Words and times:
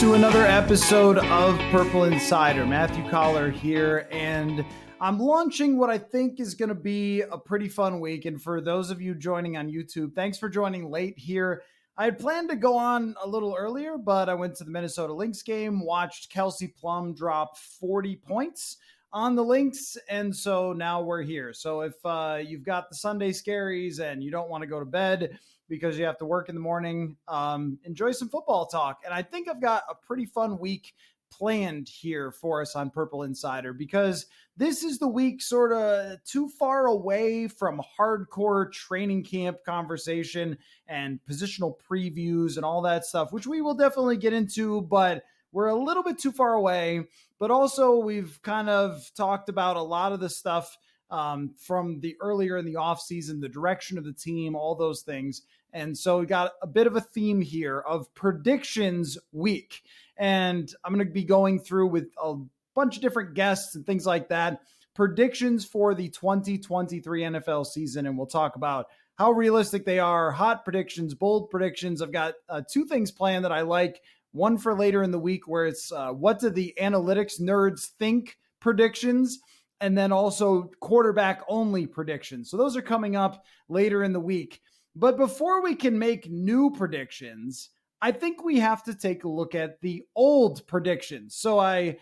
To 0.00 0.12
another 0.12 0.44
episode 0.44 1.16
of 1.16 1.58
Purple 1.70 2.04
Insider. 2.04 2.66
Matthew 2.66 3.08
Coller 3.08 3.50
here, 3.50 4.06
and 4.10 4.62
I'm 5.00 5.18
launching 5.18 5.78
what 5.78 5.88
I 5.88 5.96
think 5.96 6.38
is 6.38 6.54
going 6.54 6.68
to 6.68 6.74
be 6.74 7.22
a 7.22 7.38
pretty 7.38 7.68
fun 7.68 7.98
week. 7.98 8.26
And 8.26 8.40
for 8.40 8.60
those 8.60 8.90
of 8.90 9.00
you 9.00 9.14
joining 9.14 9.56
on 9.56 9.70
YouTube, 9.70 10.14
thanks 10.14 10.36
for 10.36 10.50
joining 10.50 10.90
late 10.90 11.18
here. 11.18 11.62
I 11.96 12.04
had 12.04 12.18
planned 12.18 12.50
to 12.50 12.56
go 12.56 12.76
on 12.76 13.14
a 13.24 13.26
little 13.26 13.56
earlier, 13.58 13.96
but 13.96 14.28
I 14.28 14.34
went 14.34 14.56
to 14.56 14.64
the 14.64 14.70
Minnesota 14.70 15.14
Lynx 15.14 15.42
game, 15.42 15.82
watched 15.82 16.30
Kelsey 16.30 16.68
Plum 16.68 17.14
drop 17.14 17.56
40 17.56 18.16
points 18.16 18.76
on 19.14 19.34
the 19.34 19.44
Lynx, 19.44 19.96
and 20.10 20.36
so 20.36 20.74
now 20.74 21.00
we're 21.00 21.22
here. 21.22 21.54
So 21.54 21.80
if 21.80 21.94
uh, 22.04 22.40
you've 22.44 22.64
got 22.64 22.90
the 22.90 22.96
Sunday 22.96 23.30
scaries 23.30 23.98
and 23.98 24.22
you 24.22 24.30
don't 24.30 24.50
want 24.50 24.60
to 24.60 24.68
go 24.68 24.78
to 24.78 24.84
bed, 24.84 25.38
because 25.68 25.98
you 25.98 26.04
have 26.04 26.18
to 26.18 26.26
work 26.26 26.48
in 26.48 26.54
the 26.54 26.60
morning. 26.60 27.16
Um, 27.28 27.78
enjoy 27.84 28.12
some 28.12 28.28
football 28.28 28.66
talk. 28.66 29.02
And 29.04 29.12
I 29.12 29.22
think 29.22 29.48
I've 29.48 29.60
got 29.60 29.84
a 29.90 29.94
pretty 29.94 30.26
fun 30.26 30.58
week 30.58 30.94
planned 31.30 31.88
here 31.88 32.30
for 32.30 32.62
us 32.62 32.76
on 32.76 32.90
Purple 32.90 33.24
Insider 33.24 33.72
because 33.72 34.26
this 34.56 34.82
is 34.82 34.98
the 34.98 35.08
week 35.08 35.42
sort 35.42 35.72
of 35.72 36.22
too 36.24 36.48
far 36.48 36.86
away 36.86 37.48
from 37.48 37.82
hardcore 37.98 38.72
training 38.72 39.24
camp 39.24 39.58
conversation 39.64 40.56
and 40.86 41.20
positional 41.28 41.74
previews 41.90 42.56
and 42.56 42.64
all 42.64 42.82
that 42.82 43.04
stuff, 43.04 43.32
which 43.32 43.46
we 43.46 43.60
will 43.60 43.74
definitely 43.74 44.16
get 44.16 44.32
into, 44.32 44.82
but 44.82 45.24
we're 45.52 45.68
a 45.68 45.74
little 45.74 46.02
bit 46.02 46.18
too 46.18 46.32
far 46.32 46.54
away. 46.54 47.04
But 47.38 47.50
also, 47.50 47.96
we've 47.96 48.40
kind 48.42 48.70
of 48.70 49.10
talked 49.14 49.48
about 49.48 49.76
a 49.76 49.82
lot 49.82 50.12
of 50.12 50.20
the 50.20 50.30
stuff 50.30 50.78
um, 51.10 51.54
from 51.58 52.00
the 52.00 52.16
earlier 52.20 52.56
in 52.56 52.64
the 52.64 52.74
offseason, 52.74 53.40
the 53.40 53.48
direction 53.48 53.98
of 53.98 54.04
the 54.04 54.12
team, 54.12 54.54
all 54.54 54.74
those 54.74 55.02
things. 55.02 55.42
And 55.72 55.96
so 55.96 56.20
we 56.20 56.26
got 56.26 56.52
a 56.62 56.66
bit 56.66 56.86
of 56.86 56.96
a 56.96 57.00
theme 57.00 57.40
here 57.40 57.78
of 57.78 58.12
predictions 58.14 59.18
week. 59.32 59.82
And 60.16 60.72
I'm 60.84 60.94
going 60.94 61.06
to 61.06 61.12
be 61.12 61.24
going 61.24 61.60
through 61.60 61.88
with 61.88 62.08
a 62.22 62.36
bunch 62.74 62.96
of 62.96 63.02
different 63.02 63.34
guests 63.34 63.74
and 63.74 63.84
things 63.84 64.06
like 64.06 64.28
that. 64.28 64.60
Predictions 64.94 65.64
for 65.64 65.94
the 65.94 66.08
2023 66.08 67.22
NFL 67.22 67.66
season. 67.66 68.06
And 68.06 68.16
we'll 68.16 68.26
talk 68.26 68.56
about 68.56 68.86
how 69.16 69.32
realistic 69.32 69.84
they 69.84 69.98
are, 69.98 70.30
hot 70.30 70.64
predictions, 70.64 71.14
bold 71.14 71.50
predictions. 71.50 72.00
I've 72.00 72.12
got 72.12 72.34
uh, 72.48 72.62
two 72.70 72.84
things 72.84 73.10
planned 73.10 73.44
that 73.44 73.52
I 73.52 73.62
like. 73.62 74.00
One 74.32 74.58
for 74.58 74.74
later 74.74 75.02
in 75.02 75.10
the 75.10 75.18
week, 75.18 75.48
where 75.48 75.66
it's 75.66 75.90
uh, 75.90 76.10
what 76.10 76.40
do 76.40 76.50
the 76.50 76.74
analytics 76.78 77.40
nerds 77.40 77.86
think 77.86 78.36
predictions, 78.60 79.38
and 79.80 79.96
then 79.96 80.12
also 80.12 80.70
quarterback 80.80 81.42
only 81.48 81.86
predictions. 81.86 82.50
So 82.50 82.56
those 82.56 82.76
are 82.76 82.82
coming 82.82 83.16
up 83.16 83.44
later 83.68 84.04
in 84.04 84.12
the 84.12 84.20
week. 84.20 84.60
But 84.94 85.18
before 85.18 85.62
we 85.62 85.74
can 85.74 85.98
make 85.98 86.30
new 86.30 86.70
predictions, 86.70 87.70
I 88.00 88.12
think 88.12 88.42
we 88.42 88.58
have 88.58 88.82
to 88.84 88.94
take 88.94 89.24
a 89.24 89.28
look 89.28 89.54
at 89.54 89.80
the 89.80 90.02
old 90.14 90.66
predictions. 90.66 91.34
So 91.34 91.58
I 91.58 91.98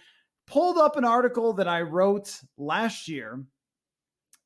pulled 0.47 0.79
up 0.79 0.97
an 0.97 1.05
article 1.05 1.53
that 1.55 1.69
I 1.69 1.83
wrote 1.83 2.41
last 2.57 3.09
year, 3.09 3.45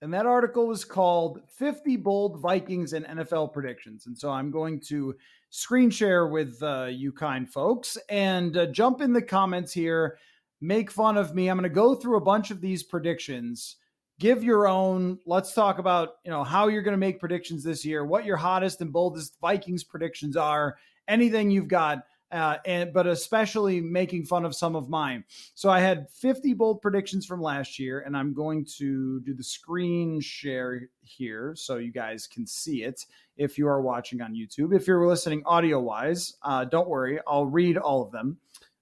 and 0.01 0.15
that 0.15 0.27
article 0.27 0.67
was 0.67 0.85
called 0.85 1.41
50 1.57 1.97
Bold 1.97 2.41
Vikings 2.41 2.93
and 2.93 3.05
NFL 3.05 3.53
Predictions. 3.53 4.07
And 4.07 4.17
so 4.17 4.31
I'm 4.31 4.51
going 4.51 4.81
to 4.89 5.15
screen 5.51 5.91
share 5.91 6.29
with 6.29 6.63
uh, 6.63 6.87
you 6.91 7.13
kind 7.13 7.51
folks 7.51 7.99
and 8.09 8.57
uh, 8.57 8.67
jump 8.67 9.01
in 9.01 9.13
the 9.13 9.23
comments 9.23 9.73
here, 9.73 10.19
make 10.61 10.91
fun 10.91 11.17
of 11.17 11.35
me. 11.35 11.49
I'm 11.49 11.57
going 11.57 11.69
to 11.69 11.75
go 11.75 11.95
through 11.95 12.17
a 12.17 12.23
bunch 12.23 12.51
of 12.51 12.61
these 12.61 12.83
predictions. 12.83 13.77
Give 14.19 14.43
your 14.43 14.67
own 14.67 15.19
let's 15.27 15.55
talk 15.55 15.79
about 15.79 16.15
you 16.25 16.31
know 16.31 16.43
how 16.43 16.67
you're 16.69 16.83
going 16.83 16.93
to 16.93 16.99
make 16.99 17.21
predictions 17.21 17.63
this 17.63 17.85
year 17.85 18.05
what 18.05 18.25
your 18.25 18.37
hottest 18.37 18.81
and 18.81 18.93
boldest 18.93 19.39
vikings 19.41 19.85
predictions 19.85 20.37
are 20.37 20.77
anything 21.07 21.53
you've 21.53 21.69
got 21.69 22.03
uh, 22.33 22.57
and 22.67 22.93
but 22.93 23.07
especially 23.07 23.81
making 23.81 24.25
fun 24.25 24.45
of 24.45 24.57
some 24.57 24.75
of 24.75 24.89
mine. 24.89 25.23
So 25.55 25.71
i 25.71 25.79
had 25.79 26.11
50 26.11 26.53
bold 26.55 26.83
predictions 26.83 27.27
from 27.27 27.41
last 27.41 27.79
year 27.79 28.01
and 28.01 28.17
i'm 28.17 28.35
going 28.35 28.67
to 28.79 29.21
do 29.21 29.35
the 29.35 29.45
screen 29.45 30.21
share 30.21 30.89
here 31.03 31.55
so 31.57 31.77
you 31.77 31.93
guys 31.93 32.27
can 32.27 32.45
see 32.45 32.83
it 32.83 33.07
if 33.37 33.57
you 33.57 33.69
are 33.69 33.81
watching 33.81 34.21
on 34.21 34.35
youtube. 34.35 34.75
If 34.75 34.89
you're 34.89 35.07
listening 35.07 35.43
audio 35.47 35.79
wise 35.81 36.35
uh, 36.43 36.65
don't 36.65 36.89
worry 36.89 37.21
i'll 37.27 37.47
read 37.47 37.79
all 37.79 38.03
of 38.03 38.11
them 38.11 38.37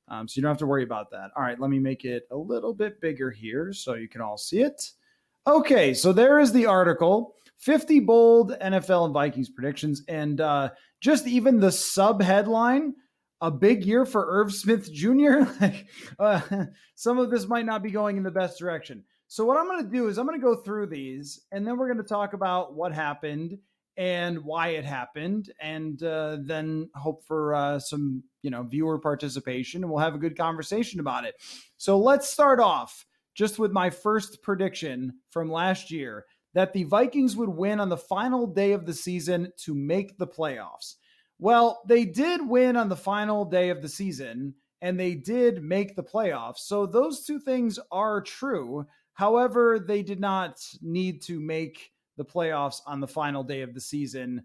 um, 0.09 0.29
so 0.29 0.39
you 0.39 0.43
don't 0.43 0.51
have 0.51 0.59
to 0.59 0.67
worry 0.67 0.83
about 0.83 1.11
that 1.11 1.31
all 1.37 1.43
right 1.43 1.61
let 1.61 1.71
me 1.71 1.79
make 1.79 2.05
it 2.05 2.25
a 2.31 2.37
little 2.37 2.75
bit 2.75 3.01
bigger 3.01 3.31
here 3.31 3.73
so 3.73 3.95
you 3.95 4.09
can 4.09 4.21
all 4.21 4.39
see 4.39 4.61
it 4.61 4.93
Okay, 5.49 5.95
so 5.95 6.13
there 6.13 6.41
is 6.41 6.53
the 6.53 6.67
article 6.67 7.37
50 7.59 8.01
bold 8.01 8.53
NFL 8.61 9.05
and 9.05 9.15
Vikings 9.15 9.49
predictions. 9.49 10.03
And 10.09 10.41
uh, 10.41 10.71
just 11.01 11.27
even 11.29 11.61
the 11.61 11.71
sub 11.71 12.21
headline 12.21 12.95
a 13.41 13.51
big 13.51 13.85
year 13.85 14.05
for 14.05 14.41
Irv 14.41 14.53
Smith 14.53 14.93
Jr. 14.93 15.43
uh, 16.19 16.41
some 16.97 17.19
of 17.19 17.31
this 17.31 17.47
might 17.47 17.67
not 17.67 17.83
be 17.83 17.91
going 17.93 18.17
in 18.17 18.25
the 18.25 18.31
best 18.31 18.59
direction. 18.59 19.05
So, 19.29 19.45
what 19.45 19.57
I'm 19.57 19.67
going 19.67 19.85
to 19.85 19.91
do 19.91 20.09
is 20.09 20.19
I'm 20.19 20.27
going 20.27 20.41
to 20.41 20.45
go 20.45 20.57
through 20.57 20.87
these 20.87 21.43
and 21.53 21.67
then 21.67 21.77
we're 21.77 21.93
going 21.93 22.03
to 22.03 22.09
talk 22.09 22.33
about 22.33 22.75
what 22.75 22.93
happened 22.93 23.59
and 23.97 24.45
why 24.45 24.69
it 24.69 24.85
happened 24.85 25.53
and 25.61 26.03
uh, 26.03 26.37
then 26.43 26.89
hope 26.95 27.25
for 27.25 27.55
uh, 27.55 27.79
some 27.79 28.23
you 28.43 28.51
know 28.51 28.63
viewer 28.63 28.99
participation 28.99 29.83
and 29.83 29.91
we'll 29.91 30.03
have 30.03 30.15
a 30.15 30.19
good 30.19 30.37
conversation 30.37 31.01
about 31.01 31.25
it 31.25 31.35
so 31.77 31.99
let's 31.99 32.29
start 32.29 32.61
off 32.61 33.07
just 33.35 33.59
with 33.59 33.71
my 33.71 33.91
first 33.91 34.43
prediction 34.43 35.15
from 35.29 35.51
last 35.51 35.91
year 35.91 36.25
that 36.55 36.73
the 36.73 36.85
Vikings 36.85 37.37
would 37.37 37.51
win 37.51 37.79
on 37.81 37.91
the 37.91 37.99
final 37.99 38.47
day 38.47 38.73
of 38.73 38.87
the 38.87 38.95
season 38.95 39.53
to 39.59 39.75
make 39.75 40.17
the 40.17 40.27
playoffs. 40.27 40.95
Well, 41.39 41.83
they 41.87 42.07
did 42.07 42.49
win 42.49 42.77
on 42.77 42.89
the 42.89 42.97
final 42.97 43.45
day 43.45 43.69
of 43.69 43.83
the 43.83 43.91
season 43.91 44.55
and 44.81 44.99
they 44.99 45.15
did 45.15 45.63
make 45.63 45.95
the 45.95 46.03
playoffs. 46.03 46.61
So 46.61 46.87
those 46.87 47.27
two 47.27 47.39
things 47.39 47.79
are 47.93 48.23
true. 48.23 48.87
However, 49.13 49.79
they 49.79 50.03
did 50.03 50.19
not 50.19 50.67
need 50.81 51.21
to 51.25 51.41
make 51.41 51.91
the 52.17 52.25
playoffs 52.25 52.81
on 52.87 53.01
the 53.01 53.09
final 53.09 53.45
day 53.45 53.63
of 53.63 53.75
the 53.75 53.81
season 53.81 54.45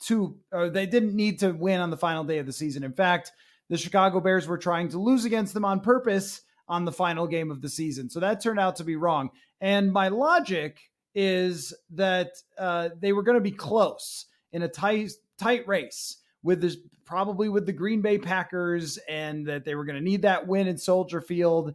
to 0.00 0.38
or 0.52 0.70
they 0.70 0.86
didn't 0.86 1.14
need 1.14 1.40
to 1.40 1.50
win 1.50 1.80
on 1.80 1.90
the 1.90 1.96
final 1.96 2.24
day 2.24 2.38
of 2.38 2.46
the 2.46 2.52
season. 2.52 2.84
In 2.84 2.92
fact, 2.92 3.32
the 3.68 3.76
Chicago 3.76 4.20
Bears 4.20 4.46
were 4.46 4.58
trying 4.58 4.88
to 4.90 4.98
lose 4.98 5.24
against 5.24 5.54
them 5.54 5.64
on 5.64 5.80
purpose 5.80 6.42
on 6.68 6.84
the 6.84 6.92
final 6.92 7.26
game 7.26 7.50
of 7.50 7.62
the 7.62 7.68
season. 7.68 8.10
So 8.10 8.20
that 8.20 8.42
turned 8.42 8.60
out 8.60 8.76
to 8.76 8.84
be 8.84 8.96
wrong. 8.96 9.30
And 9.60 9.92
my 9.92 10.08
logic 10.08 10.78
is 11.14 11.74
that 11.94 12.32
uh, 12.58 12.90
they 13.00 13.12
were 13.12 13.22
going 13.22 13.38
to 13.38 13.42
be 13.42 13.50
close 13.50 14.26
in 14.52 14.62
a 14.62 14.68
tight 14.68 15.10
tight 15.38 15.66
race 15.66 16.18
with 16.42 16.60
this 16.60 16.76
probably 17.04 17.48
with 17.48 17.64
the 17.64 17.72
Green 17.72 18.02
Bay 18.02 18.18
Packers, 18.18 18.98
and 19.08 19.46
that 19.46 19.64
they 19.64 19.74
were 19.74 19.86
going 19.86 19.96
to 19.96 20.04
need 20.04 20.22
that 20.22 20.46
win 20.46 20.66
in 20.66 20.76
Soldier 20.76 21.22
Field. 21.22 21.72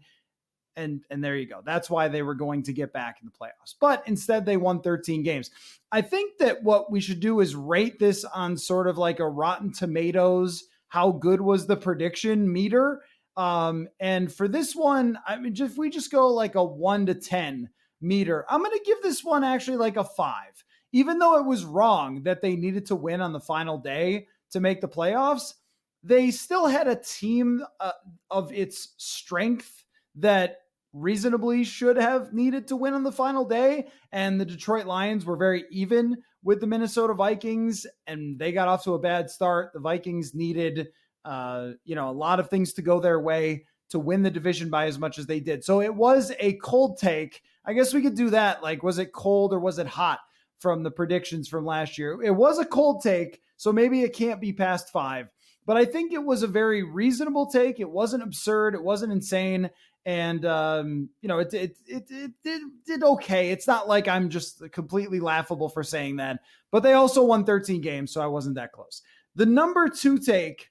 And 0.75 1.01
and 1.09 1.23
there 1.23 1.37
you 1.37 1.47
go. 1.47 1.61
That's 1.63 1.89
why 1.89 2.07
they 2.07 2.23
were 2.23 2.35
going 2.35 2.63
to 2.63 2.73
get 2.73 2.93
back 2.93 3.19
in 3.21 3.27
the 3.27 3.31
playoffs. 3.31 3.75
But 3.79 4.03
instead, 4.07 4.45
they 4.45 4.57
won 4.57 4.81
13 4.81 5.23
games. 5.23 5.51
I 5.91 6.01
think 6.01 6.39
that 6.39 6.63
what 6.63 6.91
we 6.91 6.99
should 6.99 7.19
do 7.19 7.39
is 7.39 7.55
rate 7.55 7.99
this 7.99 8.23
on 8.23 8.57
sort 8.57 8.87
of 8.87 8.97
like 8.97 9.19
a 9.19 9.27
Rotten 9.27 9.71
Tomatoes. 9.71 10.63
How 10.87 11.11
good 11.11 11.41
was 11.41 11.67
the 11.67 11.77
prediction 11.77 12.51
meter? 12.51 13.01
Um, 13.35 13.87
and 13.99 14.31
for 14.31 14.47
this 14.47 14.75
one, 14.75 15.17
I 15.27 15.37
mean, 15.37 15.55
if 15.57 15.77
we 15.77 15.89
just 15.89 16.11
go 16.11 16.27
like 16.27 16.55
a 16.55 16.63
one 16.63 17.05
to 17.07 17.15
10 17.15 17.69
meter, 18.01 18.45
I'm 18.49 18.61
going 18.61 18.77
to 18.77 18.83
give 18.85 19.01
this 19.01 19.23
one 19.23 19.43
actually 19.43 19.77
like 19.77 19.97
a 19.97 20.03
five. 20.03 20.63
Even 20.91 21.17
though 21.17 21.39
it 21.39 21.45
was 21.45 21.65
wrong 21.65 22.23
that 22.23 22.41
they 22.41 22.55
needed 22.55 22.85
to 22.87 22.95
win 22.95 23.21
on 23.21 23.33
the 23.33 23.39
final 23.39 23.79
day 23.79 24.27
to 24.51 24.59
make 24.59 24.81
the 24.81 24.87
playoffs, 24.87 25.53
they 26.03 26.29
still 26.29 26.67
had 26.67 26.87
a 26.87 26.95
team 26.95 27.63
uh, 27.79 27.93
of 28.29 28.51
its 28.53 28.93
strength 28.97 29.85
that 30.15 30.57
reasonably 30.93 31.63
should 31.63 31.97
have 31.97 32.33
needed 32.33 32.67
to 32.67 32.75
win 32.75 32.93
on 32.93 33.03
the 33.03 33.11
final 33.11 33.45
day. 33.45 33.87
And 34.11 34.39
the 34.39 34.45
Detroit 34.45 34.85
Lions 34.85 35.25
were 35.25 35.35
very 35.35 35.65
even 35.71 36.17
with 36.43 36.59
the 36.59 36.67
Minnesota 36.67 37.13
Vikings, 37.13 37.87
and 38.05 38.37
they 38.37 38.51
got 38.51 38.67
off 38.67 38.83
to 38.83 38.93
a 38.93 38.99
bad 38.99 39.29
start. 39.29 39.71
The 39.73 39.79
Vikings 39.79 40.35
needed, 40.35 40.89
uh, 41.25 41.71
you 41.83 41.95
know, 41.95 42.09
a 42.09 42.11
lot 42.11 42.39
of 42.39 42.49
things 42.49 42.73
to 42.73 42.81
go 42.81 42.99
their 42.99 43.19
way 43.19 43.65
to 43.89 43.99
win 43.99 44.23
the 44.23 44.31
division 44.31 44.69
by 44.69 44.87
as 44.87 44.99
much 44.99 45.17
as 45.17 45.25
they 45.25 45.39
did. 45.39 45.63
So 45.63 45.81
it 45.81 45.93
was 45.93 46.31
a 46.39 46.53
cold 46.53 46.97
take. 46.97 47.41
I 47.65 47.73
guess 47.73 47.93
we 47.93 48.01
could 48.01 48.15
do 48.15 48.31
that. 48.31 48.61
Like, 48.61 48.83
was 48.83 48.99
it 48.99 49.13
cold 49.13 49.53
or 49.53 49.59
was 49.59 49.79
it 49.79 49.87
hot 49.87 50.19
from 50.59 50.83
the 50.83 50.91
predictions 50.91 51.47
from 51.47 51.65
last 51.65 51.97
year? 51.97 52.21
It 52.21 52.35
was 52.35 52.59
a 52.59 52.65
cold 52.65 53.03
take, 53.03 53.41
so 53.55 53.71
maybe 53.71 54.01
it 54.01 54.13
can't 54.13 54.41
be 54.41 54.51
past 54.51 54.89
five. 54.89 55.29
But 55.65 55.77
I 55.77 55.85
think 55.85 56.11
it 56.11 56.23
was 56.23 56.43
a 56.43 56.47
very 56.47 56.83
reasonable 56.83 57.49
take. 57.49 57.79
It 57.79 57.89
wasn't 57.89 58.23
absurd. 58.23 58.75
It 58.75 58.83
wasn't 58.83 59.13
insane 59.13 59.69
and 60.05 60.45
um, 60.45 61.09
you 61.21 61.29
know 61.29 61.39
it 61.39 61.53
it, 61.53 61.77
it 61.87 62.03
it 62.09 62.31
it 62.43 62.61
did 62.85 63.03
okay. 63.03 63.51
It's 63.51 63.67
not 63.67 63.87
like 63.87 64.07
I'm 64.07 64.29
just 64.29 64.61
completely 64.71 65.19
laughable 65.19 65.69
for 65.69 65.83
saying 65.83 66.17
that, 66.17 66.41
but 66.71 66.83
they 66.83 66.93
also 66.93 67.23
won 67.23 67.45
13 67.45 67.81
games, 67.81 68.11
so 68.11 68.21
I 68.21 68.27
wasn't 68.27 68.55
that 68.55 68.71
close. 68.71 69.01
The 69.35 69.45
number 69.45 69.89
two 69.89 70.19
take 70.19 70.69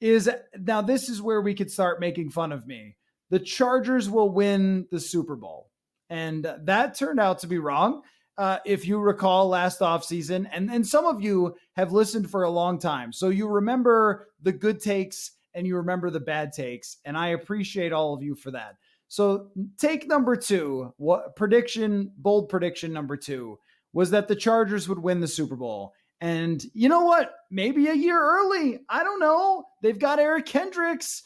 is 0.00 0.30
now 0.58 0.80
this 0.80 1.08
is 1.08 1.20
where 1.20 1.42
we 1.42 1.54
could 1.54 1.70
start 1.70 2.00
making 2.00 2.30
fun 2.30 2.52
of 2.52 2.66
me. 2.66 2.96
The 3.28 3.38
Chargers 3.38 4.08
will 4.08 4.30
win 4.30 4.86
the 4.90 5.00
Super 5.00 5.36
Bowl, 5.36 5.70
and 6.08 6.50
that 6.62 6.96
turned 6.96 7.20
out 7.20 7.40
to 7.40 7.46
be 7.46 7.58
wrong. 7.58 8.02
Uh, 8.38 8.58
if 8.64 8.86
you 8.86 8.98
recall 8.98 9.48
last 9.48 9.80
offseason, 9.80 10.48
and 10.52 10.70
and 10.70 10.86
some 10.86 11.04
of 11.04 11.20
you 11.20 11.54
have 11.76 11.92
listened 11.92 12.30
for 12.30 12.44
a 12.44 12.50
long 12.50 12.78
time, 12.78 13.12
so 13.12 13.28
you 13.28 13.46
remember 13.46 14.28
the 14.40 14.52
good 14.52 14.80
takes 14.80 15.32
and 15.54 15.66
you 15.66 15.76
remember 15.76 16.10
the 16.10 16.20
bad 16.20 16.52
takes. 16.52 16.98
And 17.04 17.16
I 17.16 17.28
appreciate 17.28 17.92
all 17.92 18.14
of 18.14 18.22
you 18.22 18.34
for 18.34 18.50
that. 18.52 18.76
So, 19.08 19.48
take 19.76 20.06
number 20.06 20.36
two, 20.36 20.94
what 20.96 21.34
prediction, 21.34 22.12
bold 22.16 22.48
prediction 22.48 22.92
number 22.92 23.16
two 23.16 23.58
was 23.92 24.10
that 24.10 24.28
the 24.28 24.36
Chargers 24.36 24.88
would 24.88 25.00
win 25.00 25.20
the 25.20 25.26
Super 25.26 25.56
Bowl. 25.56 25.94
And 26.20 26.64
you 26.74 26.88
know 26.88 27.04
what? 27.04 27.32
Maybe 27.50 27.88
a 27.88 27.94
year 27.94 28.20
early. 28.20 28.78
I 28.88 29.02
don't 29.02 29.20
know. 29.20 29.64
They've 29.82 29.98
got 29.98 30.20
Eric 30.20 30.46
Kendricks. 30.46 31.22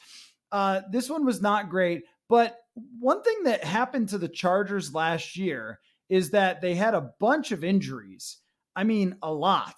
Uh, 0.50 0.82
this 0.90 1.10
one 1.10 1.26
was 1.26 1.42
not 1.42 1.68
great. 1.68 2.04
But 2.28 2.56
one 2.98 3.22
thing 3.22 3.42
that 3.44 3.64
happened 3.64 4.08
to 4.10 4.18
the 4.18 4.28
Chargers 4.28 4.94
last 4.94 5.36
year 5.36 5.80
is 6.08 6.30
that 6.30 6.60
they 6.60 6.74
had 6.74 6.94
a 6.94 7.10
bunch 7.20 7.52
of 7.52 7.64
injuries. 7.64 8.38
I 8.76 8.84
mean, 8.84 9.16
a 9.22 9.32
lot. 9.32 9.76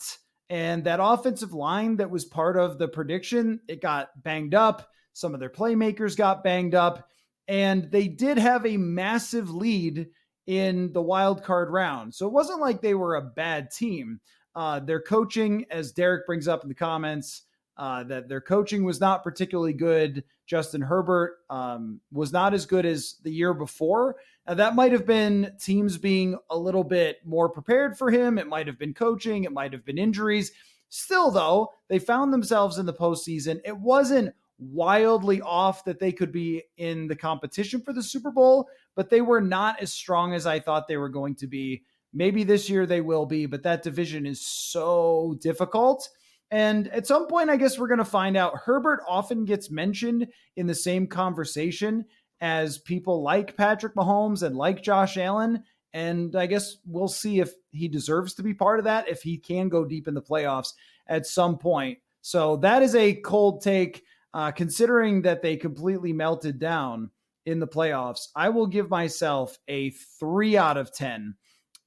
And 0.48 0.84
that 0.84 1.00
offensive 1.02 1.52
line 1.52 1.96
that 1.96 2.10
was 2.10 2.25
part 2.25 2.56
of 2.56 2.78
the 2.78 2.88
prediction, 2.88 3.60
it 3.69 3.82
got 3.82 4.10
banged 4.22 4.54
up. 4.54 4.88
Some 5.12 5.34
of 5.34 5.40
their 5.40 5.50
playmakers 5.50 6.16
got 6.16 6.44
banged 6.44 6.75
up. 6.75 7.08
And 7.48 7.90
they 7.90 8.08
did 8.08 8.38
have 8.38 8.66
a 8.66 8.76
massive 8.76 9.50
lead 9.50 10.08
in 10.46 10.93
the 10.93 11.02
wild 11.02 11.43
card 11.43 11.70
round. 11.70 12.14
So 12.14 12.26
it 12.26 12.32
wasn't 12.32 12.60
like 12.60 12.81
they 12.81 12.94
were 12.94 13.16
a 13.16 13.22
bad 13.22 13.70
team. 13.70 14.20
Uh, 14.54 14.81
their 14.81 15.00
coaching, 15.00 15.66
as 15.70 15.93
Derek 15.93 16.26
brings 16.26 16.48
up 16.48 16.62
in 16.62 16.69
the 16.69 16.75
comments, 16.75 17.43
uh, 17.76 18.04
that 18.04 18.28
their 18.28 18.40
coaching 18.40 18.84
was 18.84 19.00
not 19.00 19.22
particularly 19.25 19.75
good. 19.75 20.25
Justin 20.46 20.81
Herbert 20.81 21.38
um, 21.50 22.00
was 22.12 22.32
not 22.32 22.54
as 22.54 22.66
good 22.66 22.87
as 22.87 23.16
the 23.22 23.32
year 23.32 23.52
before. 23.52 24.16
Now, 24.46 24.54
that 24.54 24.76
might 24.76 24.93
have 24.93 25.06
been 25.06 25.52
teams 25.60 25.98
being 25.98 26.38
a 26.50 26.56
little 26.56 26.84
bit 26.84 27.19
more 27.25 27.48
prepared 27.48 27.98
for 27.98 28.10
him. 28.10 28.38
It 28.38 28.46
might 28.46 28.66
have 28.66 28.78
been 28.78 28.94
coaching, 28.94 29.44
it 29.44 29.52
might 29.52 29.72
have 29.72 29.84
been 29.84 29.98
injuries. 29.98 30.52
Still, 30.88 31.31
though, 31.31 31.72
they 31.88 31.98
found 31.98 32.32
themselves 32.32 32.78
in 32.78 32.87
the 32.87 32.94
postseason. 32.94 33.60
It 33.64 33.76
wasn't 33.76 34.34
wildly 34.58 35.40
off 35.43 35.84
that 35.84 35.98
they 35.98 36.12
could 36.12 36.32
be 36.32 36.62
in 36.76 37.08
the 37.08 37.16
competition 37.16 37.81
for 37.81 37.93
the 37.93 38.02
Super 38.02 38.31
Bowl, 38.31 38.69
but 38.94 39.10
they 39.10 39.20
were 39.20 39.40
not 39.40 39.81
as 39.81 39.93
strong 39.93 40.32
as 40.32 40.46
I 40.46 40.60
thought 40.60 40.88
they 40.88 40.96
were 40.96 41.08
going 41.08 41.34
to 41.37 41.46
be. 41.46 41.82
Maybe 42.14 42.44
this 42.44 42.70
year 42.70 42.87
they 42.87 43.00
will 43.00 43.26
be, 43.26 43.46
but 43.46 43.64
that 43.64 43.82
division 43.82 44.25
is 44.26 44.40
so 44.40 45.37
difficult. 45.40 46.08
And 46.50 46.88
at 46.88 47.06
some 47.06 47.26
point, 47.26 47.50
I 47.50 47.56
guess 47.56 47.78
we're 47.78 47.88
going 47.88 47.98
to 47.98 48.04
find 48.04 48.37
out. 48.37 48.58
Herbert 48.64 49.00
often 49.08 49.44
gets 49.44 49.70
mentioned 49.70 50.28
in 50.56 50.66
the 50.66 50.75
same 50.75 51.06
conversation 51.06 52.04
as 52.40 52.78
people 52.78 53.22
like 53.22 53.56
Patrick 53.56 53.94
Mahomes 53.94 54.43
and 54.43 54.56
like 54.56 54.82
Josh 54.82 55.16
Allen. 55.16 55.64
And 55.93 56.37
I 56.37 56.46
guess 56.46 56.76
we'll 56.87 57.08
see 57.08 57.40
if 57.40 57.52
he 57.72 57.88
deserves 57.88 58.34
to 58.34 58.43
be 58.43 58.54
part 58.54 58.78
of 58.78 58.84
that, 58.84 59.08
if 59.08 59.22
he 59.22 59.38
can 59.38 59.69
go 59.69 59.84
deep 59.84 60.06
in 60.06 60.14
the 60.14 60.22
playoffs 60.22 60.75
at 61.06 61.26
some 61.26 61.58
point. 61.58 61.98
So 62.20 62.56
that 62.58 62.82
is 62.82 62.94
a 62.94 63.14
cold 63.14 63.62
take, 63.62 64.04
uh, 64.34 64.50
considering 64.50 65.22
that 65.22 65.43
they 65.43 65.56
completely 65.56 66.12
melted 66.12 66.58
down 66.58 67.10
in 67.46 67.60
the 67.60 67.69
playoffs. 67.69 68.28
I 68.34 68.50
will 68.50 68.66
give 68.66 68.90
myself 68.90 69.58
a 69.69 69.90
three 69.90 70.56
out 70.56 70.76
of 70.76 70.93
10 70.93 71.34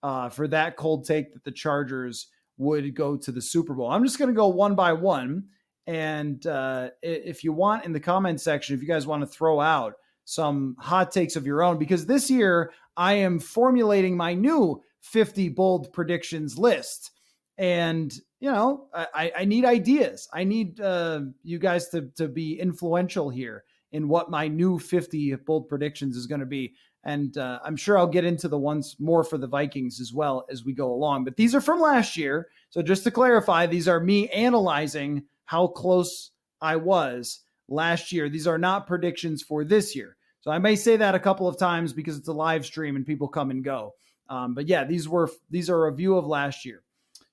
uh, 0.01 0.29
for 0.29 0.47
that 0.47 0.77
cold 0.77 1.05
take 1.05 1.33
that 1.33 1.43
the 1.43 1.51
Chargers 1.51 2.27
would 2.59 2.93
go 2.93 3.17
to 3.17 3.31
the 3.31 3.41
Super 3.41 3.73
Bowl. 3.73 3.89
I'm 3.89 4.03
just 4.03 4.19
going 4.19 4.29
to 4.29 4.35
go 4.35 4.49
one 4.49 4.75
by 4.75 4.93
one. 4.93 5.45
And 5.87 6.45
uh, 6.45 6.89
if 7.01 7.43
you 7.43 7.51
want 7.51 7.85
in 7.85 7.93
the 7.93 7.99
comment 7.99 8.39
section, 8.39 8.75
if 8.75 8.81
you 8.81 8.87
guys 8.87 9.07
want 9.07 9.23
to 9.23 9.27
throw 9.27 9.59
out 9.59 9.93
some 10.25 10.75
hot 10.77 11.11
takes 11.11 11.35
of 11.35 11.47
your 11.47 11.63
own, 11.63 11.79
because 11.79 12.05
this 12.05 12.29
year 12.29 12.71
I 12.95 13.13
am 13.13 13.39
formulating 13.39 14.15
my 14.15 14.35
new 14.35 14.83
50 15.01 15.49
bold 15.49 15.91
predictions 15.91 16.59
list. 16.59 17.11
And, 17.57 18.13
you 18.39 18.51
know, 18.51 18.87
I, 18.93 19.31
I 19.39 19.45
need 19.45 19.65
ideas. 19.65 20.27
I 20.31 20.43
need 20.43 20.79
uh, 20.79 21.21
you 21.43 21.57
guys 21.57 21.89
to, 21.89 22.09
to 22.17 22.27
be 22.27 22.59
influential 22.59 23.29
here 23.29 23.63
in 23.91 24.07
what 24.07 24.29
my 24.29 24.47
new 24.47 24.79
50 24.79 25.35
bold 25.37 25.67
predictions 25.67 26.15
is 26.15 26.27
going 26.27 26.41
to 26.41 26.45
be. 26.45 26.73
And 27.03 27.37
uh, 27.37 27.59
I'm 27.63 27.77
sure 27.77 27.97
I'll 27.97 28.07
get 28.07 28.25
into 28.25 28.47
the 28.47 28.57
ones 28.57 28.95
more 28.99 29.23
for 29.23 29.37
the 29.37 29.47
Vikings 29.47 30.01
as 30.01 30.13
well 30.13 30.45
as 30.51 30.65
we 30.65 30.73
go 30.73 30.91
along. 30.91 31.23
But 31.23 31.37
these 31.37 31.55
are 31.55 31.61
from 31.61 31.79
last 31.79 32.17
year. 32.17 32.49
So 32.69 32.81
just 32.81 33.03
to 33.05 33.11
clarify, 33.11 33.65
these 33.65 33.87
are 33.87 33.99
me 33.99 34.27
analyzing 34.29 35.23
how 35.45 35.67
close 35.67 36.31
I 36.61 36.75
was 36.75 37.41
last 37.69 38.11
year. 38.11 38.29
These 38.29 38.47
are 38.47 38.57
not 38.57 38.87
predictions 38.87 39.41
for 39.41 39.63
this 39.63 39.95
year. 39.95 40.17
So 40.41 40.51
I 40.51 40.59
may 40.59 40.75
say 40.75 40.97
that 40.97 41.15
a 41.15 41.19
couple 41.19 41.47
of 41.47 41.57
times 41.57 41.93
because 41.93 42.17
it's 42.17 42.27
a 42.27 42.33
live 42.33 42.65
stream 42.65 42.95
and 42.95 43.05
people 43.05 43.27
come 43.27 43.51
and 43.51 43.63
go. 43.63 43.93
Um, 44.29 44.53
but 44.53 44.67
yeah, 44.67 44.83
these 44.83 45.09
were 45.09 45.29
these 45.49 45.69
are 45.69 45.85
a 45.85 45.91
review 45.91 46.17
of 46.17 46.25
last 46.25 46.65
year. 46.65 46.83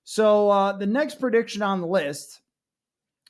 So 0.04 0.48
uh, 0.50 0.72
the 0.72 0.86
next 0.86 1.20
prediction 1.20 1.62
on 1.62 1.80
the 1.80 1.86
list 1.86 2.40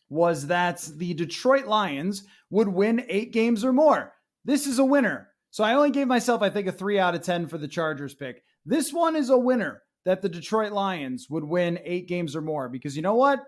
was 0.09 0.47
that 0.47 0.89
the 0.97 1.15
Detroit 1.15 1.67
Lions 1.67 2.25
would 2.51 2.69
win 2.69 3.05
eight 3.09 3.33
games 3.33 3.65
or 3.65 3.73
more. 3.73 4.13
This 4.45 4.67
is 4.67 4.79
a 4.79 4.85
winner. 4.85 5.31
So 5.57 5.65
I 5.65 5.73
only 5.73 5.91
gave 5.91 6.07
myself, 6.07 6.43
I 6.43 6.51
think, 6.51 6.67
a 6.67 6.73
three 6.73 6.99
out 6.99 7.15
of 7.15 7.23
10 7.23 7.47
for 7.47 7.57
the 7.57 7.67
Chargers 7.67 8.13
pick. 8.13 8.45
This 8.67 8.93
one 8.93 9.17
is 9.17 9.31
a 9.31 9.39
winner 9.39 9.85
that 10.05 10.21
the 10.21 10.29
Detroit 10.29 10.73
Lions 10.73 11.31
would 11.31 11.45
win 11.45 11.79
eight 11.83 12.09
games 12.09 12.37
or 12.37 12.43
more 12.43 12.69
because 12.69 12.95
you 12.95 13.01
know 13.01 13.15
what? 13.15 13.43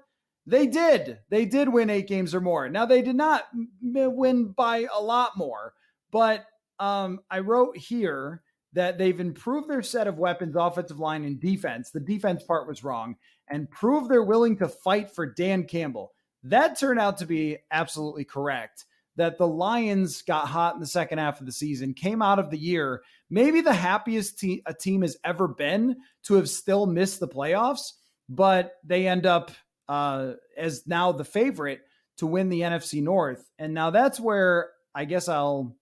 They 0.47 0.67
did. 0.69 1.19
They 1.29 1.45
did 1.45 1.69
win 1.69 1.91
eight 1.91 2.09
games 2.09 2.35
or 2.35 2.41
more. 2.41 2.67
Now, 2.71 2.87
they 2.87 3.03
did 3.03 3.15
not 3.15 3.45
win 3.83 4.55
by 4.57 4.87
a 4.91 5.03
lot 5.03 5.37
more, 5.37 5.75
but 6.11 6.47
um, 6.79 7.21
I 7.31 7.41
wrote 7.41 7.77
here 7.77 8.41
that 8.73 8.97
they've 8.97 9.21
improved 9.21 9.69
their 9.69 9.83
set 9.83 10.07
of 10.07 10.17
weapons, 10.17 10.57
offensive 10.57 10.99
line, 10.99 11.25
and 11.27 11.39
defense. 11.39 11.91
The 11.91 12.01
defense 12.01 12.43
part 12.43 12.67
was 12.67 12.83
wrong, 12.83 13.17
and 13.49 13.71
prove 13.71 14.09
they're 14.09 14.23
willing 14.23 14.57
to 14.61 14.69
fight 14.71 15.11
for 15.11 15.27
Dan 15.27 15.65
Campbell. 15.65 16.13
That 16.43 16.81
turned 16.81 17.01
out 17.01 17.19
to 17.19 17.27
be 17.27 17.59
absolutely 17.71 18.25
correct 18.25 18.87
that 19.19 19.37
the 19.37 19.47
Lions 19.47 20.23
got 20.23 20.47
hot 20.47 20.75
in 20.75 20.81
the 20.81 20.87
second 20.87 21.19
half 21.19 21.41
of 21.41 21.47
the 21.47 21.53
season, 21.53 21.93
came 21.93 22.23
out 22.23 22.39
of 22.39 22.51
the 22.51 22.59
year, 22.59 23.03
maybe 23.29 23.61
the 23.61 23.75
happiest 23.75 24.39
te- 24.39 24.63
a 24.65 24.73
team 24.73 25.03
has 25.03 25.17
ever 25.25 25.49
been 25.49 25.97
to 26.23 26.35
have 26.35 26.49
still 26.49 26.87
missed 26.87 27.19
the 27.19 27.27
playoffs, 27.27 27.95
but 28.29 28.75
they 28.85 29.09
end 29.09 29.27
up 29.27 29.51
uh, 29.89 30.35
as 30.57 30.87
now 30.87 31.11
the 31.11 31.25
favorite 31.25 31.81
to 32.19 32.27
win 32.27 32.49
the 32.49 32.61
NFC 32.61 33.03
North. 33.03 33.51
And 33.59 33.75
now 33.75 33.91
that's 33.91 34.21
where 34.21 34.71
I 34.95 35.05
guess 35.05 35.29
I'll 35.29 35.77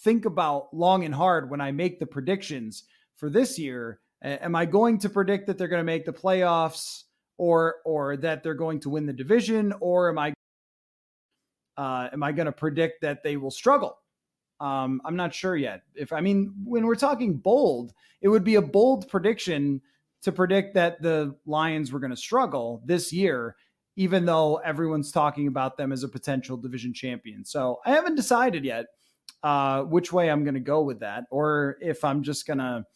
think 0.00 0.24
about 0.24 0.74
long 0.74 1.04
and 1.04 1.14
hard 1.14 1.50
when 1.50 1.60
I 1.60 1.70
make 1.70 2.00
the 2.00 2.06
predictions 2.06 2.82
for 3.14 3.30
this 3.30 3.58
year. 3.58 4.00
Am 4.22 4.56
I 4.56 4.66
going 4.66 4.98
to 4.98 5.08
predict 5.08 5.46
that 5.46 5.56
they're 5.56 5.68
going 5.68 5.80
to 5.80 5.84
make 5.84 6.04
the 6.04 6.12
playoffs? 6.12 7.04
Or, 7.38 7.76
or 7.84 8.16
that 8.18 8.44
they're 8.44 8.54
going 8.54 8.78
to 8.80 8.90
win 8.90 9.06
the 9.06 9.12
division, 9.12 9.72
or 9.80 10.10
am 10.10 10.18
I 10.18 10.32
uh, 11.76 12.08
am 12.12 12.22
I 12.22 12.32
going 12.32 12.46
to 12.46 12.52
predict 12.52 13.02
that 13.02 13.22
they 13.22 13.36
will 13.36 13.50
struggle? 13.50 13.98
Um, 14.60 15.00
I'm 15.04 15.16
not 15.16 15.34
sure 15.34 15.56
yet. 15.56 15.82
If 15.94 16.12
I 16.12 16.20
mean, 16.20 16.54
when 16.64 16.86
we're 16.86 16.94
talking 16.94 17.34
bold, 17.34 17.92
it 18.20 18.28
would 18.28 18.44
be 18.44 18.54
a 18.54 18.62
bold 18.62 19.08
prediction 19.08 19.80
to 20.22 20.30
predict 20.30 20.74
that 20.74 21.02
the 21.02 21.34
Lions 21.46 21.92
were 21.92 21.98
going 21.98 22.10
to 22.10 22.16
struggle 22.16 22.80
this 22.84 23.12
year, 23.12 23.56
even 23.96 24.24
though 24.24 24.56
everyone's 24.58 25.10
talking 25.10 25.48
about 25.48 25.76
them 25.76 25.90
as 25.90 26.04
a 26.04 26.08
potential 26.08 26.56
division 26.56 26.94
champion. 26.94 27.44
So 27.44 27.80
I 27.84 27.90
haven't 27.90 28.14
decided 28.14 28.64
yet 28.64 28.86
uh, 29.42 29.82
which 29.82 30.12
way 30.12 30.30
I'm 30.30 30.44
going 30.44 30.54
to 30.54 30.60
go 30.60 30.82
with 30.82 31.00
that, 31.00 31.24
or 31.30 31.76
if 31.80 32.04
I'm 32.04 32.22
just 32.22 32.46
going 32.46 32.58
to, 32.58 32.86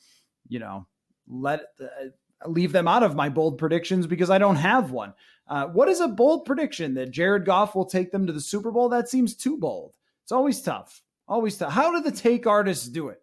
you 0.48 0.60
know, 0.60 0.86
let 1.26 1.62
uh, 1.80 2.48
leave 2.48 2.70
them 2.70 2.86
out 2.86 3.02
of 3.02 3.16
my 3.16 3.28
bold 3.28 3.58
predictions 3.58 4.06
because 4.06 4.30
I 4.30 4.38
don't 4.38 4.56
have 4.56 4.92
one. 4.92 5.12
Uh, 5.48 5.66
what 5.66 5.88
is 5.88 6.00
a 6.00 6.08
bold 6.08 6.44
prediction 6.44 6.94
that 6.94 7.10
Jared 7.10 7.44
Goff 7.44 7.74
will 7.74 7.86
take 7.86 8.10
them 8.10 8.26
to 8.26 8.32
the 8.32 8.40
Super 8.40 8.70
Bowl? 8.70 8.88
That 8.88 9.08
seems 9.08 9.34
too 9.34 9.56
bold. 9.56 9.94
It's 10.24 10.32
always 10.32 10.60
tough. 10.60 11.02
Always 11.28 11.56
tough. 11.56 11.72
How 11.72 11.92
do 11.92 12.02
the 12.02 12.16
take 12.16 12.46
artists 12.46 12.88
do 12.88 13.08
it? 13.08 13.20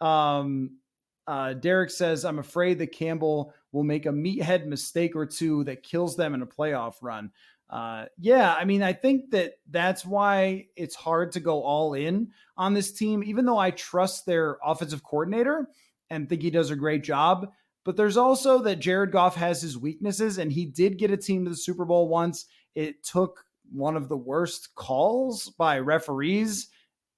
Um, 0.00 0.78
uh, 1.26 1.52
Derek 1.52 1.90
says, 1.90 2.24
I'm 2.24 2.38
afraid 2.40 2.78
that 2.80 2.92
Campbell 2.92 3.54
will 3.72 3.84
make 3.84 4.06
a 4.06 4.10
meathead 4.10 4.66
mistake 4.66 5.14
or 5.14 5.26
two 5.26 5.64
that 5.64 5.82
kills 5.84 6.16
them 6.16 6.34
in 6.34 6.42
a 6.42 6.46
playoff 6.46 6.94
run. 7.02 7.30
Uh, 7.68 8.06
yeah, 8.18 8.52
I 8.52 8.64
mean, 8.64 8.82
I 8.82 8.92
think 8.92 9.30
that 9.30 9.54
that's 9.70 10.04
why 10.04 10.66
it's 10.74 10.96
hard 10.96 11.32
to 11.32 11.40
go 11.40 11.62
all 11.62 11.94
in 11.94 12.32
on 12.56 12.74
this 12.74 12.92
team, 12.92 13.22
even 13.22 13.44
though 13.44 13.58
I 13.58 13.70
trust 13.70 14.26
their 14.26 14.58
offensive 14.64 15.04
coordinator 15.04 15.68
and 16.08 16.28
think 16.28 16.42
he 16.42 16.50
does 16.50 16.70
a 16.70 16.76
great 16.76 17.04
job. 17.04 17.52
But 17.84 17.96
there's 17.96 18.16
also 18.16 18.58
that 18.62 18.80
Jared 18.80 19.12
Goff 19.12 19.36
has 19.36 19.62
his 19.62 19.78
weaknesses, 19.78 20.38
and 20.38 20.52
he 20.52 20.66
did 20.66 20.98
get 20.98 21.10
a 21.10 21.16
team 21.16 21.44
to 21.44 21.50
the 21.50 21.56
Super 21.56 21.84
Bowl 21.84 22.08
once. 22.08 22.46
It 22.74 23.02
took 23.02 23.44
one 23.72 23.96
of 23.96 24.08
the 24.08 24.16
worst 24.16 24.74
calls 24.74 25.48
by 25.50 25.78
referees 25.78 26.68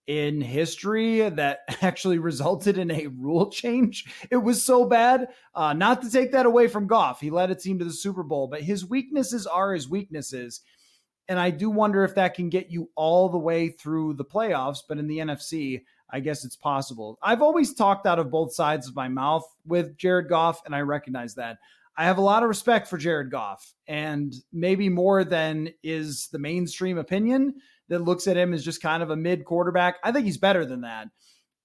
in 0.07 0.41
history 0.41 1.29
that 1.29 1.61
actually 1.83 2.19
resulted 2.19 2.79
in 2.79 2.91
a 2.91 3.07
rule 3.09 3.51
change. 3.51 4.05
It 4.31 4.37
was 4.37 4.65
so 4.65 4.85
bad. 4.85 5.29
Uh, 5.55 5.73
not 5.73 6.03
to 6.03 6.11
take 6.11 6.33
that 6.33 6.47
away 6.47 6.69
from 6.69 6.87
Goff, 6.87 7.21
he 7.21 7.31
led 7.31 7.51
a 7.51 7.55
team 7.55 7.79
to 7.79 7.85
the 7.85 7.93
Super 7.93 8.23
Bowl, 8.23 8.49
but 8.49 8.63
his 8.63 8.87
weaknesses 8.89 9.47
are 9.47 9.73
his 9.73 9.89
weaknesses. 9.89 10.61
And 11.29 11.39
I 11.39 11.51
do 11.51 11.71
wonder 11.71 12.05
if 12.05 12.17
that 12.17 12.35
can 12.35 12.49
get 12.49 12.71
you 12.71 12.91
all 12.97 13.29
the 13.29 13.39
way 13.39 13.69
through 13.69 14.15
the 14.15 14.25
playoffs. 14.25 14.81
But 14.87 14.99
in 14.99 15.07
the 15.07 15.19
NFC, 15.19 15.83
I 16.13 16.21
guess 16.21 16.45
it's 16.45 16.57
possible. 16.57 17.19
I've 17.23 17.43
always 17.43 17.73
talked 17.73 18.07
out 18.07 18.19
of 18.19 18.31
both 18.31 18.55
sides 18.55 18.87
of 18.87 18.95
my 18.95 19.09
mouth 19.09 19.45
with 19.67 19.97
Jared 19.97 20.29
Goff, 20.29 20.63
and 20.67 20.75
I 20.75 20.81
recognize 20.81 21.35
that. 21.37 21.59
I 21.97 22.05
have 22.05 22.19
a 22.19 22.23
lot 22.23 22.43
of 22.43 22.49
respect 22.49 22.89
for 22.89 22.99
Jared 22.99 23.31
Goff, 23.31 23.75
and 23.87 24.35
maybe 24.53 24.89
more 24.89 25.25
than 25.25 25.71
is 25.83 26.29
the 26.29 26.39
mainstream 26.39 26.99
opinion 26.99 27.55
that 27.89 28.01
looks 28.01 28.27
at 28.27 28.37
him 28.37 28.55
as 28.55 28.65
just 28.65 28.83
kind 28.83 29.03
of 29.03 29.11
a 29.11 29.17
mid 29.17 29.45
quarterback. 29.45 29.97
I 30.03 30.13
think 30.13 30.25
he's 30.25 30.39
better 30.39 30.65
than 30.65 30.83
that. 30.83 31.09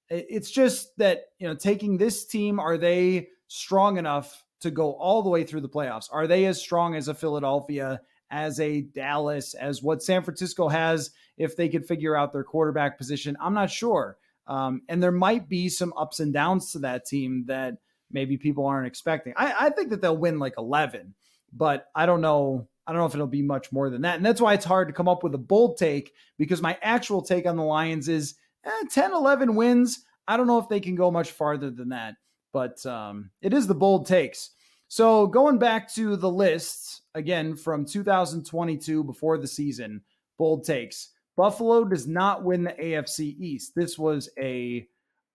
It's 0.09 0.51
just 0.51 0.97
that, 0.97 1.25
you 1.39 1.47
know, 1.47 1.55
taking 1.55 1.97
this 1.97 2.25
team, 2.25 2.59
are 2.59 2.77
they 2.77 3.27
strong 3.47 3.97
enough 3.97 4.43
to 4.61 4.71
go 4.71 4.93
all 4.93 5.21
the 5.21 5.29
way 5.29 5.43
through 5.43 5.61
the 5.61 5.69
playoffs? 5.69 6.09
Are 6.11 6.27
they 6.27 6.45
as 6.45 6.61
strong 6.61 6.95
as 6.95 7.07
a 7.07 7.13
Philadelphia, 7.13 8.01
as 8.31 8.59
a 8.59 8.81
Dallas, 8.81 9.53
as 9.53 9.83
what 9.83 10.01
San 10.01 10.23
Francisco 10.23 10.67
has 10.69 11.11
if 11.37 11.55
they 11.55 11.69
could 11.69 11.85
figure 11.85 12.15
out 12.15 12.31
their 12.31 12.43
quarterback 12.43 12.97
position? 12.97 13.37
I'm 13.39 13.53
not 13.53 13.69
sure. 13.69 14.17
Um, 14.47 14.81
and 14.87 15.03
there 15.03 15.11
might 15.11 15.49
be 15.49 15.69
some 15.69 15.93
ups 15.97 16.19
and 16.19 16.33
downs 16.33 16.71
to 16.71 16.79
that 16.79 17.05
team 17.05 17.45
that 17.47 17.77
maybe 18.11 18.37
people 18.37 18.65
aren't 18.65 18.87
expecting. 18.87 19.33
I, 19.35 19.67
I 19.67 19.69
think 19.69 19.89
that 19.89 20.01
they'll 20.01 20.17
win 20.17 20.39
like 20.39 20.53
11, 20.57 21.13
but 21.53 21.87
I 21.93 22.05
don't 22.05 22.21
know 22.21 22.67
I 22.87 22.93
don't 22.93 23.01
know 23.01 23.05
if 23.05 23.13
it'll 23.13 23.27
be 23.27 23.41
much 23.41 23.73
more 23.73 23.89
than 23.89 24.03
that. 24.03 24.15
And 24.15 24.25
that's 24.25 24.39
why 24.39 24.53
it's 24.53 24.63
hard 24.63 24.87
to 24.87 24.93
come 24.93 25.09
up 25.09 25.21
with 25.21 25.35
a 25.35 25.39
bold 25.39 25.77
take 25.77 26.13
because 26.37 26.61
my 26.61 26.77
actual 26.81 27.21
take 27.21 27.45
on 27.45 27.57
the 27.57 27.63
Lions 27.63 28.07
is 28.07 28.35
eh, 28.63 28.85
10, 28.89 29.13
11 29.13 29.55
wins. 29.55 30.05
I 30.25 30.37
don't 30.37 30.47
know 30.47 30.57
if 30.57 30.69
they 30.69 30.79
can 30.79 30.95
go 30.95 31.11
much 31.11 31.31
farther 31.31 31.69
than 31.69 31.89
that, 31.89 32.15
but 32.53 32.83
um, 32.85 33.31
it 33.41 33.53
is 33.53 33.67
the 33.67 33.75
bold 33.75 34.07
takes. 34.07 34.51
So 34.87 35.27
going 35.27 35.57
back 35.57 35.93
to 35.95 36.15
the 36.15 36.29
lists 36.29 37.01
again 37.13 37.57
from 37.57 37.85
2022 37.85 39.03
before 39.03 39.37
the 39.37 39.47
season, 39.47 40.01
bold 40.37 40.63
takes. 40.63 41.09
Buffalo 41.37 41.85
does 41.85 42.07
not 42.07 42.43
win 42.43 42.63
the 42.63 42.71
AFC 42.71 43.19
East. 43.39 43.73
This 43.75 43.97
was 43.97 44.29
a 44.37 44.87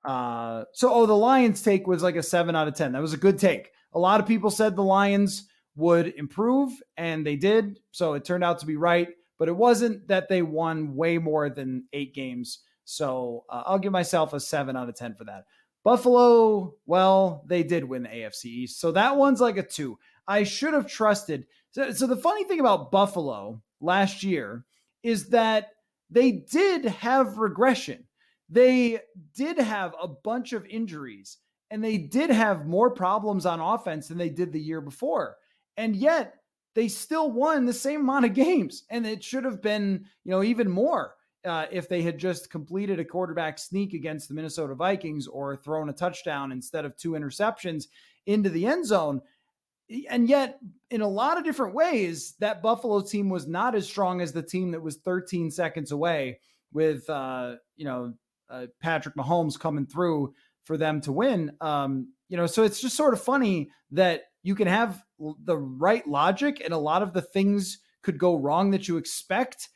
uh, 0.05 0.65
so 0.73 0.93
oh 0.93 1.07
the 1.07 1.17
Lions 1.17 1.63
take 1.63 1.87
was 1.87 2.03
like 2.03 2.17
a 2.17 2.23
seven 2.23 2.57
out 2.57 2.69
of 2.69 2.75
ten. 2.75 2.93
That 2.93 3.01
was 3.01 3.15
a 3.15 3.19
good 3.19 3.39
take. 3.39 3.71
A 3.95 3.99
lot 3.99 4.21
of 4.21 4.27
people 4.27 4.51
said 4.51 4.77
the 4.77 4.83
Lions 4.83 5.47
would 5.77 6.09
improve, 6.17 6.73
and 6.97 7.27
they 7.27 7.37
did. 7.37 7.79
So 7.93 8.15
it 8.15 8.25
turned 8.25 8.45
out 8.45 8.59
to 8.59 8.67
be 8.67 8.77
right, 8.77 9.09
but 9.39 9.49
it 9.49 9.57
wasn't 9.57 10.09
that 10.09 10.29
they 10.29 10.43
won 10.43 10.95
way 10.97 11.19
more 11.19 11.49
than 11.49 11.85
eight 11.93 12.15
games. 12.15 12.59
So 12.85 13.45
uh, 13.49 13.63
I'll 13.67 13.79
give 13.79 13.93
myself 13.93 14.33
a 14.33 14.41
seven 14.41 14.77
out 14.77 14.89
of 14.89 14.97
10 14.97 15.15
for 15.15 15.25
that. 15.25 15.45
Buffalo, 15.85 16.75
well, 16.87 17.45
they 17.47 17.63
did 17.63 17.85
win 17.85 18.05
the 18.05 18.09
AFC 18.09 18.45
East. 18.47 18.81
So 18.81 18.93
that 18.93 19.17
one's 19.17 19.41
like 19.41 19.57
a 19.57 19.63
two. 19.63 19.99
I 20.29 20.45
should 20.45 20.75
have 20.75 20.87
trusted. 20.87 21.47
So, 21.73 21.93
so 21.93 22.07
the 22.07 22.17
funny 22.17 22.45
thing 22.45 22.61
about 22.61 22.93
Buffalo 22.93 23.63
last 23.81 24.23
year 24.23 24.65
is 25.03 25.31
that 25.31 25.72
they 26.13 26.33
did 26.33 26.85
have 26.85 27.39
regression. 27.39 28.05
They 28.49 29.01
did 29.35 29.59
have 29.59 29.95
a 30.01 30.09
bunch 30.09 30.53
of 30.53 30.67
injuries 30.67 31.39
and 31.71 31.83
they 31.83 31.97
did 31.97 32.29
have 32.29 32.67
more 32.67 32.91
problems 32.91 33.47
on 33.47 33.61
offense 33.61 34.09
than 34.09 34.19
they 34.19 34.29
did 34.29 34.53
the 34.53 34.61
year 34.61 34.83
before. 34.83 35.37
And 35.79 35.97
yet 35.97 36.35
they 36.75 36.89
still 36.89 37.31
won 37.31 37.65
the 37.65 37.73
same 37.73 38.03
amount 38.03 38.27
of 38.27 38.35
games. 38.35 38.85
And 38.91 39.07
it 39.07 39.25
should 39.25 39.45
have 39.45 39.63
been, 39.63 40.05
you 40.25 40.31
know, 40.31 40.43
even 40.43 40.71
more 40.71 41.15
uh, 41.47 41.67
if 41.73 41.89
they 41.89 42.03
had 42.03 42.19
just 42.19 42.51
completed 42.51 43.01
a 43.01 43.05
quarterback 43.05 43.59
sneak 43.59 43.95
against 43.95 44.29
the 44.29 44.35
Minnesota 44.35 44.75
Vikings 44.75 45.27
or 45.27 45.57
thrown 45.57 45.89
a 45.89 45.95
touchdown 45.95 46.53
instead 46.53 46.85
of 46.85 46.97
two 46.97 47.13
interceptions 47.13 47.87
into 48.27 48.51
the 48.51 48.67
end 48.67 48.87
zone. 48.87 49.23
And 50.11 50.29
yet, 50.29 50.59
in 50.91 51.01
a 51.01 51.09
lot 51.09 51.39
of 51.39 51.45
different 51.45 51.75
ways, 51.75 52.35
that 52.41 52.63
Buffalo 52.63 53.01
team 53.03 53.29
was 53.29 53.47
not 53.47 53.75
as 53.75 53.87
strong 53.87 54.21
as 54.21 54.33
the 54.33 54.43
team 54.43 54.71
that 54.71 54.83
was 54.83 54.97
13 54.97 55.51
seconds 55.51 55.93
away 55.93 56.41
with, 56.73 57.09
uh, 57.11 57.57
you 57.77 57.85
know, 57.85 58.15
uh, 58.49 58.67
Patrick 58.81 59.17
Mahomes 59.17 59.59
coming 59.59 59.87
through 59.87 60.35
for 60.63 60.77
them 60.77 61.01
to 61.03 61.13
win. 61.13 61.53
Um, 61.61 62.13
you 62.29 62.37
know, 62.37 62.47
so 62.47 62.63
it's 62.63 62.81
just 62.81 62.97
sort 62.97 63.15
of 63.15 63.21
funny 63.21 63.71
that 63.91 64.23
you 64.43 64.55
can 64.55 64.69
have 64.69 65.03
the 65.45 65.57
right 65.57 66.07
logic 66.07 66.61
and 66.65 66.73
a 66.73 66.79
lot 66.79 67.03
of 67.03 67.13
the 67.13 67.23
things 67.23 67.79
could 68.03 68.19
go 68.19 68.37
wrong 68.37 68.71
that 68.71 68.89
you 68.89 68.97
expect 68.97 69.69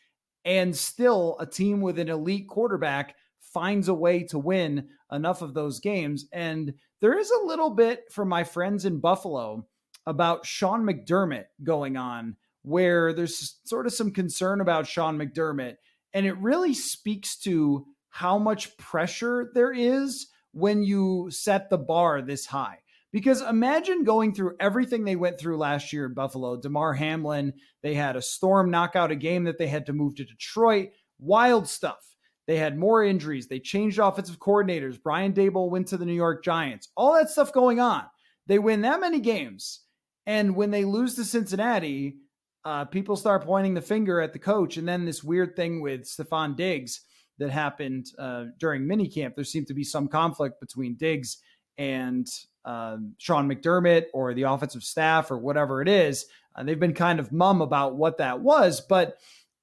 and 0.44 0.76
still 0.76 1.36
a 1.40 1.46
team 1.46 1.80
with 1.80 1.98
an 1.98 2.08
elite 2.08 2.48
quarterback 2.48 3.14
finds 3.40 3.88
a 3.88 3.94
way 3.94 4.22
to 4.24 4.38
win 4.38 4.88
enough 5.12 5.42
of 5.42 5.54
those 5.54 5.80
games 5.80 6.26
and 6.32 6.74
there 7.00 7.18
is 7.18 7.30
a 7.30 7.46
little 7.46 7.70
bit 7.70 8.04
for 8.10 8.24
my 8.24 8.42
friends 8.42 8.84
in 8.84 8.98
Buffalo 8.98 9.66
about 10.06 10.46
Sean 10.46 10.82
McDermott 10.82 11.46
going 11.62 11.96
on 11.96 12.36
where 12.62 13.12
there's 13.12 13.58
sort 13.64 13.86
of 13.86 13.92
some 13.92 14.10
concern 14.10 14.60
about 14.60 14.86
Sean 14.86 15.18
McDermott 15.18 15.76
and 16.14 16.26
it 16.26 16.36
really 16.38 16.74
speaks 16.74 17.36
to 17.38 17.86
how 18.08 18.38
much 18.38 18.76
pressure 18.78 19.50
there 19.54 19.72
is 19.72 20.28
when 20.52 20.82
you 20.82 21.28
set 21.30 21.68
the 21.68 21.78
bar 21.78 22.22
this 22.22 22.46
high 22.46 22.78
because 23.12 23.40
imagine 23.40 24.04
going 24.04 24.34
through 24.34 24.56
everything 24.60 25.04
they 25.04 25.16
went 25.16 25.38
through 25.38 25.56
last 25.56 25.90
year 25.90 26.04
in 26.04 26.12
Buffalo. 26.12 26.56
Damar 26.56 26.92
Hamlin, 26.92 27.54
they 27.82 27.94
had 27.94 28.14
a 28.14 28.20
storm 28.20 28.70
knockout 28.70 29.10
a 29.10 29.16
game 29.16 29.44
that 29.44 29.56
they 29.56 29.68
had 29.68 29.86
to 29.86 29.94
move 29.94 30.16
to 30.16 30.24
Detroit. 30.24 30.90
Wild 31.18 31.66
stuff. 31.66 32.14
They 32.46 32.58
had 32.58 32.78
more 32.78 33.02
injuries. 33.02 33.48
They 33.48 33.58
changed 33.58 33.98
offensive 33.98 34.38
coordinators. 34.38 35.02
Brian 35.02 35.32
Daboll 35.32 35.70
went 35.70 35.88
to 35.88 35.96
the 35.96 36.04
New 36.04 36.12
York 36.12 36.44
Giants. 36.44 36.88
All 36.94 37.14
that 37.14 37.30
stuff 37.30 37.54
going 37.54 37.80
on. 37.80 38.04
They 38.46 38.58
win 38.58 38.82
that 38.82 39.00
many 39.00 39.18
games. 39.20 39.80
And 40.26 40.56
when 40.56 40.70
they 40.70 40.84
lose 40.84 41.14
to 41.14 41.24
Cincinnati, 41.24 42.16
uh, 42.64 42.84
people 42.84 43.16
start 43.16 43.44
pointing 43.44 43.74
the 43.74 43.80
finger 43.80 44.20
at 44.20 44.32
the 44.32 44.38
coach. 44.38 44.76
And 44.76 44.88
then 44.88 45.04
this 45.04 45.22
weird 45.22 45.54
thing 45.54 45.80
with 45.80 46.02
Stefon 46.02 46.56
Diggs 46.56 47.02
that 47.38 47.50
happened 47.50 48.06
uh, 48.18 48.46
during 48.58 48.82
minicamp. 48.82 49.34
There 49.34 49.44
seemed 49.44 49.68
to 49.68 49.74
be 49.74 49.84
some 49.84 50.08
conflict 50.08 50.60
between 50.60 50.96
Diggs 50.96 51.38
and 51.78 52.26
um, 52.64 53.14
Sean 53.18 53.48
McDermott 53.48 54.06
or 54.12 54.34
the 54.34 54.44
offensive 54.44 54.82
staff 54.82 55.30
or 55.30 55.38
whatever 55.38 55.80
it 55.82 55.88
is. 55.88 56.26
Uh, 56.54 56.64
they've 56.64 56.80
been 56.80 56.94
kind 56.94 57.20
of 57.20 57.30
mum 57.30 57.60
about 57.60 57.96
what 57.96 58.18
that 58.18 58.40
was, 58.40 58.80
but 58.80 59.18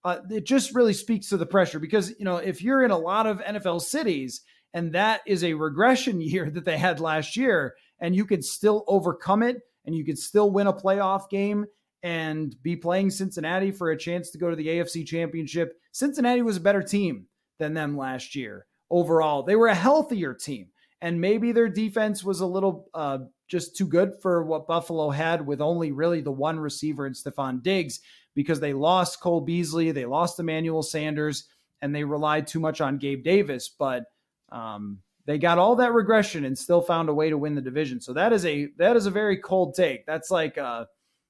uh, 0.05 0.19
it 0.29 0.45
just 0.45 0.75
really 0.75 0.93
speaks 0.93 1.29
to 1.29 1.37
the 1.37 1.45
pressure 1.45 1.79
because, 1.79 2.13
you 2.19 2.25
know, 2.25 2.37
if 2.37 2.61
you're 2.61 2.83
in 2.83 2.91
a 2.91 2.97
lot 2.97 3.25
of 3.25 3.41
NFL 3.41 3.81
cities 3.81 4.41
and 4.73 4.93
that 4.93 5.21
is 5.25 5.43
a 5.43 5.53
regression 5.53 6.21
year 6.21 6.49
that 6.49 6.65
they 6.65 6.77
had 6.77 6.99
last 6.99 7.35
year, 7.35 7.75
and 7.99 8.15
you 8.15 8.25
can 8.25 8.41
still 8.41 8.83
overcome 8.87 9.43
it 9.43 9.61
and 9.85 9.95
you 9.95 10.05
could 10.05 10.17
still 10.19 10.51
win 10.51 10.67
a 10.67 10.73
playoff 10.73 11.29
game 11.29 11.65
and 12.03 12.55
be 12.61 12.75
playing 12.75 13.09
Cincinnati 13.09 13.71
for 13.71 13.91
a 13.91 13.97
chance 13.97 14.29
to 14.31 14.37
go 14.37 14.49
to 14.49 14.55
the 14.55 14.67
AFC 14.67 15.05
championship. 15.05 15.79
Cincinnati 15.91 16.41
was 16.41 16.57
a 16.57 16.61
better 16.61 16.81
team 16.81 17.27
than 17.59 17.73
them 17.73 17.97
last 17.97 18.35
year 18.35 18.65
overall. 18.89 19.43
They 19.43 19.55
were 19.55 19.67
a 19.67 19.75
healthier 19.75 20.33
team 20.33 20.67
and 21.03 21.19
maybe 21.19 21.51
their 21.51 21.67
defense 21.67 22.23
was 22.23 22.39
a 22.39 22.45
little 22.45 22.87
uh, 22.93 23.19
just 23.49 23.75
too 23.75 23.85
good 23.85 24.13
for 24.21 24.41
what 24.43 24.67
Buffalo 24.67 25.09
had 25.09 25.45
with 25.45 25.59
only 25.59 25.91
really 25.91 26.21
the 26.21 26.31
one 26.31 26.57
receiver 26.57 27.05
in 27.05 27.11
Stefon 27.11 27.61
Diggs 27.61 27.99
because 28.35 28.61
they 28.61 28.71
lost 28.71 29.19
Cole 29.19 29.41
Beasley, 29.41 29.91
they 29.91 30.05
lost 30.05 30.39
Emmanuel 30.39 30.81
Sanders, 30.81 31.49
and 31.81 31.93
they 31.93 32.05
relied 32.05 32.47
too 32.47 32.61
much 32.61 32.79
on 32.79 32.99
Gabe 32.99 33.21
Davis. 33.21 33.67
But 33.67 34.05
um, 34.49 34.99
they 35.25 35.37
got 35.37 35.57
all 35.57 35.75
that 35.77 35.93
regression 35.93 36.45
and 36.45 36.57
still 36.57 36.81
found 36.81 37.09
a 37.09 37.13
way 37.13 37.29
to 37.29 37.37
win 37.37 37.55
the 37.55 37.61
division. 37.61 38.01
So 38.01 38.13
that 38.13 38.33
is 38.33 38.45
a 38.45 38.67
that 38.77 38.95
is 38.95 39.05
a 39.05 39.11
very 39.11 39.37
cold 39.37 39.75
take. 39.75 40.05
That's 40.05 40.29
like 40.29 40.57
a 40.57 40.87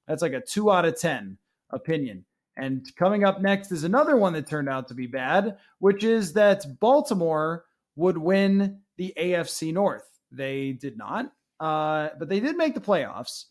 that's 0.08 0.22
like 0.22 0.34
a 0.34 0.42
two 0.42 0.72
out 0.72 0.86
of 0.86 1.00
ten 1.00 1.38
opinion. 1.70 2.26
And 2.56 2.86
coming 2.96 3.24
up 3.24 3.42
next 3.42 3.72
is 3.72 3.84
another 3.84 4.16
one 4.16 4.34
that 4.34 4.48
turned 4.48 4.70
out 4.70 4.88
to 4.88 4.94
be 4.94 5.08
bad, 5.08 5.58
which 5.80 6.04
is 6.04 6.34
that 6.34 6.80
Baltimore 6.80 7.66
would 7.96 8.18
win 8.18 8.80
the 8.98 9.14
AFC 9.18 9.74
North. 9.74 10.08
They 10.32 10.74
did 10.74 10.98
not, 10.98 11.32
uh, 11.60 12.10
but 12.20 12.30
they 12.30 12.40
did 12.40 12.56
make 12.56 12.76
the 12.76 12.82
playoffs. 12.82 13.46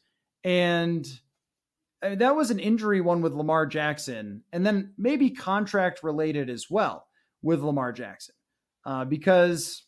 And 0.44 1.06
uh, 2.02 2.16
that 2.16 2.36
was 2.36 2.50
an 2.50 2.58
injury 2.58 3.00
one 3.00 3.22
with 3.22 3.32
Lamar 3.32 3.66
Jackson, 3.66 4.42
and 4.52 4.64
then 4.64 4.92
maybe 4.98 5.30
contract 5.30 6.02
related 6.02 6.50
as 6.50 6.70
well 6.70 7.06
with 7.42 7.60
Lamar 7.60 7.92
Jackson, 7.92 8.34
uh, 8.84 9.04
because 9.04 9.84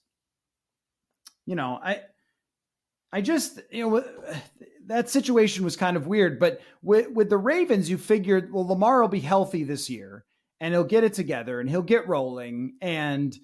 you 1.47 1.55
know, 1.55 1.79
I 1.83 2.01
I 3.15 3.21
just, 3.21 3.61
you 3.71 3.89
know, 3.89 4.05
that 4.87 5.09
situation 5.09 5.65
was 5.65 5.77
kind 5.77 5.97
of 5.97 6.09
weird. 6.09 6.41
But 6.41 6.61
with, 6.83 7.13
with 7.13 7.31
the 7.31 7.39
Ravens, 7.39 7.89
you 7.89 7.97
figured, 7.97 8.53
well, 8.53 8.67
Lamar 8.67 9.01
will 9.01 9.09
be 9.09 9.21
healthy 9.21 9.63
this 9.63 9.89
year 9.89 10.25
and 10.61 10.75
he'll 10.75 10.83
get 10.83 11.05
it 11.05 11.15
together 11.15 11.61
and 11.61 11.71
he'll 11.71 11.83
get 11.83 12.09
rolling 12.09 12.75
and 12.81 13.37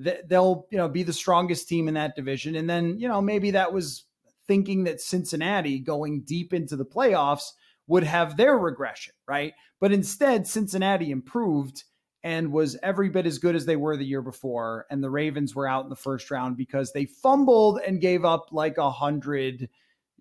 th- 0.00 0.20
they'll, 0.28 0.68
you 0.70 0.78
know, 0.78 0.88
be 0.88 1.02
the 1.02 1.12
strongest 1.12 1.68
team 1.68 1.88
in 1.88 1.94
that 1.94 2.14
division. 2.14 2.54
And 2.54 2.70
then, 2.70 3.00
you 3.00 3.08
know, 3.08 3.20
maybe 3.20 3.50
that 3.50 3.72
was 3.72 4.04
thinking 4.46 4.84
that 4.84 5.00
Cincinnati 5.00 5.80
going 5.80 6.22
deep 6.22 6.54
into 6.54 6.76
the 6.76 6.86
playoffs 6.86 7.50
would 7.88 8.04
have 8.04 8.36
their 8.36 8.56
regression, 8.56 9.14
right? 9.26 9.54
But 9.80 9.90
instead, 9.90 10.46
Cincinnati 10.46 11.10
improved 11.10 11.82
and 12.26 12.50
was 12.50 12.76
every 12.82 13.08
bit 13.08 13.24
as 13.24 13.38
good 13.38 13.54
as 13.54 13.66
they 13.66 13.76
were 13.76 13.96
the 13.96 14.04
year 14.04 14.20
before. 14.20 14.84
And 14.90 15.00
the 15.00 15.08
Ravens 15.08 15.54
were 15.54 15.68
out 15.68 15.84
in 15.84 15.90
the 15.90 15.94
first 15.94 16.28
round 16.28 16.56
because 16.56 16.92
they 16.92 17.04
fumbled 17.04 17.78
and 17.86 18.00
gave 18.00 18.24
up 18.24 18.48
like 18.50 18.78
a 18.78 18.90
hundred 18.90 19.68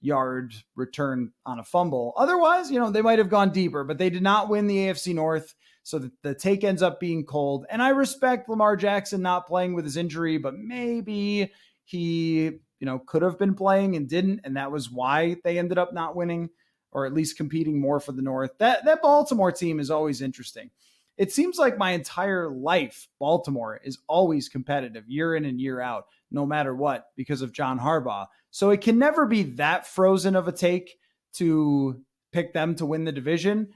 yard 0.01 0.53
return 0.75 1.31
on 1.47 1.57
a 1.57 1.63
fumble. 1.63 2.13
Otherwise, 2.15 2.69
you 2.69 2.79
know, 2.79 2.91
they 2.91 3.01
might 3.01 3.17
have 3.17 3.31
gone 3.31 3.50
deeper, 3.50 3.83
but 3.83 3.97
they 3.97 4.12
did 4.12 4.21
not 4.21 4.50
win 4.50 4.67
the 4.67 4.77
AFC 4.77 5.15
North. 5.15 5.55
So 5.81 5.97
the, 5.97 6.12
the 6.21 6.35
take 6.35 6.63
ends 6.63 6.83
up 6.83 7.00
being 7.00 7.25
cold. 7.25 7.65
And 7.71 7.81
I 7.81 7.89
respect 7.89 8.50
Lamar 8.50 8.75
Jackson 8.75 9.24
not 9.24 9.47
playing 9.47 9.74
with 9.74 9.83
his 9.83 9.97
injury, 9.97 10.38
but 10.38 10.53
maybe 10.55 11.51
he, 11.85 12.35
you 12.43 12.85
know, 12.85 13.00
could 13.00 13.24
have 13.24 13.39
been 13.39 13.55
playing 13.55 13.95
and 13.95 14.07
didn't. 14.07 14.41
And 14.43 14.57
that 14.57 14.71
was 14.71 14.91
why 14.91 15.38
they 15.43 15.57
ended 15.57 15.79
up 15.79 15.91
not 15.91 16.15
winning 16.15 16.51
or 16.91 17.07
at 17.07 17.15
least 17.15 17.35
competing 17.35 17.81
more 17.81 18.00
for 18.00 18.12
the 18.12 18.21
North. 18.21 18.51
That 18.59 18.85
that 18.85 19.01
Baltimore 19.01 19.51
team 19.51 19.79
is 19.79 19.89
always 19.89 20.21
interesting 20.21 20.69
it 21.17 21.31
seems 21.31 21.57
like 21.57 21.77
my 21.77 21.91
entire 21.91 22.50
life, 22.50 23.07
Baltimore 23.19 23.79
is 23.84 24.00
always 24.07 24.50
competitive 24.50 25.07
year 25.07 25.36
in 25.36 25.45
and 25.45 25.60
year 25.60 25.79
out, 25.79 26.05
no 26.31 26.45
matter 26.45 26.75
what, 26.75 27.07
because 27.15 27.41
of 27.41 27.53
John 27.53 27.79
Harbaugh. 27.79 28.27
So 28.51 28.69
it 28.69 28.81
can 28.81 29.00
never 29.00 29.25
be 29.25 29.43
that 29.43 29.88
frozen 29.88 30.36
of 30.36 30.48
a 30.48 30.51
take 30.51 30.98
to 31.34 32.01
pick 32.31 32.53
them 32.53 32.75
to 32.75 32.86
win 32.86 33.05
the 33.05 33.12
division. 33.12 33.69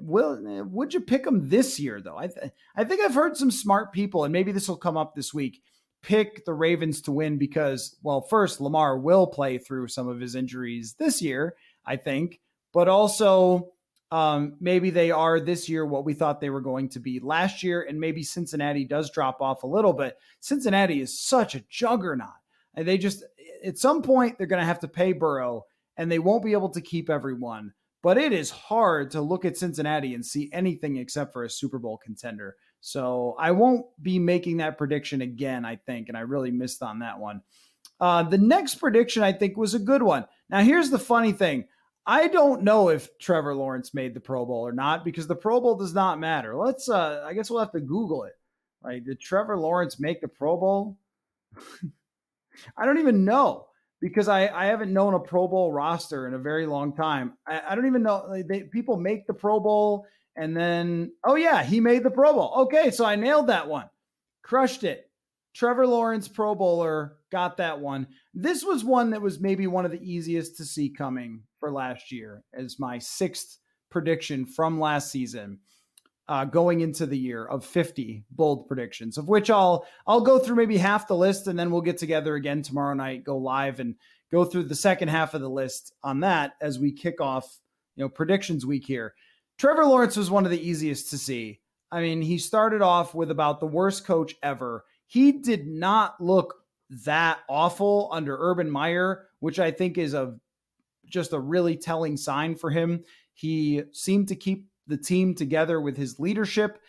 Will 0.00 0.38
would 0.66 0.92
you 0.92 1.00
pick 1.00 1.24
them 1.24 1.48
this 1.48 1.80
year 1.80 2.00
though? 2.00 2.16
I 2.16 2.26
th- 2.26 2.52
I 2.76 2.84
think 2.84 3.00
I've 3.00 3.14
heard 3.14 3.36
some 3.36 3.50
smart 3.50 3.92
people, 3.92 4.24
and 4.24 4.32
maybe 4.32 4.52
this 4.52 4.68
will 4.68 4.76
come 4.76 4.98
up 4.98 5.14
this 5.14 5.32
week. 5.32 5.62
Pick 6.02 6.44
the 6.44 6.52
Ravens 6.52 7.00
to 7.02 7.12
win 7.12 7.38
because, 7.38 7.96
well, 8.02 8.20
first 8.20 8.60
Lamar 8.60 8.98
will 8.98 9.26
play 9.26 9.58
through 9.58 9.88
some 9.88 10.08
of 10.08 10.20
his 10.20 10.34
injuries 10.34 10.94
this 10.98 11.22
year, 11.22 11.56
I 11.86 11.96
think, 11.96 12.40
but 12.72 12.86
also 12.86 13.72
um, 14.10 14.54
maybe 14.60 14.90
they 14.90 15.10
are 15.10 15.38
this 15.38 15.68
year 15.68 15.84
what 15.84 16.04
we 16.04 16.14
thought 16.14 16.40
they 16.40 16.50
were 16.50 16.60
going 16.60 16.88
to 16.90 17.00
be 17.00 17.20
last 17.20 17.62
year, 17.62 17.82
and 17.82 18.00
maybe 18.00 18.22
Cincinnati 18.22 18.84
does 18.84 19.10
drop 19.10 19.40
off 19.40 19.62
a 19.62 19.66
little, 19.66 19.92
but 19.92 20.16
Cincinnati 20.40 21.00
is 21.00 21.18
such 21.18 21.54
a 21.54 21.64
juggernaut. 21.68 22.28
And 22.74 22.86
they 22.86 22.96
just, 22.96 23.24
at 23.64 23.78
some 23.78 24.02
point, 24.02 24.38
they're 24.38 24.46
going 24.46 24.60
to 24.60 24.66
have 24.66 24.80
to 24.80 24.88
pay 24.88 25.12
Burrow, 25.12 25.66
and 25.96 26.10
they 26.10 26.18
won't 26.18 26.44
be 26.44 26.52
able 26.52 26.70
to 26.70 26.80
keep 26.80 27.10
everyone. 27.10 27.72
But 28.02 28.16
it 28.16 28.32
is 28.32 28.50
hard 28.50 29.10
to 29.10 29.20
look 29.20 29.44
at 29.44 29.56
Cincinnati 29.56 30.14
and 30.14 30.24
see 30.24 30.48
anything 30.52 30.96
except 30.96 31.32
for 31.32 31.42
a 31.42 31.50
Super 31.50 31.78
Bowl 31.78 31.98
contender. 31.98 32.56
So 32.80 33.34
I 33.38 33.50
won't 33.50 33.86
be 34.00 34.18
making 34.18 34.58
that 34.58 34.78
prediction 34.78 35.20
again, 35.20 35.64
I 35.64 35.76
think, 35.76 36.08
and 36.08 36.16
I 36.16 36.20
really 36.20 36.52
missed 36.52 36.82
on 36.82 37.00
that 37.00 37.18
one. 37.18 37.42
Uh, 38.00 38.22
the 38.22 38.38
next 38.38 38.76
prediction, 38.76 39.24
I 39.24 39.32
think, 39.32 39.56
was 39.56 39.74
a 39.74 39.80
good 39.80 40.02
one. 40.02 40.26
Now, 40.48 40.60
here's 40.60 40.90
the 40.90 40.98
funny 40.98 41.32
thing 41.32 41.66
I 42.10 42.28
don't 42.28 42.62
know 42.62 42.88
if 42.88 43.18
Trevor 43.18 43.54
Lawrence 43.54 43.92
made 43.92 44.14
the 44.14 44.20
Pro 44.20 44.46
Bowl 44.46 44.66
or 44.66 44.72
not 44.72 45.04
because 45.04 45.26
the 45.26 45.36
Pro 45.36 45.60
Bowl 45.60 45.76
does 45.76 45.92
not 45.92 46.18
matter. 46.18 46.56
Let's 46.56 46.88
uh 46.88 47.22
I 47.24 47.34
guess 47.34 47.50
we'll 47.50 47.60
have 47.60 47.72
to 47.72 47.80
Google 47.80 48.24
it. 48.24 48.32
Right? 48.82 49.04
Did 49.04 49.20
Trevor 49.20 49.58
Lawrence 49.58 50.00
make 50.00 50.22
the 50.22 50.28
Pro 50.28 50.56
Bowl? 50.56 50.96
I 52.78 52.86
don't 52.86 52.98
even 52.98 53.26
know 53.26 53.66
because 54.00 54.26
I, 54.26 54.48
I 54.48 54.66
haven't 54.66 54.92
known 54.92 55.12
a 55.12 55.20
Pro 55.20 55.48
Bowl 55.48 55.70
roster 55.70 56.26
in 56.26 56.32
a 56.32 56.38
very 56.38 56.66
long 56.66 56.96
time. 56.96 57.34
I, 57.46 57.60
I 57.68 57.74
don't 57.74 57.86
even 57.86 58.02
know 58.02 58.24
like 58.26 58.48
they, 58.48 58.62
people 58.62 58.96
make 58.96 59.26
the 59.26 59.34
Pro 59.34 59.60
Bowl 59.60 60.06
and 60.34 60.56
then 60.56 61.12
oh 61.24 61.34
yeah, 61.34 61.62
he 61.62 61.78
made 61.78 62.04
the 62.04 62.10
Pro 62.10 62.32
Bowl. 62.32 62.54
Okay, 62.62 62.90
so 62.90 63.04
I 63.04 63.16
nailed 63.16 63.48
that 63.48 63.68
one. 63.68 63.90
Crushed 64.42 64.82
it. 64.82 65.10
Trevor 65.54 65.86
Lawrence, 65.86 66.26
Pro 66.26 66.54
Bowler, 66.54 67.17
got 67.30 67.56
that 67.58 67.80
one. 67.80 68.06
This 68.34 68.64
was 68.64 68.84
one 68.84 69.10
that 69.10 69.22
was 69.22 69.40
maybe 69.40 69.66
one 69.66 69.84
of 69.84 69.90
the 69.90 70.02
easiest 70.02 70.56
to 70.56 70.64
see 70.64 70.90
coming 70.90 71.42
for 71.58 71.72
last 71.72 72.12
year 72.12 72.42
as 72.54 72.78
my 72.78 72.98
sixth 72.98 73.58
prediction 73.90 74.46
from 74.46 74.80
last 74.80 75.10
season. 75.10 75.58
Uh, 76.30 76.44
going 76.44 76.82
into 76.82 77.06
the 77.06 77.16
year 77.16 77.42
of 77.46 77.64
50 77.64 78.22
bold 78.30 78.68
predictions, 78.68 79.16
of 79.16 79.30
which 79.30 79.48
I'll 79.48 79.86
I'll 80.06 80.20
go 80.20 80.38
through 80.38 80.56
maybe 80.56 80.76
half 80.76 81.08
the 81.08 81.16
list, 81.16 81.46
and 81.46 81.58
then 81.58 81.70
we'll 81.70 81.80
get 81.80 81.96
together 81.96 82.34
again 82.34 82.60
tomorrow 82.60 82.92
night, 82.92 83.24
go 83.24 83.38
live, 83.38 83.80
and 83.80 83.94
go 84.30 84.44
through 84.44 84.64
the 84.64 84.74
second 84.74 85.08
half 85.08 85.32
of 85.32 85.40
the 85.40 85.48
list 85.48 85.94
on 86.02 86.20
that 86.20 86.52
as 86.60 86.78
we 86.78 86.92
kick 86.92 87.22
off, 87.22 87.60
you 87.96 88.04
know, 88.04 88.10
predictions 88.10 88.66
week 88.66 88.84
here. 88.86 89.14
Trevor 89.56 89.86
Lawrence 89.86 90.16
was 90.16 90.30
one 90.30 90.44
of 90.44 90.50
the 90.50 90.68
easiest 90.68 91.10
to 91.10 91.18
see. 91.18 91.60
I 91.90 92.00
mean, 92.00 92.20
he 92.22 92.38
started 92.38 92.82
off 92.82 93.14
with 93.14 93.30
about 93.30 93.60
the 93.60 93.66
worst 93.66 94.06
coach 94.06 94.34
ever. 94.42 94.84
He 95.06 95.32
did 95.32 95.66
not 95.66 96.20
look 96.20 96.54
that 97.04 97.40
awful 97.48 98.08
under 98.12 98.36
Urban 98.38 98.70
Meyer, 98.70 99.26
which 99.40 99.58
I 99.58 99.70
think 99.70 99.98
is 99.98 100.14
a 100.14 100.36
just 101.06 101.32
a 101.32 101.38
really 101.38 101.76
telling 101.76 102.16
sign 102.16 102.54
for 102.54 102.70
him. 102.70 103.04
He 103.34 103.82
seemed 103.92 104.28
to 104.28 104.36
keep 104.36 104.66
the 104.86 104.98
team 104.98 105.34
together 105.34 105.80
with 105.80 105.96
his 105.96 106.18
leadership 106.18 106.80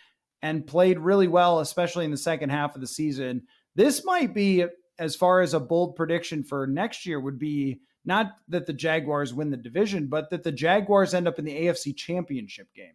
and 0.42 0.68
played 0.68 1.00
really 1.00 1.28
well, 1.28 1.60
especially 1.60 2.06
in 2.06 2.12
the 2.12 2.18
second 2.18 2.50
half 2.50 2.76
of 2.76 2.82
the 2.82 2.88
season. 2.88 3.44
This 3.76 4.04
might 4.04 4.34
be, 4.34 4.66
as 4.98 5.16
far 5.16 5.42
as 5.42 5.54
a 5.54 5.60
bold 5.60 5.96
prediction 5.96 6.44
for 6.44 6.68
next 6.68 7.06
year, 7.06 7.20
would 7.20 7.40
be 7.40 7.80
not 8.06 8.38
that 8.48 8.66
the 8.66 8.74
Jaguars 8.74 9.34
win 9.34 9.52
the 9.52 9.58
division, 9.58 10.08
but 10.08 10.30
that 10.30 10.44
the 10.44 10.52
Jaguars 10.52 11.14
end 11.14 11.28
up 11.28 11.40
in 11.40 11.46
the 11.46 11.68
AFC 11.68 11.96
championship 11.96 12.68
game. 12.74 12.94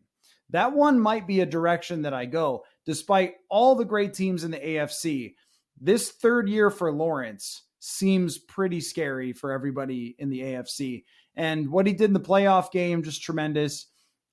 That 0.50 0.72
one 0.72 1.00
might 1.00 1.26
be 1.26 1.40
a 1.40 1.46
direction 1.46 2.02
that 2.02 2.14
I 2.14 2.26
go, 2.26 2.64
despite 2.84 3.34
all 3.48 3.74
the 3.74 3.84
great 3.84 4.14
teams 4.14 4.44
in 4.44 4.50
the 4.50 4.58
AFC. 4.58 5.34
This 5.80 6.10
third 6.10 6.48
year 6.48 6.70
for 6.70 6.92
Lawrence 6.92 7.62
seems 7.80 8.38
pretty 8.38 8.80
scary 8.80 9.32
for 9.32 9.52
everybody 9.52 10.16
in 10.18 10.30
the 10.30 10.40
AFC. 10.40 11.04
And 11.36 11.70
what 11.70 11.86
he 11.86 11.92
did 11.92 12.06
in 12.06 12.12
the 12.12 12.20
playoff 12.20 12.70
game, 12.70 13.02
just 13.02 13.22
tremendous. 13.22 13.86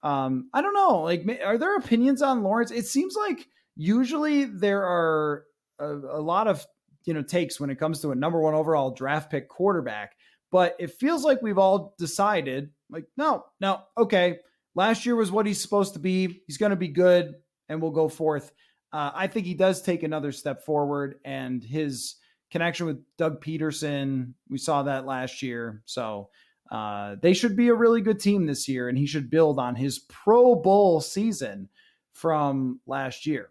Um, 0.04 0.50
I 0.54 0.62
don't 0.62 0.74
know. 0.74 1.02
Like, 1.02 1.26
are 1.44 1.58
there 1.58 1.76
opinions 1.76 2.22
on 2.22 2.44
Lawrence? 2.44 2.72
It 2.72 2.86
seems 2.86 3.16
like 3.16 3.48
usually 3.76 4.46
there 4.46 4.84
are 4.84 5.46
a, 5.80 5.88
a 5.88 6.22
lot 6.22 6.48
of 6.48 6.66
you 7.06 7.14
know 7.14 7.24
takes 7.24 7.60
when 7.60 7.70
it 7.70 7.80
comes 7.80 8.00
to 8.02 8.12
a 8.12 8.16
number 8.16 8.40
one 8.40 8.54
overall 8.54 8.92
draft 8.92 9.32
pick 9.32 9.50
quarterback, 9.50 10.14
but 10.52 10.76
it 10.80 10.92
feels 10.92 11.24
like 11.24 11.42
we've 11.42 11.58
all 11.58 11.96
decided 11.98 12.70
like, 12.92 13.06
no, 13.18 13.46
no, 13.60 13.82
okay. 13.98 14.40
Last 14.76 15.06
year 15.06 15.16
was 15.16 15.32
what 15.32 15.46
he's 15.46 15.62
supposed 15.62 15.94
to 15.94 16.00
be. 16.00 16.42
He's 16.46 16.58
going 16.58 16.70
to 16.72 16.76
be 16.76 16.90
good, 16.90 17.36
and 17.70 17.82
we'll 17.82 17.92
go 17.92 18.08
forth. 18.08 18.52
Uh, 18.94 19.12
I 19.14 19.28
think 19.28 19.46
he 19.46 19.54
does 19.54 19.82
take 19.82 20.04
another 20.04 20.32
step 20.32 20.66
forward, 20.66 21.20
and 21.24 21.64
his 21.64 22.16
connection 22.52 22.86
with 22.86 23.04
Doug 23.18 23.44
Pederson, 23.44 24.34
we 24.50 24.58
saw 24.58 24.84
that 24.84 25.06
last 25.06 25.42
year. 25.42 25.82
So 25.86 26.30
uh, 26.70 27.16
they 27.22 27.34
should 27.34 27.56
be 27.56 27.70
a 27.70 27.74
really 27.74 28.02
good 28.02 28.20
team 28.20 28.46
this 28.46 28.68
year, 28.68 28.90
and 28.90 28.98
he 28.98 29.06
should 29.06 29.30
build 29.30 29.60
on 29.60 29.76
his 29.76 30.00
Pro 30.00 30.56
Bowl 30.56 31.02
season 31.02 31.70
from 32.14 32.80
last 32.86 33.26
year. 33.26 33.50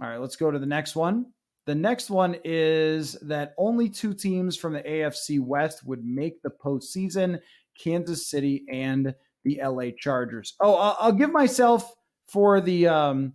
All 0.00 0.08
right, 0.08 0.20
let's 0.20 0.36
go 0.36 0.50
to 0.50 0.58
the 0.58 0.66
next 0.66 0.96
one. 0.96 1.26
The 1.66 1.74
next 1.74 2.08
one 2.08 2.36
is 2.44 3.12
that 3.22 3.54
only 3.58 3.90
two 3.90 4.14
teams 4.14 4.56
from 4.56 4.72
the 4.72 4.82
AFC 4.82 5.38
West 5.40 5.84
would 5.84 6.04
make 6.04 6.40
the 6.40 6.50
postseason 6.50 7.40
Kansas 7.78 8.26
City 8.26 8.64
and 8.70 9.14
the 9.44 9.60
LA 9.62 9.90
Chargers. 9.98 10.54
Oh, 10.60 10.74
I'll, 10.74 10.96
I'll 10.98 11.12
give 11.12 11.30
myself 11.30 11.94
for 12.26 12.60
the 12.60 12.88
um, 12.88 13.34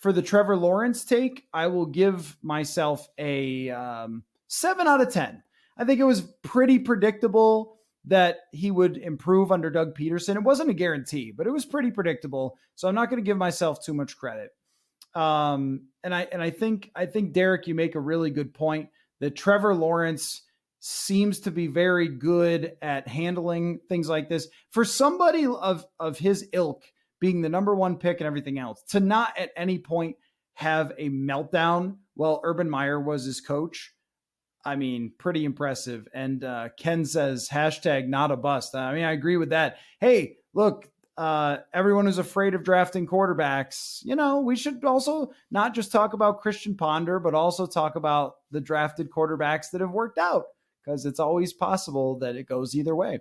for 0.00 0.12
the 0.12 0.22
Trevor 0.22 0.56
Lawrence 0.56 1.04
take. 1.04 1.46
I 1.52 1.68
will 1.68 1.86
give 1.86 2.36
myself 2.42 3.08
a 3.16 3.70
um, 3.70 4.24
seven 4.48 4.86
out 4.86 5.00
of 5.00 5.12
ten. 5.12 5.42
I 5.78 5.84
think 5.84 6.00
it 6.00 6.04
was 6.04 6.22
pretty 6.42 6.78
predictable 6.78 7.76
that 8.06 8.38
he 8.52 8.70
would 8.70 8.96
improve 8.96 9.52
under 9.52 9.70
Doug 9.70 9.94
Pederson. 9.96 10.36
It 10.36 10.42
wasn't 10.42 10.70
a 10.70 10.74
guarantee, 10.74 11.32
but 11.36 11.46
it 11.46 11.52
was 11.52 11.64
pretty 11.64 11.90
predictable. 11.90 12.58
So 12.74 12.88
I'm 12.88 12.94
not 12.94 13.10
going 13.10 13.22
to 13.22 13.26
give 13.26 13.36
myself 13.36 13.84
too 13.84 13.94
much 13.94 14.16
credit. 14.16 14.50
Um, 15.14 15.88
and 16.02 16.14
I 16.14 16.26
and 16.32 16.42
I 16.42 16.50
think 16.50 16.90
I 16.94 17.06
think 17.06 17.32
Derek, 17.32 17.66
you 17.66 17.74
make 17.74 17.94
a 17.94 18.00
really 18.00 18.30
good 18.30 18.54
point 18.54 18.88
that 19.20 19.36
Trevor 19.36 19.74
Lawrence 19.74 20.42
seems 20.78 21.40
to 21.40 21.50
be 21.50 21.66
very 21.66 22.08
good 22.08 22.72
at 22.80 23.06
handling 23.06 23.80
things 23.88 24.08
like 24.08 24.28
this. 24.28 24.48
For 24.70 24.84
somebody 24.84 25.46
of 25.46 25.84
of 25.98 26.18
his 26.18 26.48
ilk, 26.52 26.84
being 27.20 27.42
the 27.42 27.48
number 27.48 27.74
one 27.74 27.96
pick 27.96 28.20
and 28.20 28.26
everything 28.26 28.58
else, 28.58 28.82
to 28.88 29.00
not 29.00 29.38
at 29.38 29.50
any 29.56 29.78
point 29.78 30.16
have 30.54 30.92
a 30.98 31.08
meltdown 31.08 31.96
while 32.14 32.40
Urban 32.44 32.68
Meyer 32.68 33.00
was 33.00 33.24
his 33.24 33.40
coach. 33.40 33.94
I 34.64 34.76
mean, 34.76 35.12
pretty 35.18 35.44
impressive. 35.44 36.06
And 36.12 36.44
uh, 36.44 36.68
Ken 36.76 37.04
says 37.04 37.48
hashtag 37.48 38.08
not 38.08 38.30
a 38.30 38.36
bust. 38.36 38.74
I 38.74 38.94
mean, 38.94 39.04
I 39.04 39.12
agree 39.12 39.38
with 39.38 39.50
that. 39.50 39.78
Hey, 40.00 40.36
look, 40.52 40.90
uh, 41.16 41.58
everyone 41.72 42.06
who's 42.06 42.18
afraid 42.18 42.54
of 42.54 42.62
drafting 42.62 43.06
quarterbacks, 43.06 44.00
you 44.02 44.16
know, 44.16 44.40
we 44.40 44.56
should 44.56 44.84
also 44.84 45.32
not 45.50 45.74
just 45.74 45.92
talk 45.92 46.12
about 46.12 46.40
Christian 46.40 46.76
Ponder, 46.76 47.18
but 47.18 47.34
also 47.34 47.66
talk 47.66 47.96
about 47.96 48.36
the 48.50 48.60
drafted 48.60 49.10
quarterbacks 49.10 49.70
that 49.70 49.80
have 49.80 49.92
worked 49.92 50.18
out 50.18 50.44
because 50.84 51.06
it's 51.06 51.20
always 51.20 51.52
possible 51.52 52.18
that 52.18 52.36
it 52.36 52.46
goes 52.46 52.74
either 52.74 52.94
way. 52.96 53.18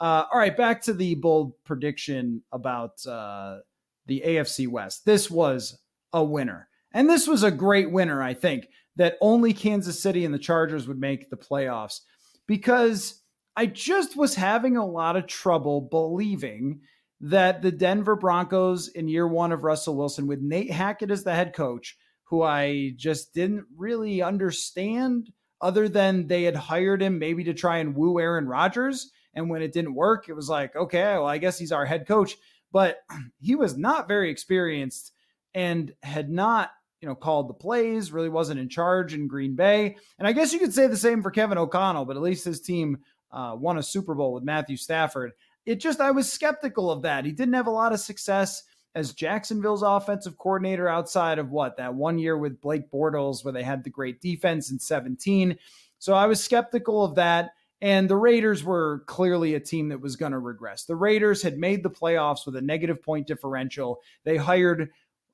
Uh, 0.00 0.24
all 0.32 0.38
right, 0.38 0.56
back 0.56 0.82
to 0.82 0.92
the 0.92 1.14
bold 1.16 1.52
prediction 1.64 2.42
about 2.52 3.04
uh, 3.06 3.58
the 4.06 4.22
AFC 4.24 4.68
West. 4.68 5.04
This 5.04 5.30
was 5.30 5.78
a 6.12 6.22
winner. 6.24 6.68
And 6.92 7.08
this 7.08 7.26
was 7.26 7.42
a 7.42 7.50
great 7.50 7.90
winner, 7.90 8.22
I 8.22 8.34
think, 8.34 8.68
that 8.96 9.18
only 9.20 9.52
Kansas 9.52 10.02
City 10.02 10.24
and 10.24 10.32
the 10.32 10.38
Chargers 10.38 10.88
would 10.88 11.00
make 11.00 11.30
the 11.30 11.36
playoffs 11.36 12.00
because 12.46 13.22
I 13.56 13.66
just 13.66 14.16
was 14.16 14.36
having 14.36 14.76
a 14.76 14.86
lot 14.86 15.16
of 15.16 15.26
trouble 15.26 15.80
believing 15.80 16.80
that 17.20 17.62
the 17.62 17.72
Denver 17.72 18.16
Broncos 18.16 18.88
in 18.88 19.08
year 19.08 19.26
one 19.26 19.52
of 19.52 19.64
Russell 19.64 19.96
Wilson, 19.96 20.26
with 20.26 20.40
Nate 20.40 20.70
Hackett 20.70 21.10
as 21.10 21.24
the 21.24 21.34
head 21.34 21.52
coach, 21.52 21.96
who 22.24 22.42
I 22.42 22.92
just 22.96 23.34
didn't 23.34 23.64
really 23.76 24.22
understand, 24.22 25.32
other 25.60 25.88
than 25.88 26.28
they 26.28 26.44
had 26.44 26.54
hired 26.54 27.02
him 27.02 27.18
maybe 27.18 27.44
to 27.44 27.54
try 27.54 27.78
and 27.78 27.96
woo 27.96 28.20
Aaron 28.20 28.46
Rodgers. 28.46 29.10
And 29.34 29.50
when 29.50 29.62
it 29.62 29.72
didn't 29.72 29.94
work, 29.94 30.28
it 30.28 30.34
was 30.34 30.48
like, 30.48 30.74
okay, 30.74 31.14
well, 31.14 31.26
I 31.26 31.38
guess 31.38 31.58
he's 31.58 31.72
our 31.72 31.84
head 31.84 32.06
coach. 32.06 32.36
But 32.72 32.98
he 33.40 33.54
was 33.54 33.76
not 33.76 34.08
very 34.08 34.30
experienced 34.30 35.12
and 35.54 35.92
had 36.02 36.30
not, 36.30 36.70
you 37.00 37.08
know, 37.08 37.14
called 37.14 37.48
the 37.48 37.54
plays, 37.54 38.12
really 38.12 38.28
wasn't 38.28 38.60
in 38.60 38.68
charge 38.68 39.14
in 39.14 39.28
Green 39.28 39.54
Bay. 39.54 39.96
And 40.18 40.26
I 40.26 40.32
guess 40.32 40.52
you 40.52 40.58
could 40.58 40.74
say 40.74 40.86
the 40.86 40.96
same 40.96 41.22
for 41.22 41.30
Kevin 41.30 41.58
O'Connell, 41.58 42.04
but 42.04 42.16
at 42.16 42.22
least 42.22 42.44
his 42.44 42.60
team 42.60 42.98
uh, 43.30 43.54
won 43.58 43.78
a 43.78 43.82
Super 43.82 44.14
Bowl 44.14 44.32
with 44.32 44.42
Matthew 44.42 44.76
Stafford 44.76 45.32
it 45.68 45.80
just, 45.80 46.00
I 46.00 46.12
was 46.12 46.32
skeptical 46.32 46.90
of 46.90 47.02
that. 47.02 47.26
He 47.26 47.32
didn't 47.32 47.52
have 47.52 47.66
a 47.66 47.70
lot 47.70 47.92
of 47.92 48.00
success 48.00 48.62
as 48.94 49.12
Jacksonville's 49.12 49.82
offensive 49.82 50.38
coordinator 50.38 50.88
outside 50.88 51.38
of 51.38 51.50
what, 51.50 51.76
that 51.76 51.94
one 51.94 52.18
year 52.18 52.38
with 52.38 52.62
Blake 52.62 52.90
Bortles 52.90 53.44
where 53.44 53.52
they 53.52 53.62
had 53.62 53.84
the 53.84 53.90
great 53.90 54.22
defense 54.22 54.70
in 54.70 54.78
17. 54.78 55.58
So 55.98 56.14
I 56.14 56.24
was 56.24 56.42
skeptical 56.42 57.04
of 57.04 57.16
that. 57.16 57.50
And 57.80 58.08
the 58.08 58.16
Raiders 58.16 58.64
were 58.64 59.04
clearly 59.06 59.54
a 59.54 59.60
team 59.60 59.90
that 59.90 60.00
was 60.00 60.16
going 60.16 60.32
to 60.32 60.38
regress. 60.38 60.84
The 60.84 60.96
Raiders 60.96 61.42
had 61.42 61.58
made 61.58 61.82
the 61.82 61.90
playoffs 61.90 62.44
with 62.44 62.56
a 62.56 62.60
negative 62.60 63.02
point 63.02 63.26
differential. 63.26 64.00
They 64.24 64.36
hired, 64.36 64.90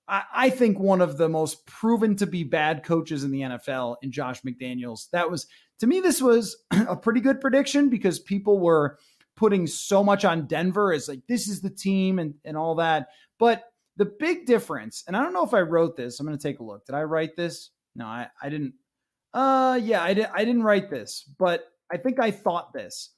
I 0.06 0.50
think, 0.50 0.78
one 0.78 1.00
of 1.00 1.16
the 1.16 1.28
most 1.28 1.64
proven 1.66 2.16
to 2.16 2.26
be 2.26 2.44
bad 2.44 2.84
coaches 2.84 3.24
in 3.24 3.30
the 3.30 3.40
NFL 3.40 3.96
in 4.02 4.12
Josh 4.12 4.42
McDaniels. 4.42 5.08
That 5.10 5.30
was, 5.30 5.46
to 5.78 5.86
me, 5.86 6.00
this 6.00 6.20
was 6.20 6.56
a 6.70 6.96
pretty 6.96 7.20
good 7.20 7.40
prediction 7.40 7.88
because 7.88 8.18
people 8.18 8.60
were 8.60 8.98
putting 9.36 9.66
so 9.66 10.04
much 10.04 10.24
on 10.24 10.46
Denver 10.46 10.92
as 10.92 11.08
like 11.08 11.26
this 11.26 11.48
is 11.48 11.60
the 11.60 11.70
team 11.70 12.18
and 12.18 12.34
and 12.44 12.56
all 12.56 12.76
that. 12.76 13.08
But 13.38 13.64
the 13.96 14.04
big 14.04 14.46
difference, 14.46 15.04
and 15.06 15.16
I 15.16 15.22
don't 15.22 15.32
know 15.32 15.44
if 15.44 15.54
I 15.54 15.60
wrote 15.60 15.96
this. 15.96 16.18
I'm 16.18 16.26
going 16.26 16.38
to 16.38 16.42
take 16.42 16.60
a 16.60 16.64
look. 16.64 16.84
Did 16.86 16.94
I 16.94 17.04
write 17.04 17.36
this? 17.36 17.70
No, 17.94 18.06
I, 18.06 18.28
I 18.42 18.48
didn't. 18.48 18.74
Uh, 19.32 19.78
yeah, 19.82 20.02
I 20.02 20.14
didn't. 20.14 20.30
I 20.34 20.44
didn't 20.44 20.62
write 20.62 20.90
this, 20.90 21.24
but 21.38 21.66
I 21.92 21.96
think 21.96 22.20
I 22.20 22.30
thought 22.30 22.72
this 22.72 23.10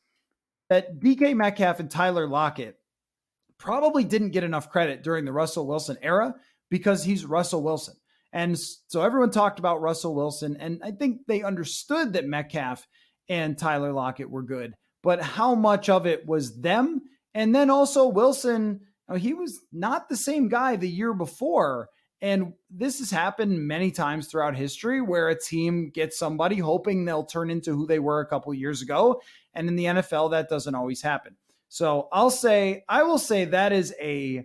that 0.69 1.01
DK 1.01 1.35
Metcalf 1.37 1.81
and 1.81 1.91
Tyler 1.91 2.27
Lockett 2.29 2.77
probably 3.59 4.05
didn't 4.05 4.31
get 4.31 4.45
enough 4.45 4.71
credit 4.71 5.03
during 5.03 5.25
the 5.25 5.33
Russell 5.33 5.67
Wilson 5.67 5.97
era 6.03 6.35
because 6.71 7.05
he's 7.05 7.25
Russell 7.25 7.63
Wilson. 7.63 7.95
And 8.33 8.59
so 8.59 9.03
everyone 9.03 9.31
talked 9.31 9.59
about 9.59 9.81
Russell 9.81 10.15
Wilson, 10.15 10.57
and 10.59 10.81
I 10.83 10.91
think 10.91 11.21
they 11.27 11.43
understood 11.43 12.15
that 12.15 12.27
Metcalf 12.27 12.87
and 13.29 13.57
Tyler 13.57 13.93
Lockett 13.93 14.29
were 14.29 14.43
good 14.43 14.75
but 15.07 15.23
how 15.23 15.55
much 15.55 15.89
of 15.89 16.05
it 16.05 16.27
was 16.27 16.61
them? 16.61 17.01
And 17.33 17.55
then 17.55 17.71
also 17.71 18.09
Wilson, 18.09 18.81
he 19.17 19.35
was 19.35 19.61
not 19.73 20.09
the 20.09 20.17
same 20.17 20.49
guy 20.49 20.75
the 20.75 20.91
year 20.91 21.15
before. 21.15 21.89
And 22.27 22.55
this 22.69 22.99
has 22.99 23.13
happened 23.13 23.69
many 23.69 23.93
times 23.93 24.27
throughout 24.27 24.57
history 24.57 25.01
where 25.01 25.29
a 25.29 25.41
team 25.41 25.91
gets 25.91 26.19
somebody 26.19 26.57
hoping 26.57 27.05
they'll 27.05 27.25
turn 27.25 27.51
into 27.51 27.73
who 27.73 27.87
they 27.87 28.01
were 28.01 28.19
a 28.19 28.27
couple 28.27 28.53
years 28.53 28.83
ago. 28.83 29.23
And 29.55 29.69
in 29.69 29.77
the 29.77 29.85
NFL, 29.85 30.33
that 30.33 30.49
doesn't 30.49 30.75
always 30.75 31.01
happen. 31.01 31.37
So 31.69 32.09
I'll 32.11 32.33
say, 32.33 32.83
I 32.89 33.05
will 33.05 33.21
say 33.21 33.45
that 33.45 33.73
is 33.73 33.95
a 34.01 34.45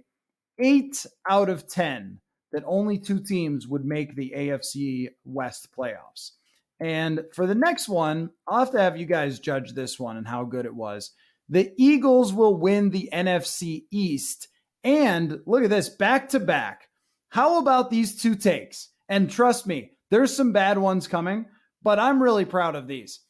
eight 0.59 1.07
out 1.27 1.49
of 1.49 1.67
10 1.67 2.19
that 2.51 2.61
only 2.67 2.99
two 2.99 3.19
teams 3.19 3.67
would 3.67 3.83
make 3.83 4.15
the 4.15 4.31
AFC 4.37 5.07
West 5.25 5.69
playoffs. 5.75 6.33
And 6.79 7.23
for 7.33 7.47
the 7.47 7.55
next 7.55 7.89
one, 7.89 8.29
I'll 8.47 8.59
have 8.59 8.71
to 8.73 8.79
have 8.79 8.97
you 8.97 9.07
guys 9.07 9.39
judge 9.39 9.73
this 9.73 9.99
one 9.99 10.17
and 10.17 10.27
how 10.27 10.43
good 10.43 10.67
it 10.67 10.75
was. 10.75 11.13
The 11.49 11.73
Eagles 11.77 12.31
will 12.31 12.55
win 12.55 12.91
the 12.91 13.09
NFC 13.11 13.85
East. 13.89 14.49
And 14.83 15.39
look 15.47 15.63
at 15.63 15.71
this 15.71 15.89
back 15.89 16.29
to 16.29 16.39
back. 16.39 16.89
How 17.31 17.59
about 17.59 17.89
these 17.89 18.21
two 18.21 18.35
takes? 18.35 18.89
And 19.07 19.31
trust 19.31 19.65
me, 19.65 19.91
there's 20.09 20.35
some 20.35 20.51
bad 20.51 20.77
ones 20.77 21.07
coming, 21.07 21.45
but 21.81 21.97
I'm 21.97 22.21
really 22.21 22.43
proud 22.43 22.75
of 22.75 22.87
these. 22.87 23.21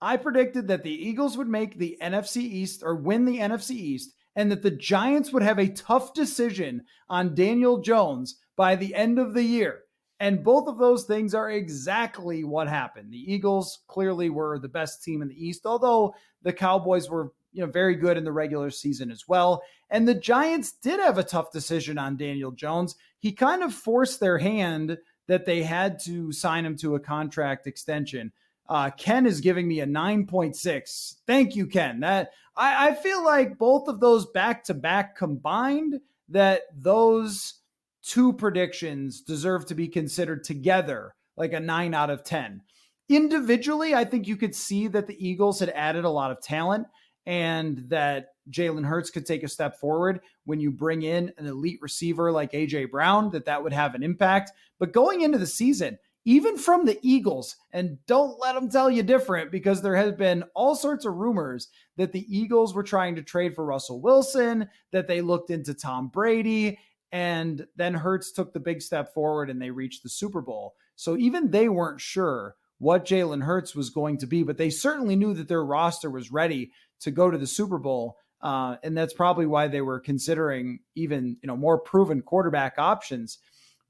I 0.00 0.16
predicted 0.16 0.66
that 0.66 0.82
the 0.82 0.90
Eagles 0.90 1.38
would 1.38 1.46
make 1.46 1.78
the 1.78 1.96
NFC 2.02 2.38
East 2.38 2.82
or 2.82 2.96
win 2.96 3.24
the 3.24 3.38
NFC 3.38 3.70
East, 3.70 4.10
and 4.34 4.50
that 4.50 4.62
the 4.62 4.72
Giants 4.72 5.32
would 5.32 5.44
have 5.44 5.60
a 5.60 5.68
tough 5.68 6.12
decision 6.12 6.82
on 7.08 7.36
Daniel 7.36 7.80
Jones 7.80 8.36
by 8.56 8.74
the 8.74 8.92
end 8.96 9.20
of 9.20 9.32
the 9.32 9.44
year. 9.44 9.82
And 10.18 10.42
both 10.42 10.66
of 10.66 10.78
those 10.78 11.04
things 11.04 11.32
are 11.32 11.48
exactly 11.48 12.42
what 12.42 12.66
happened. 12.66 13.12
The 13.12 13.32
Eagles 13.32 13.84
clearly 13.86 14.28
were 14.28 14.58
the 14.58 14.68
best 14.68 15.04
team 15.04 15.22
in 15.22 15.28
the 15.28 15.46
East, 15.46 15.66
although 15.66 16.14
the 16.42 16.52
Cowboys 16.52 17.08
were, 17.08 17.32
you 17.56 17.64
know, 17.64 17.70
very 17.70 17.94
good 17.94 18.16
in 18.16 18.24
the 18.24 18.32
regular 18.32 18.70
season 18.70 19.10
as 19.10 19.26
well. 19.26 19.62
And 19.88 20.06
the 20.06 20.14
Giants 20.14 20.72
did 20.72 21.00
have 21.00 21.16
a 21.16 21.24
tough 21.24 21.52
decision 21.52 21.96
on 21.96 22.16
Daniel 22.16 22.50
Jones. 22.50 22.96
He 23.18 23.32
kind 23.32 23.62
of 23.62 23.72
forced 23.72 24.20
their 24.20 24.38
hand 24.38 24.98
that 25.26 25.46
they 25.46 25.62
had 25.62 25.98
to 26.04 26.32
sign 26.32 26.66
him 26.66 26.76
to 26.76 26.94
a 26.94 27.00
contract 27.00 27.66
extension. 27.66 28.30
Uh, 28.68 28.90
Ken 28.90 29.26
is 29.26 29.40
giving 29.40 29.66
me 29.66 29.80
a 29.80 29.86
9.6. 29.86 31.14
Thank 31.26 31.56
you, 31.56 31.66
Ken. 31.66 32.00
That 32.00 32.30
I, 32.56 32.88
I 32.88 32.94
feel 32.94 33.24
like 33.24 33.58
both 33.58 33.88
of 33.88 34.00
those 34.00 34.26
back 34.26 34.64
to 34.64 34.74
back 34.74 35.16
combined, 35.16 36.00
that 36.28 36.62
those 36.76 37.54
two 38.02 38.32
predictions 38.34 39.20
deserve 39.22 39.66
to 39.66 39.74
be 39.74 39.88
considered 39.88 40.44
together 40.44 41.14
like 41.36 41.52
a 41.52 41.60
nine 41.60 41.94
out 41.94 42.10
of 42.10 42.24
10. 42.24 42.60
Individually, 43.08 43.94
I 43.94 44.04
think 44.04 44.26
you 44.26 44.36
could 44.36 44.54
see 44.54 44.88
that 44.88 45.06
the 45.06 45.26
Eagles 45.26 45.60
had 45.60 45.70
added 45.70 46.04
a 46.04 46.10
lot 46.10 46.30
of 46.30 46.40
talent 46.40 46.86
and 47.26 47.78
that 47.88 48.28
Jalen 48.50 48.86
Hurts 48.86 49.10
could 49.10 49.26
take 49.26 49.42
a 49.42 49.48
step 49.48 49.80
forward 49.80 50.20
when 50.44 50.60
you 50.60 50.70
bring 50.70 51.02
in 51.02 51.32
an 51.38 51.46
elite 51.46 51.80
receiver 51.82 52.30
like 52.30 52.52
AJ 52.52 52.90
Brown, 52.90 53.30
that 53.30 53.46
that 53.46 53.62
would 53.62 53.72
have 53.72 53.94
an 53.94 54.02
impact. 54.02 54.52
But 54.78 54.92
going 54.92 55.22
into 55.22 55.38
the 55.38 55.46
season, 55.46 55.98
even 56.24 56.56
from 56.56 56.84
the 56.84 56.98
Eagles, 57.02 57.56
and 57.72 57.98
don't 58.06 58.38
let 58.40 58.54
them 58.54 58.68
tell 58.68 58.90
you 58.90 59.02
different 59.02 59.52
because 59.52 59.80
there 59.80 59.94
has 59.96 60.12
been 60.12 60.44
all 60.54 60.74
sorts 60.74 61.04
of 61.04 61.14
rumors 61.14 61.68
that 61.96 62.12
the 62.12 62.26
Eagles 62.28 62.74
were 62.74 62.82
trying 62.82 63.14
to 63.16 63.22
trade 63.22 63.54
for 63.54 63.64
Russell 63.64 64.00
Wilson, 64.00 64.68
that 64.92 65.06
they 65.06 65.20
looked 65.20 65.50
into 65.50 65.72
Tom 65.72 66.08
Brady, 66.08 66.78
and 67.12 67.66
then 67.76 67.94
Hurts 67.94 68.32
took 68.32 68.52
the 68.52 68.60
big 68.60 68.82
step 68.82 69.14
forward 69.14 69.50
and 69.50 69.62
they 69.62 69.70
reached 69.70 70.02
the 70.02 70.08
Super 70.08 70.40
Bowl. 70.40 70.74
So 70.96 71.16
even 71.16 71.50
they 71.50 71.68
weren't 71.68 72.00
sure 72.00 72.56
what 72.78 73.06
Jalen 73.06 73.42
Hurts 73.42 73.74
was 73.74 73.90
going 73.90 74.18
to 74.18 74.26
be, 74.26 74.42
but 74.42 74.58
they 74.58 74.70
certainly 74.70 75.16
knew 75.16 75.34
that 75.34 75.48
their 75.48 75.64
roster 75.64 76.10
was 76.10 76.30
ready 76.30 76.72
to 77.00 77.10
go 77.10 77.30
to 77.30 77.38
the 77.38 77.46
Super 77.46 77.78
Bowl. 77.78 78.16
Uh, 78.42 78.76
and 78.82 78.96
that's 78.96 79.14
probably 79.14 79.46
why 79.46 79.66
they 79.66 79.80
were 79.80 79.98
considering 79.98 80.80
even 80.94 81.36
you 81.42 81.46
know 81.46 81.56
more 81.56 81.78
proven 81.78 82.20
quarterback 82.20 82.74
options. 82.78 83.38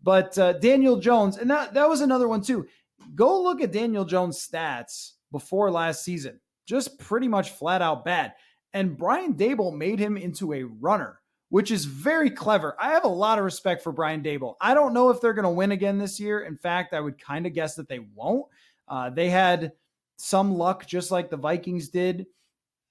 But 0.02 0.38
uh, 0.38 0.54
Daniel 0.54 0.98
Jones, 0.98 1.36
and 1.36 1.50
that 1.50 1.74
that 1.74 1.88
was 1.88 2.00
another 2.00 2.28
one 2.28 2.42
too. 2.42 2.66
Go 3.14 3.42
look 3.42 3.60
at 3.60 3.72
Daniel 3.72 4.04
Jones' 4.04 4.46
stats 4.46 5.12
before 5.32 5.70
last 5.70 6.04
season, 6.04 6.40
just 6.64 6.98
pretty 6.98 7.28
much 7.28 7.50
flat 7.50 7.82
out 7.82 8.04
bad. 8.04 8.34
And 8.72 8.96
Brian 8.96 9.34
Daboll 9.34 9.76
made 9.76 9.98
him 9.98 10.16
into 10.16 10.52
a 10.52 10.62
runner 10.62 11.20
which 11.48 11.70
is 11.70 11.84
very 11.84 12.30
clever. 12.30 12.76
I 12.80 12.90
have 12.90 13.04
a 13.04 13.08
lot 13.08 13.38
of 13.38 13.44
respect 13.44 13.82
for 13.82 13.92
Brian 13.92 14.22
Daboll. 14.22 14.56
I 14.60 14.74
don't 14.74 14.94
know 14.94 15.10
if 15.10 15.20
they're 15.20 15.32
going 15.32 15.44
to 15.44 15.50
win 15.50 15.72
again 15.72 15.98
this 15.98 16.18
year. 16.18 16.40
In 16.40 16.56
fact, 16.56 16.92
I 16.92 17.00
would 17.00 17.20
kind 17.20 17.46
of 17.46 17.54
guess 17.54 17.76
that 17.76 17.88
they 17.88 18.00
won't. 18.14 18.46
Uh, 18.88 19.10
they 19.10 19.28
had 19.30 19.72
some 20.16 20.54
luck, 20.54 20.86
just 20.86 21.10
like 21.10 21.30
the 21.30 21.36
Vikings 21.36 21.88
did. 21.88 22.26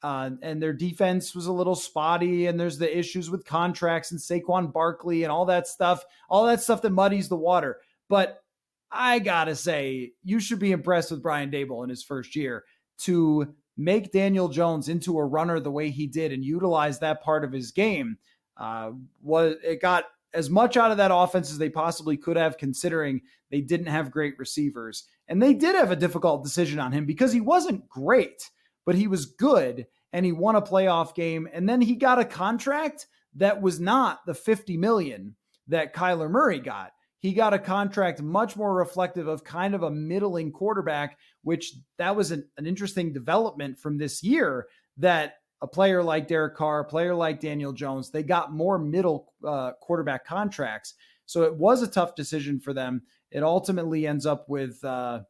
Uh, 0.03 0.31
and 0.43 0.61
their 0.61 0.73
defense 0.73 1.33
was 1.33 1.47
a 1.47 1.51
little 1.51 1.75
spotty, 1.75 2.45
and 2.45 2.59
there's 2.59 2.77
the 2.77 2.97
issues 2.97 3.29
with 3.29 3.45
contracts 3.45 4.11
and 4.11 4.19
Saquon 4.19 4.71
Barkley 4.71 5.23
and 5.23 5.31
all 5.31 5.45
that 5.45 5.67
stuff, 5.67 6.03
all 6.29 6.45
that 6.45 6.61
stuff 6.61 6.81
that 6.83 6.91
muddies 6.91 7.27
the 7.27 7.35
water. 7.35 7.79
But 8.07 8.43
I 8.91 9.17
gotta 9.19 9.55
say, 9.55 10.11
you 10.23 10.39
should 10.39 10.59
be 10.59 10.71
impressed 10.71 11.09
with 11.09 11.23
Brian 11.23 11.49
Daboll 11.49 11.83
in 11.83 11.89
his 11.89 12.03
first 12.03 12.35
year 12.35 12.65
to 12.99 13.55
make 13.77 14.11
Daniel 14.11 14.47
Jones 14.47 14.89
into 14.89 15.17
a 15.17 15.25
runner 15.25 15.59
the 15.59 15.71
way 15.71 15.89
he 15.89 16.07
did 16.07 16.31
and 16.31 16.45
utilize 16.45 16.99
that 16.99 17.23
part 17.23 17.43
of 17.43 17.51
his 17.51 17.71
game 17.71 18.17
uh, 18.57 18.91
was 19.21 19.55
it 19.63 19.81
got 19.81 20.05
as 20.33 20.49
much 20.49 20.77
out 20.77 20.91
of 20.91 20.97
that 20.97 21.13
offense 21.13 21.49
as 21.49 21.57
they 21.57 21.69
possibly 21.69 22.15
could 22.15 22.37
have, 22.37 22.57
considering 22.57 23.21
they 23.51 23.61
didn't 23.61 23.87
have 23.87 24.11
great 24.11 24.37
receivers. 24.37 25.07
And 25.27 25.41
they 25.41 25.53
did 25.53 25.75
have 25.75 25.91
a 25.91 25.95
difficult 25.95 26.43
decision 26.43 26.79
on 26.79 26.91
him 26.91 27.05
because 27.05 27.31
he 27.31 27.41
wasn't 27.41 27.89
great, 27.89 28.49
but 28.85 28.95
he 28.95 29.07
was 29.07 29.25
good 29.25 29.87
and 30.13 30.25
he 30.25 30.31
won 30.31 30.55
a 30.55 30.61
playoff 30.61 31.15
game. 31.15 31.47
And 31.51 31.67
then 31.67 31.81
he 31.81 31.95
got 31.95 32.19
a 32.19 32.25
contract 32.25 33.07
that 33.35 33.61
was 33.61 33.79
not 33.79 34.25
the 34.25 34.33
50 34.33 34.77
million 34.77 35.35
that 35.67 35.93
Kyler 35.93 36.29
Murray 36.29 36.59
got. 36.59 36.91
he 37.19 37.33
got 37.33 37.55
a 37.55 37.59
contract 37.59 38.21
much 38.21 38.55
more 38.55 38.75
reflective 38.75 39.27
of 39.27 39.43
kind 39.43 39.73
of 39.73 39.81
a 39.81 39.89
middling 39.89 40.51
quarterback, 40.51 41.17
which 41.41 41.73
that 41.97 42.15
was 42.15 42.29
an, 42.29 42.47
an 42.57 42.67
interesting 42.67 43.11
development 43.11 43.79
from 43.79 43.97
this 43.97 44.21
year 44.21 44.67
that 44.97 45.37
a 45.61 45.67
player 45.67 46.03
like 46.03 46.27
Derek 46.27 46.55
Carr, 46.55 46.81
a 46.81 46.85
player 46.85 47.15
like 47.15 47.39
Daniel 47.39 47.73
Jones, 47.73 48.11
they 48.11 48.21
got 48.21 48.53
more 48.53 48.77
middle 48.77 49.33
uh, 49.43 49.71
quarterback 49.81 50.25
contracts. 50.25 50.93
So 51.25 51.43
it 51.43 51.55
was 51.55 51.81
a 51.81 51.87
tough 51.87 52.13
decision 52.13 52.59
for 52.59 52.73
them. 52.73 53.01
It 53.31 53.43
ultimately 53.43 54.07
ends 54.07 54.25
up 54.25 54.47
with 54.49 54.83
uh, 54.83 55.21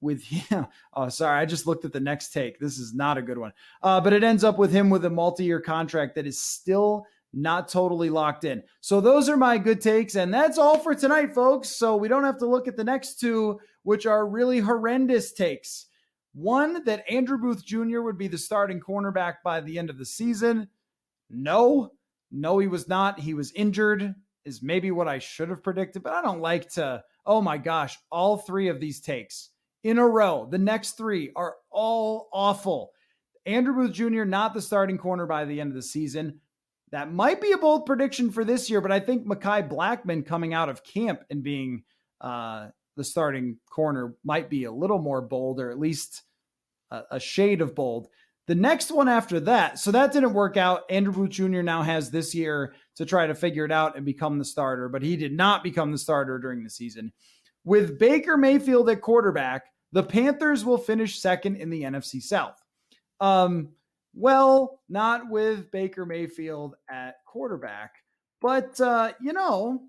with 0.00 0.22
yeah. 0.30 0.66
Oh, 0.94 1.08
sorry, 1.08 1.40
I 1.40 1.46
just 1.46 1.66
looked 1.66 1.84
at 1.84 1.92
the 1.92 2.00
next 2.00 2.32
take. 2.32 2.58
This 2.58 2.78
is 2.78 2.94
not 2.94 3.18
a 3.18 3.22
good 3.22 3.38
one. 3.38 3.52
Uh, 3.82 4.00
but 4.00 4.12
it 4.12 4.24
ends 4.24 4.44
up 4.44 4.58
with 4.58 4.72
him 4.72 4.90
with 4.90 5.04
a 5.04 5.10
multi-year 5.10 5.60
contract 5.60 6.14
that 6.16 6.26
is 6.26 6.40
still 6.40 7.06
not 7.32 7.68
totally 7.68 8.10
locked 8.10 8.44
in. 8.44 8.62
So 8.80 9.00
those 9.00 9.28
are 9.28 9.36
my 9.36 9.58
good 9.58 9.80
takes, 9.80 10.16
and 10.16 10.32
that's 10.34 10.58
all 10.58 10.78
for 10.78 10.94
tonight, 10.94 11.34
folks. 11.34 11.68
So 11.68 11.96
we 11.96 12.08
don't 12.08 12.24
have 12.24 12.38
to 12.38 12.46
look 12.46 12.66
at 12.66 12.76
the 12.76 12.84
next 12.84 13.20
two, 13.20 13.60
which 13.82 14.06
are 14.06 14.26
really 14.26 14.58
horrendous 14.60 15.32
takes. 15.32 15.86
One 16.32 16.84
that 16.84 17.04
Andrew 17.10 17.38
Booth 17.38 17.64
Jr. 17.64 18.00
would 18.00 18.18
be 18.18 18.28
the 18.28 18.38
starting 18.38 18.80
cornerback 18.80 19.36
by 19.44 19.60
the 19.60 19.78
end 19.78 19.90
of 19.90 19.98
the 19.98 20.06
season. 20.06 20.68
No, 21.28 21.92
no, 22.30 22.58
he 22.58 22.68
was 22.68 22.88
not. 22.88 23.20
He 23.20 23.34
was 23.34 23.52
injured, 23.52 24.14
is 24.44 24.62
maybe 24.62 24.90
what 24.90 25.08
I 25.08 25.18
should 25.18 25.48
have 25.48 25.62
predicted, 25.62 26.02
but 26.02 26.14
I 26.14 26.22
don't 26.22 26.40
like 26.40 26.70
to. 26.72 27.02
Oh 27.26 27.40
my 27.40 27.58
gosh, 27.58 27.98
all 28.10 28.38
three 28.38 28.68
of 28.68 28.80
these 28.80 29.00
takes 29.00 29.50
in 29.82 29.98
a 29.98 30.06
row, 30.06 30.46
the 30.50 30.58
next 30.58 30.92
three 30.92 31.32
are 31.34 31.56
all 31.70 32.28
awful. 32.32 32.92
Andrew 33.46 33.74
Booth 33.74 33.92
Jr., 33.92 34.24
not 34.24 34.52
the 34.52 34.60
starting 34.60 34.98
corner 34.98 35.26
by 35.26 35.44
the 35.44 35.60
end 35.60 35.70
of 35.70 35.76
the 35.76 35.82
season. 35.82 36.40
That 36.92 37.12
might 37.12 37.40
be 37.40 37.52
a 37.52 37.58
bold 37.58 37.86
prediction 37.86 38.30
for 38.30 38.44
this 38.44 38.68
year, 38.68 38.80
but 38.80 38.92
I 38.92 39.00
think 39.00 39.26
Mekhi 39.26 39.68
Blackmon 39.68 40.26
coming 40.26 40.52
out 40.52 40.68
of 40.68 40.84
camp 40.84 41.22
and 41.30 41.42
being 41.42 41.84
uh, 42.20 42.68
the 42.96 43.04
starting 43.04 43.58
corner 43.70 44.14
might 44.24 44.50
be 44.50 44.64
a 44.64 44.72
little 44.72 44.98
more 44.98 45.22
bold, 45.22 45.60
or 45.60 45.70
at 45.70 45.78
least 45.78 46.22
a, 46.90 47.02
a 47.12 47.20
shade 47.20 47.62
of 47.62 47.74
bold. 47.74 48.08
The 48.50 48.56
next 48.56 48.90
one 48.90 49.06
after 49.06 49.38
that, 49.38 49.78
so 49.78 49.92
that 49.92 50.12
didn't 50.12 50.32
work 50.32 50.56
out. 50.56 50.82
Andrew 50.90 51.12
Booth 51.12 51.30
Jr. 51.30 51.62
now 51.62 51.82
has 51.82 52.10
this 52.10 52.34
year 52.34 52.74
to 52.96 53.06
try 53.06 53.28
to 53.28 53.32
figure 53.36 53.64
it 53.64 53.70
out 53.70 53.94
and 53.94 54.04
become 54.04 54.40
the 54.40 54.44
starter, 54.44 54.88
but 54.88 55.04
he 55.04 55.16
did 55.16 55.32
not 55.32 55.62
become 55.62 55.92
the 55.92 55.98
starter 55.98 56.36
during 56.36 56.64
the 56.64 56.68
season. 56.68 57.12
With 57.62 57.96
Baker 57.96 58.36
Mayfield 58.36 58.90
at 58.90 59.02
quarterback, 59.02 59.66
the 59.92 60.02
Panthers 60.02 60.64
will 60.64 60.78
finish 60.78 61.20
second 61.20 61.58
in 61.58 61.70
the 61.70 61.82
NFC 61.82 62.20
South. 62.20 62.60
Um, 63.20 63.68
well, 64.14 64.80
not 64.88 65.30
with 65.30 65.70
Baker 65.70 66.04
Mayfield 66.04 66.74
at 66.90 67.18
quarterback, 67.28 67.92
but 68.40 68.80
uh, 68.80 69.12
you 69.20 69.32
know, 69.32 69.82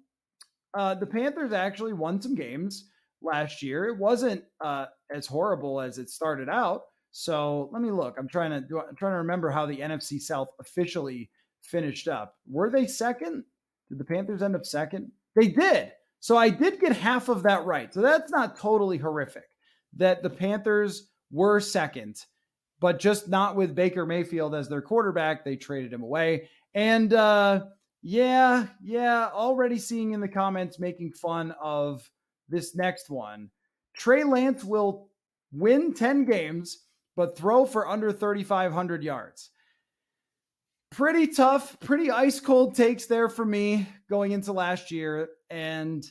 uh, 0.76 0.94
the 0.94 1.08
Panthers 1.08 1.52
actually 1.52 1.94
won 1.94 2.22
some 2.22 2.36
games 2.36 2.92
last 3.24 3.64
year. 3.64 3.86
It 3.86 3.98
wasn't 3.98 4.44
uh, 4.64 4.86
as 5.12 5.26
horrible 5.26 5.82
as 5.82 5.98
it 5.98 6.12
started 6.12 6.48
out. 6.48 6.84
So 7.12 7.70
let 7.72 7.82
me 7.82 7.92
look. 7.92 8.16
I'm 8.18 8.28
trying 8.28 8.52
to 8.52 8.62
do, 8.62 8.80
I'm 8.80 8.96
trying 8.96 9.14
to 9.14 9.18
remember 9.18 9.50
how 9.50 9.66
the 9.66 9.80
NFC 9.80 10.22
South 10.22 10.50
officially 10.60 11.30
finished 11.62 12.08
up. 12.08 12.36
Were 12.50 12.70
they 12.70 12.88
second? 12.88 13.44
Did 13.90 13.98
the 13.98 14.06
Panthers 14.06 14.42
end 14.42 14.56
up 14.56 14.66
second? 14.66 15.12
They 15.36 15.50
did. 15.50 15.92
So 16.20 16.38
I 16.38 16.50
did 16.50 16.80
get 16.80 16.96
half 16.96 17.30
of 17.30 17.44
that 17.44 17.66
right. 17.66 17.94
So 17.94 18.02
that's 18.02 18.32
not 18.32 18.58
totally 18.58 18.98
horrific. 18.98 19.46
That 19.98 20.24
the 20.24 20.30
Panthers 20.30 21.10
were 21.32 21.60
second 21.60 22.24
but 22.82 23.00
just 23.00 23.30
not 23.30 23.56
with 23.56 23.76
Baker 23.76 24.06
Mayfield 24.06 24.56
as 24.56 24.68
their 24.68 24.82
quarterback. 24.82 25.46
They 25.46 25.56
traded 25.56 25.94
him 25.94 26.02
away. 26.02 26.50
And 26.74 27.14
uh, 27.14 27.66
yeah, 28.02 28.66
yeah, 28.84 29.30
already 29.32 29.78
seeing 29.78 30.12
in 30.12 30.20
the 30.20 30.28
comments 30.28 30.80
making 30.80 31.12
fun 31.12 31.54
of 31.62 32.10
this 32.50 32.76
next 32.76 33.10
one. 33.10 33.52
Trey 33.94 34.24
Lance 34.24 34.64
will 34.64 35.10
win 35.54 35.94
10 35.94 36.26
games, 36.26 36.86
but 37.16 37.38
throw 37.38 37.66
for 37.66 37.88
under 37.88 38.12
3,500 38.12 39.04
yards. 39.04 39.50
Pretty 40.92 41.28
tough, 41.28 41.80
pretty 41.80 42.12
ice 42.12 42.40
cold 42.40 42.76
takes 42.76 43.06
there 43.06 43.30
for 43.30 43.46
me 43.46 43.88
going 44.10 44.32
into 44.32 44.52
last 44.52 44.92
year. 44.92 45.30
And 45.50 46.04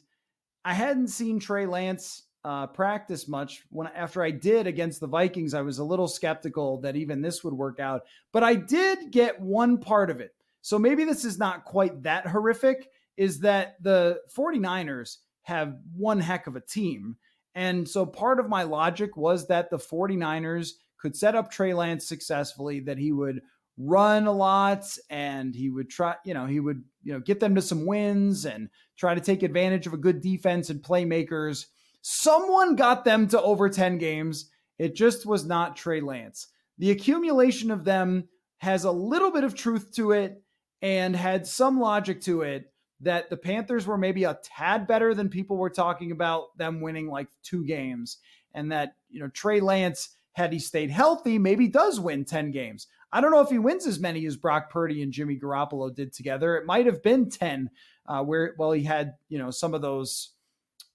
I 0.65 0.73
hadn't 0.73 1.09
seen 1.09 1.39
Trey 1.39 1.67
Lance 1.67 2.23
uh, 2.45 2.67
practice 2.67 3.29
much. 3.29 3.63
When 3.71 3.89
after 3.89 4.23
I 4.23 4.31
did 4.31 4.67
against 4.67 5.01
the 5.01 5.07
Vikings, 5.07 5.53
I 5.53 5.61
was 5.61 5.79
a 5.79 5.85
little 5.85 6.09
skeptical 6.09 6.81
that 6.81 6.97
even 6.97 7.21
this 7.21 7.45
would 7.45 7.55
work 7.55 7.79
out. 7.79 8.03
But 8.33 8.43
I 8.43 8.55
did 8.55 9.11
get 9.11 9.41
one 9.41 9.79
part 9.79 10.11
of 10.11 10.21
it. 10.21 10.35
So 10.63 10.79
maybe 10.79 11.05
this 11.05 11.25
is 11.25 11.39
not 11.39 11.65
quite 11.65 12.03
that 12.05 12.27
horrific. 12.27 12.89
Is 13.17 13.41
that 13.41 13.77
the 13.83 14.21
49ers 14.35 15.19
have 15.43 15.77
one 15.95 16.21
heck 16.21 16.47
of 16.47 16.57
a 16.57 16.61
team. 16.61 17.17
And 17.55 17.89
so 17.89 18.07
part 18.07 18.39
of 18.39 18.49
my 18.49 18.63
logic 18.63 19.17
was 19.17 19.49
that 19.49 19.71
the 19.71 19.79
49ers 19.79 20.73
could 21.01 21.17
set 21.17 21.35
up 21.35 21.51
Trey 21.51 21.75
Lance 21.75 22.07
successfully, 22.07 22.81
that 22.81 22.99
he 22.99 23.13
would 23.13 23.41
run 23.79 24.27
a 24.27 24.33
lot 24.33 24.85
and 25.09 25.55
he 25.55 25.71
would 25.71 25.89
try, 25.89 26.15
you 26.25 26.35
know, 26.35 26.47
he 26.47 26.61
would, 26.61 26.85
you 27.03 27.13
know, 27.13 27.21
get 27.21 27.41
them 27.41 27.55
to 27.55 27.63
some 27.63 27.87
wins 27.87 28.45
and 28.45 28.69
try 28.97 29.15
to 29.15 29.21
take 29.21 29.43
advantage 29.43 29.87
of 29.87 29.95
a 29.95 29.99
good 29.99 30.21
defense 30.21 30.69
and 30.69 30.83
playmakers. 30.83 31.67
Someone 32.03 32.77
got 32.77 33.05
them 33.05 33.27
to 33.29 33.41
over 33.41 33.69
10 33.69 33.99
games. 33.99 34.51
It 34.79 34.95
just 34.95 35.25
was 35.25 35.47
not 35.47 35.77
Trey 35.77 36.01
Lance. 36.01 36.49
The 36.79 36.91
accumulation 36.91 37.71
of 37.71 37.85
them 37.85 38.29
has 38.59 38.85
a 38.85 38.93
little 38.93 39.31
bit 39.31 39.45
of 39.45 39.55
truth 39.55 39.93
to 39.95 40.13
it 40.13 40.43
and 40.83 41.17
had 41.17 41.47
some 41.47 41.81
logic 41.81 42.21
to 42.23 42.43
it 42.43 42.73
that 43.01 43.31
the 43.31 43.37
Panthers 43.37 43.87
were 43.87 43.99
maybe 43.99 44.25
a 44.25 44.39
tad 44.43 44.87
better 44.87 45.15
than 45.15 45.31
people 45.31 45.57
were 45.57 45.71
talking 45.71 46.13
about 46.13 46.57
them 46.59 46.81
winning 46.81 47.09
like 47.09 47.29
two 47.43 47.65
games. 47.65 48.19
And 48.55 48.73
that, 48.73 48.95
you 49.09 49.21
know, 49.21 49.29
Trey 49.29 49.61
Lance, 49.61 50.11
had 50.41 50.53
he 50.53 50.59
stayed 50.59 50.91
healthy, 50.91 51.39
maybe 51.39 51.69
does 51.69 52.01
win 52.01 52.25
10 52.25 52.51
games. 52.51 52.87
I 53.13 53.21
don't 53.21 53.31
know 53.31 53.43
if 53.43 53.51
he 53.51 53.59
wins 53.59 53.87
as 53.87 54.01
many 54.01 54.25
as 54.25 54.37
Brock 54.37 54.71
Purdy 54.71 55.03
and 55.03 55.13
Jimmy 55.13 55.39
Garoppolo 55.39 55.95
did 55.95 56.13
together. 56.15 56.57
It 56.57 56.65
might 56.65 56.87
have 56.87 57.03
been 57.03 57.29
10, 57.29 57.69
uh, 58.07 58.23
where, 58.23 58.55
well, 58.57 58.73
he 58.73 58.83
had, 58.83 59.15
you 59.29 59.39
know, 59.39 59.51
some 59.51 59.75
of 59.75 59.83
those 59.83 60.31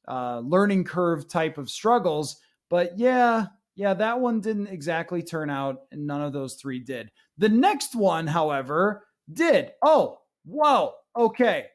uh, 0.08 0.40
learning 0.40 0.86
curve 0.86 1.28
type 1.28 1.60
of 1.60 1.70
struggles. 1.70 2.38
But 2.70 2.98
yeah, 2.98 3.46
yeah, 3.76 3.94
that 3.94 4.20
one 4.20 4.42
didn't 4.42 4.68
exactly 4.68 5.22
turn 5.22 5.52
out, 5.52 5.84
and 5.92 6.08
none 6.08 6.22
of 6.22 6.34
those 6.34 6.56
three 6.56 6.80
did. 6.80 7.12
The 7.38 7.50
next 7.50 7.94
one, 7.94 8.26
however, 8.26 9.06
did. 9.32 9.74
Oh, 9.84 10.20
whoa, 10.46 10.94
okay. 11.16 11.68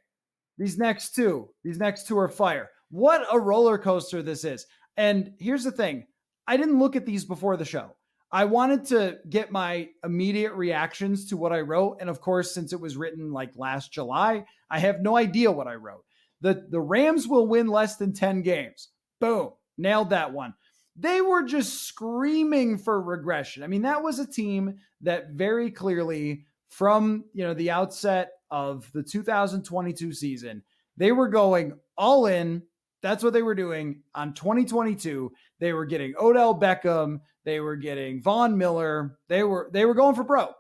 These 0.59 0.76
next 0.76 1.14
two, 1.14 1.50
these 1.62 1.78
next 1.78 2.09
two 2.09 2.18
are 2.18 2.28
fire. 2.28 2.70
What 2.90 3.26
a 3.30 3.38
roller 3.38 3.78
coaster 3.78 4.22
this 4.22 4.44
is. 4.44 4.66
And 4.96 5.33
here's 5.38 5.64
the 5.64 5.70
thing 5.72 6.06
I 6.51 6.57
didn't 6.57 6.81
look 6.81 6.97
at 6.97 7.07
these 7.07 7.25
before 7.25 7.57
the 7.57 7.65
show. 7.65 7.95
I 8.33 8.47
wanted 8.47 8.85
to 8.87 9.19
get 9.29 9.53
my 9.53 9.91
immediate 10.05 10.53
reactions 10.55 11.27
to 11.27 11.37
what 11.37 11.53
I 11.53 11.61
wrote. 11.61 11.99
And 12.01 12.11
of 12.11 12.21
course, 12.21 12.53
since 12.53 12.73
it 12.73 12.81
was 12.81 12.97
written 12.97 13.33
like 13.33 13.53
last 13.55 13.93
July, 13.93 14.47
I 14.69 14.81
have 14.81 15.01
no 15.01 15.17
idea 15.17 15.53
what 15.53 15.69
I 15.69 15.75
wrote. 15.75 16.05
The, 16.41 16.67
the 16.69 16.81
Rams 16.81 17.29
will 17.29 17.47
win 17.47 17.69
less 17.69 17.99
than 17.99 18.13
10 18.13 18.43
games. 18.43 18.89
Boom. 19.21 19.51
Nailed 19.79 20.11
that 20.11 20.33
one. 20.33 20.55
They 20.97 21.21
were 21.21 21.45
just 21.45 21.85
screaming 21.85 22.79
for 22.79 23.01
regression. 23.01 23.63
I 23.63 23.69
mean, 23.69 23.83
that 23.83 24.03
was 24.03 24.19
a 24.19 24.27
team 24.27 24.75
that 25.03 25.31
very 25.35 25.71
clearly, 25.71 26.47
from 26.69 27.27
you 27.33 27.45
know 27.45 27.55
the 27.55 27.71
outset 27.71 28.33
of 28.51 28.91
the 28.93 29.05
2022 29.05 30.13
season, 30.13 30.65
they 30.97 31.13
were 31.13 31.29
going 31.29 31.75
all 31.97 32.27
in. 32.27 32.63
That's 33.03 33.25
what 33.25 33.33
they 33.33 33.43
were 33.43 33.55
doing 33.55 34.03
on 34.15 34.35
2022. 34.35 35.33
They 35.59 35.73
were 35.73 35.87
getting 35.87 36.15
Odell 36.21 36.59
Beckham. 36.59 37.21
They 37.45 37.61
were 37.61 37.77
getting 37.77 38.21
Von 38.21 38.59
Miller. 38.59 39.19
They 39.29 39.43
were 39.43 39.71
they 39.73 39.85
were 39.85 39.95
going 39.95 40.15
for 40.15 40.25
broke, 40.25 40.57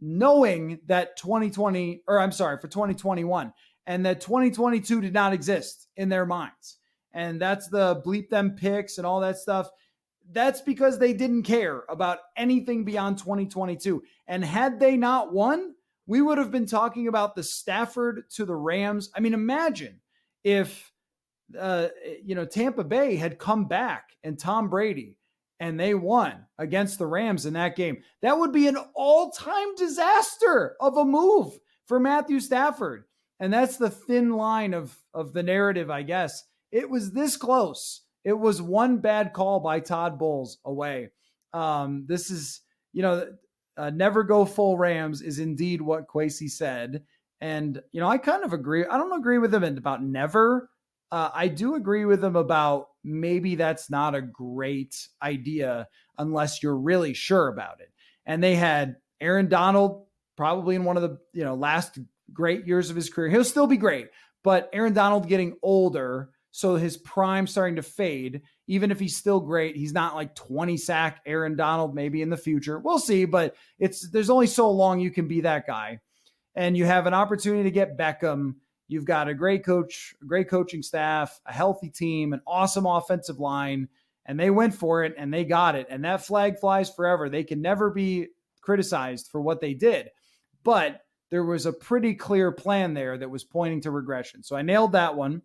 knowing 0.00 0.80
that 0.86 1.16
2020 1.16 2.02
or 2.08 2.18
I'm 2.18 2.32
sorry 2.32 2.58
for 2.58 2.68
2021 2.68 3.52
and 3.86 4.06
that 4.06 4.20
2022 4.20 5.00
did 5.00 5.12
not 5.12 5.32
exist 5.32 5.88
in 5.96 6.08
their 6.08 6.26
minds. 6.26 6.76
And 7.12 7.40
that's 7.40 7.68
the 7.68 8.00
bleep 8.04 8.28
them 8.28 8.52
picks 8.52 8.98
and 8.98 9.06
all 9.06 9.20
that 9.20 9.38
stuff. 9.38 9.68
That's 10.32 10.60
because 10.60 10.98
they 10.98 11.12
didn't 11.12 11.42
care 11.42 11.82
about 11.88 12.18
anything 12.36 12.84
beyond 12.84 13.18
2022. 13.18 14.02
And 14.28 14.44
had 14.44 14.78
they 14.78 14.96
not 14.96 15.32
won, 15.32 15.74
we 16.06 16.22
would 16.22 16.38
have 16.38 16.52
been 16.52 16.66
talking 16.66 17.08
about 17.08 17.34
the 17.34 17.42
Stafford 17.42 18.30
to 18.30 18.44
the 18.44 18.54
Rams. 18.54 19.10
I 19.14 19.20
mean, 19.20 19.34
imagine 19.34 20.00
if 20.44 20.92
uh, 21.58 21.88
you 22.24 22.34
know 22.34 22.44
Tampa 22.44 22.84
Bay 22.84 23.16
had 23.16 23.38
come 23.38 23.66
back 23.66 24.10
and 24.22 24.38
Tom 24.38 24.68
Brady 24.68 25.16
and 25.60 25.78
they 25.78 25.94
won 25.94 26.46
against 26.58 26.98
the 26.98 27.06
Rams 27.06 27.44
in 27.44 27.52
that 27.52 27.76
game. 27.76 27.98
That 28.22 28.38
would 28.38 28.52
be 28.52 28.66
an 28.66 28.78
all-time 28.94 29.74
disaster 29.76 30.74
of 30.80 30.96
a 30.96 31.04
move 31.04 31.58
for 31.86 32.00
Matthew 32.00 32.40
Stafford. 32.40 33.04
And 33.38 33.52
that's 33.52 33.76
the 33.76 33.90
thin 33.90 34.30
line 34.30 34.74
of 34.74 34.96
of 35.14 35.32
the 35.32 35.42
narrative, 35.42 35.90
I 35.90 36.02
guess. 36.02 36.44
It 36.72 36.88
was 36.88 37.12
this 37.12 37.36
close. 37.36 38.02
It 38.24 38.38
was 38.38 38.60
one 38.60 38.98
bad 38.98 39.32
call 39.32 39.60
by 39.60 39.80
Todd 39.80 40.18
Bowles 40.18 40.58
away. 40.64 41.08
Um, 41.52 42.04
this 42.06 42.30
is, 42.30 42.60
you 42.92 43.02
know, 43.02 43.26
uh, 43.76 43.90
never 43.90 44.22
go 44.24 44.44
full 44.44 44.76
Rams 44.76 45.22
is 45.22 45.38
indeed 45.38 45.80
what 45.80 46.06
Kwesi 46.06 46.50
said. 46.50 47.02
And, 47.40 47.80
you 47.92 48.00
know, 48.00 48.08
I 48.08 48.18
kind 48.18 48.44
of 48.44 48.52
agree. 48.52 48.84
I 48.84 48.98
don't 48.98 49.18
agree 49.18 49.38
with 49.38 49.54
him 49.54 49.64
about 49.64 50.02
never. 50.02 50.68
Uh, 51.12 51.30
I 51.34 51.48
do 51.48 51.74
agree 51.74 52.04
with 52.04 52.22
him 52.22 52.36
about 52.36 52.88
maybe 53.02 53.56
that's 53.56 53.90
not 53.90 54.14
a 54.14 54.22
great 54.22 55.08
idea 55.22 55.88
unless 56.18 56.62
you're 56.62 56.76
really 56.76 57.14
sure 57.14 57.48
about 57.48 57.80
it. 57.80 57.90
And 58.26 58.42
they 58.42 58.54
had 58.54 58.96
Aaron 59.20 59.48
Donald 59.48 60.06
probably 60.36 60.76
in 60.76 60.84
one 60.84 60.96
of 60.96 61.02
the, 61.02 61.18
you 61.32 61.44
know, 61.44 61.54
last 61.54 61.98
great 62.32 62.66
years 62.66 62.90
of 62.90 62.96
his 62.96 63.10
career. 63.10 63.28
He'll 63.28 63.44
still 63.44 63.66
be 63.66 63.76
great, 63.76 64.08
but 64.44 64.70
Aaron 64.72 64.92
Donald 64.92 65.28
getting 65.28 65.56
older, 65.62 66.30
so 66.52 66.76
his 66.76 66.96
prime 66.96 67.46
starting 67.46 67.76
to 67.76 67.82
fade. 67.82 68.42
Even 68.66 68.90
if 68.90 69.00
he's 69.00 69.16
still 69.16 69.40
great, 69.40 69.76
he's 69.76 69.92
not 69.92 70.14
like 70.14 70.34
20 70.34 70.76
sack 70.76 71.20
Aaron 71.26 71.56
Donald 71.56 71.94
maybe 71.94 72.22
in 72.22 72.30
the 72.30 72.36
future. 72.36 72.78
We'll 72.78 72.98
see, 72.98 73.24
but 73.24 73.56
it's 73.78 74.08
there's 74.10 74.30
only 74.30 74.46
so 74.46 74.70
long 74.70 75.00
you 75.00 75.10
can 75.10 75.28
be 75.28 75.42
that 75.42 75.66
guy. 75.66 76.00
And 76.54 76.76
you 76.76 76.84
have 76.84 77.06
an 77.06 77.14
opportunity 77.14 77.64
to 77.64 77.70
get 77.70 77.98
Beckham. 77.98 78.54
You've 78.90 79.04
got 79.04 79.28
a 79.28 79.34
great 79.34 79.64
coach, 79.64 80.16
a 80.20 80.24
great 80.24 80.48
coaching 80.48 80.82
staff, 80.82 81.40
a 81.46 81.52
healthy 81.52 81.90
team, 81.90 82.32
an 82.32 82.42
awesome 82.44 82.86
offensive 82.86 83.38
line, 83.38 83.88
and 84.26 84.38
they 84.38 84.50
went 84.50 84.74
for 84.74 85.04
it 85.04 85.14
and 85.16 85.32
they 85.32 85.44
got 85.44 85.76
it. 85.76 85.86
And 85.88 86.04
that 86.04 86.26
flag 86.26 86.58
flies 86.58 86.90
forever. 86.90 87.28
They 87.28 87.44
can 87.44 87.62
never 87.62 87.90
be 87.90 88.28
criticized 88.60 89.28
for 89.28 89.40
what 89.40 89.60
they 89.60 89.74
did. 89.74 90.10
But 90.64 91.02
there 91.30 91.44
was 91.44 91.66
a 91.66 91.72
pretty 91.72 92.14
clear 92.14 92.50
plan 92.50 92.94
there 92.94 93.16
that 93.16 93.30
was 93.30 93.44
pointing 93.44 93.80
to 93.82 93.92
regression. 93.92 94.42
So 94.42 94.56
I 94.56 94.62
nailed 94.62 94.92
that 94.92 95.14
one. 95.14 95.42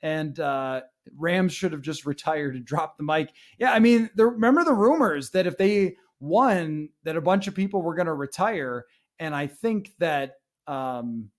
And 0.00 0.38
uh, 0.38 0.82
Rams 1.16 1.52
should 1.52 1.72
have 1.72 1.82
just 1.82 2.06
retired 2.06 2.54
and 2.54 2.64
dropped 2.66 2.98
the 2.98 3.04
mic. 3.04 3.30
Yeah, 3.58 3.72
I 3.72 3.80
mean, 3.80 4.08
the, 4.14 4.26
remember 4.26 4.62
the 4.62 4.72
rumors 4.72 5.30
that 5.30 5.48
if 5.48 5.58
they 5.58 5.96
won, 6.20 6.90
that 7.02 7.16
a 7.16 7.20
bunch 7.20 7.48
of 7.48 7.56
people 7.56 7.82
were 7.82 7.96
going 7.96 8.06
to 8.06 8.14
retire. 8.14 8.84
And 9.18 9.34
I 9.34 9.48
think 9.48 9.90
that 9.98 10.34
um, 10.66 11.30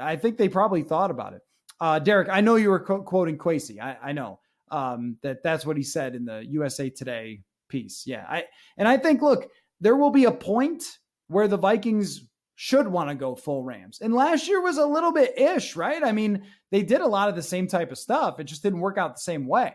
I 0.00 0.16
think 0.16 0.38
they 0.38 0.48
probably 0.48 0.82
thought 0.82 1.10
about 1.10 1.34
it. 1.34 1.42
Uh, 1.80 1.98
Derek, 1.98 2.28
I 2.28 2.40
know 2.40 2.56
you 2.56 2.70
were 2.70 2.80
co- 2.80 3.02
quoting 3.02 3.38
Kwesi. 3.38 3.80
I, 3.80 3.96
I 4.02 4.12
know 4.12 4.40
um, 4.70 5.16
that 5.22 5.42
that's 5.42 5.64
what 5.64 5.76
he 5.76 5.82
said 5.82 6.14
in 6.14 6.24
the 6.24 6.44
USA 6.48 6.90
Today 6.90 7.40
piece. 7.68 8.04
Yeah, 8.06 8.24
I 8.28 8.44
and 8.76 8.86
I 8.86 8.96
think 8.96 9.22
look, 9.22 9.48
there 9.80 9.96
will 9.96 10.10
be 10.10 10.24
a 10.24 10.32
point 10.32 10.84
where 11.28 11.48
the 11.48 11.56
Vikings 11.56 12.22
should 12.62 12.86
want 12.86 13.08
to 13.08 13.14
go 13.14 13.34
full 13.34 13.64
Rams. 13.64 14.00
And 14.02 14.12
last 14.12 14.46
year 14.46 14.60
was 14.60 14.76
a 14.76 14.84
little 14.84 15.12
bit 15.12 15.38
ish, 15.38 15.76
right? 15.76 16.04
I 16.04 16.12
mean, 16.12 16.42
they 16.70 16.82
did 16.82 17.00
a 17.00 17.06
lot 17.06 17.30
of 17.30 17.34
the 17.34 17.42
same 17.42 17.66
type 17.66 17.90
of 17.90 17.96
stuff. 17.96 18.38
It 18.38 18.44
just 18.44 18.62
didn't 18.62 18.80
work 18.80 18.98
out 18.98 19.14
the 19.14 19.20
same 19.22 19.46
way. 19.46 19.72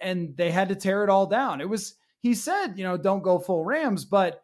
And 0.00 0.36
they 0.36 0.50
had 0.50 0.70
to 0.70 0.74
tear 0.74 1.04
it 1.04 1.08
all 1.08 1.26
down. 1.26 1.60
It 1.60 1.68
was, 1.68 1.94
he 2.20 2.34
said, 2.34 2.72
you 2.76 2.82
know, 2.82 2.96
don't 2.96 3.22
go 3.22 3.38
full 3.38 3.64
Rams, 3.64 4.04
but 4.04 4.42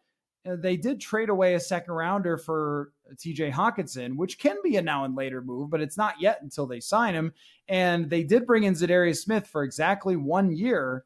uh, 0.48 0.54
they 0.54 0.76
did 0.76 1.00
trade 1.00 1.28
away 1.28 1.54
a 1.54 1.60
second 1.60 1.94
rounder 1.94 2.36
for 2.36 2.92
TJ 3.12 3.52
Hockenson, 3.52 4.16
which 4.16 4.38
can 4.38 4.56
be 4.62 4.76
a 4.76 4.82
now 4.82 5.04
and 5.04 5.14
later 5.14 5.42
move, 5.42 5.70
but 5.70 5.80
it's 5.80 5.96
not 5.96 6.20
yet 6.20 6.40
until 6.42 6.66
they 6.66 6.80
sign 6.80 7.14
him. 7.14 7.32
And 7.68 8.08
they 8.08 8.22
did 8.22 8.46
bring 8.46 8.64
in 8.64 8.74
Za'Darius 8.74 9.18
Smith 9.18 9.46
for 9.46 9.62
exactly 9.62 10.16
one 10.16 10.50
year. 10.50 11.04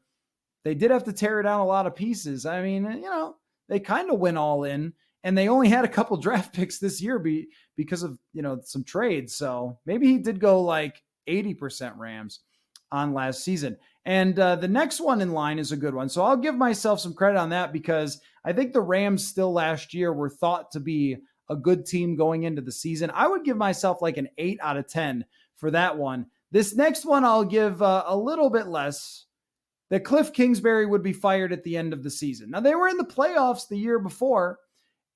They 0.63 0.75
did 0.75 0.91
have 0.91 1.03
to 1.05 1.13
tear 1.13 1.41
down 1.41 1.59
a 1.59 1.65
lot 1.65 1.87
of 1.87 1.95
pieces. 1.95 2.45
I 2.45 2.61
mean, 2.61 2.85
you 2.85 3.09
know, 3.09 3.35
they 3.67 3.79
kind 3.79 4.11
of 4.11 4.19
went 4.19 4.37
all 4.37 4.63
in 4.63 4.93
and 5.23 5.37
they 5.37 5.49
only 5.49 5.69
had 5.69 5.85
a 5.85 5.89
couple 5.89 6.17
draft 6.21 6.53
picks 6.53 6.79
this 6.79 7.01
year 7.01 7.19
be, 7.19 7.49
because 7.75 8.03
of 8.03 8.17
you 8.33 8.41
know 8.41 8.59
some 8.63 8.83
trades. 8.83 9.35
So 9.35 9.77
maybe 9.85 10.07
he 10.07 10.17
did 10.17 10.39
go 10.39 10.61
like 10.61 11.01
80% 11.27 11.97
Rams 11.97 12.41
on 12.91 13.13
last 13.13 13.43
season. 13.43 13.77
And 14.05 14.39
uh, 14.39 14.55
the 14.55 14.67
next 14.67 14.99
one 14.99 15.21
in 15.21 15.33
line 15.33 15.59
is 15.59 15.71
a 15.71 15.77
good 15.77 15.93
one. 15.93 16.09
So 16.09 16.23
I'll 16.23 16.37
give 16.37 16.55
myself 16.55 16.99
some 16.99 17.13
credit 17.13 17.37
on 17.37 17.49
that 17.49 17.71
because 17.71 18.19
I 18.43 18.53
think 18.53 18.73
the 18.73 18.81
Rams 18.81 19.27
still 19.27 19.53
last 19.53 19.93
year 19.93 20.11
were 20.11 20.29
thought 20.29 20.71
to 20.71 20.79
be 20.79 21.17
a 21.49 21.55
good 21.55 21.85
team 21.85 22.15
going 22.15 22.43
into 22.43 22.61
the 22.61 22.71
season. 22.71 23.11
I 23.13 23.27
would 23.27 23.43
give 23.43 23.57
myself 23.57 24.01
like 24.01 24.17
an 24.17 24.29
8 24.37 24.59
out 24.61 24.77
of 24.77 24.87
10 24.87 25.25
for 25.55 25.71
that 25.71 25.97
one. 25.97 26.27
This 26.51 26.75
next 26.75 27.05
one 27.05 27.25
I'll 27.25 27.45
give 27.45 27.81
uh, 27.81 28.03
a 28.07 28.17
little 28.17 28.49
bit 28.49 28.67
less 28.67 29.25
that 29.89 30.03
Cliff 30.03 30.33
Kingsbury 30.33 30.85
would 30.85 31.03
be 31.03 31.13
fired 31.13 31.51
at 31.51 31.63
the 31.63 31.77
end 31.77 31.93
of 31.93 32.03
the 32.03 32.11
season. 32.11 32.51
Now 32.51 32.59
they 32.59 32.75
were 32.75 32.87
in 32.87 32.97
the 32.97 33.03
playoffs 33.03 33.67
the 33.67 33.77
year 33.77 33.99
before, 33.99 34.59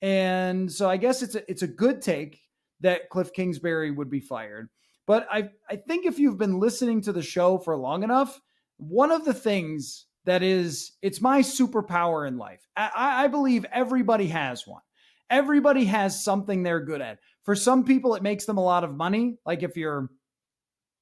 and 0.02 0.72
so 0.72 0.90
I 0.90 0.98
guess 0.98 1.22
it's 1.22 1.36
a 1.36 1.50
it's 1.50 1.62
a 1.62 1.68
good 1.68 2.02
take 2.02 2.40
that 2.82 3.10
Cliff 3.10 3.32
Kingsbury 3.34 3.92
would 3.92 4.10
be 4.10 4.20
fired. 4.20 4.70
But 5.06 5.28
I 5.32 5.50
I 5.70 5.76
think 5.76 6.06
if 6.06 6.20
you've 6.20 6.38
been 6.38 6.60
listening 6.60 7.02
to 7.02 7.14
the 7.14 7.22
show 7.22 7.58
for 7.58 7.76
long 7.78 8.04
enough, 8.04 8.40
one 8.78 9.12
of 9.12 9.26
the 9.26 9.34
things 9.34 10.06
that 10.26 10.44
is 10.44 10.94
it's 11.02 11.22
my 11.22 11.40
superpower 11.40 12.28
in 12.28 12.38
life. 12.38 12.68
I, 12.76 13.26
I 13.26 13.28
believe 13.28 13.66
everybody 13.72 14.28
has 14.28 14.66
one. 14.68 14.82
Everybody 15.30 15.86
has 15.86 16.24
something 16.24 16.64
they're 16.64 16.84
good 16.84 17.02
at. 17.02 17.20
For 17.44 17.56
some 17.56 17.84
people, 17.84 18.16
it 18.16 18.24
makes 18.24 18.46
them 18.46 18.58
a 18.58 18.64
lot 18.64 18.84
of 18.84 18.96
money. 18.96 19.38
Like 19.46 19.64
if 19.64 19.76
you're, 19.76 20.10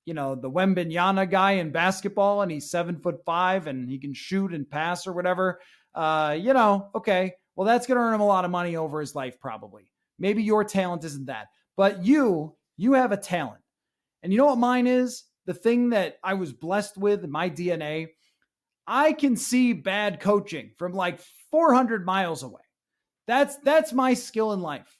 you 0.05 0.13
know, 0.13 0.35
the 0.35 0.49
Wembanyama 0.49 1.29
guy 1.29 1.53
in 1.53 1.71
basketball 1.71 2.41
and 2.41 2.51
he's 2.51 2.71
seven 2.71 2.97
foot 2.97 3.23
five 3.25 3.67
and 3.67 3.89
he 3.89 3.99
can 3.99 4.13
shoot 4.13 4.53
and 4.53 4.69
pass 4.69 5.05
or 5.05 5.13
whatever. 5.13 5.59
Uh, 5.93 6.35
you 6.39 6.53
know, 6.53 6.89
okay, 6.95 7.33
well, 7.55 7.67
that's 7.67 7.85
going 7.85 7.97
to 7.97 8.03
earn 8.03 8.13
him 8.13 8.21
a 8.21 8.25
lot 8.25 8.45
of 8.45 8.51
money 8.51 8.75
over 8.75 8.99
his 8.99 9.13
life, 9.13 9.39
probably. 9.39 9.91
Maybe 10.17 10.43
your 10.43 10.63
talent 10.63 11.03
isn't 11.03 11.25
that, 11.25 11.47
but 11.75 12.03
you, 12.03 12.55
you 12.77 12.93
have 12.93 13.11
a 13.11 13.17
talent. 13.17 13.61
And 14.23 14.31
you 14.31 14.37
know 14.37 14.45
what 14.45 14.57
mine 14.57 14.87
is? 14.87 15.23
The 15.45 15.53
thing 15.53 15.89
that 15.89 16.17
I 16.23 16.35
was 16.35 16.53
blessed 16.53 16.97
with 16.97 17.23
in 17.23 17.31
my 17.31 17.49
DNA. 17.49 18.07
I 18.87 19.13
can 19.13 19.35
see 19.35 19.73
bad 19.73 20.19
coaching 20.19 20.71
from 20.77 20.93
like 20.93 21.19
400 21.51 22.05
miles 22.05 22.43
away. 22.43 22.61
That's 23.27 23.57
that's 23.57 23.93
my 23.93 24.13
skill 24.13 24.53
in 24.53 24.61
life. 24.61 24.97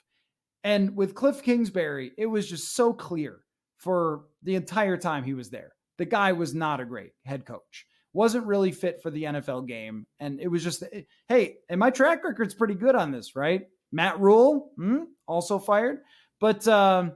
And 0.64 0.96
with 0.96 1.16
Cliff 1.16 1.42
Kingsbury, 1.42 2.12
it 2.18 2.28
was 2.28 2.48
just 2.48 2.76
so 2.76 2.94
clear 2.94 3.40
for 3.78 4.26
the 4.44 4.56
entire 4.56 4.98
time 4.98 5.24
he 5.24 5.34
was 5.34 5.50
there. 5.50 5.72
The 5.98 6.06
guy 6.06 6.34
was 6.34 6.54
not 6.54 6.80
a 6.80 6.86
great 6.86 7.14
head 7.26 7.46
coach 7.46 7.86
wasn't 8.14 8.46
really 8.46 8.72
fit 8.72 9.02
for 9.02 9.10
the 9.10 9.24
NFL 9.24 9.68
game. 9.68 10.06
And 10.20 10.40
it 10.40 10.48
was 10.48 10.64
just, 10.64 10.84
hey, 11.28 11.58
and 11.70 11.80
my 11.80 11.90
track 11.90 12.24
record's 12.24 12.54
pretty 12.54 12.76
good 12.76 12.96
on 12.96 13.12
this, 13.12 13.36
right? 13.36 13.68
Matt 13.92 14.20
Rhule, 14.20 14.72
hmm, 14.76 15.04
also 15.28 15.60
fired. 15.60 16.00
But 16.40 16.68
um, 16.68 17.14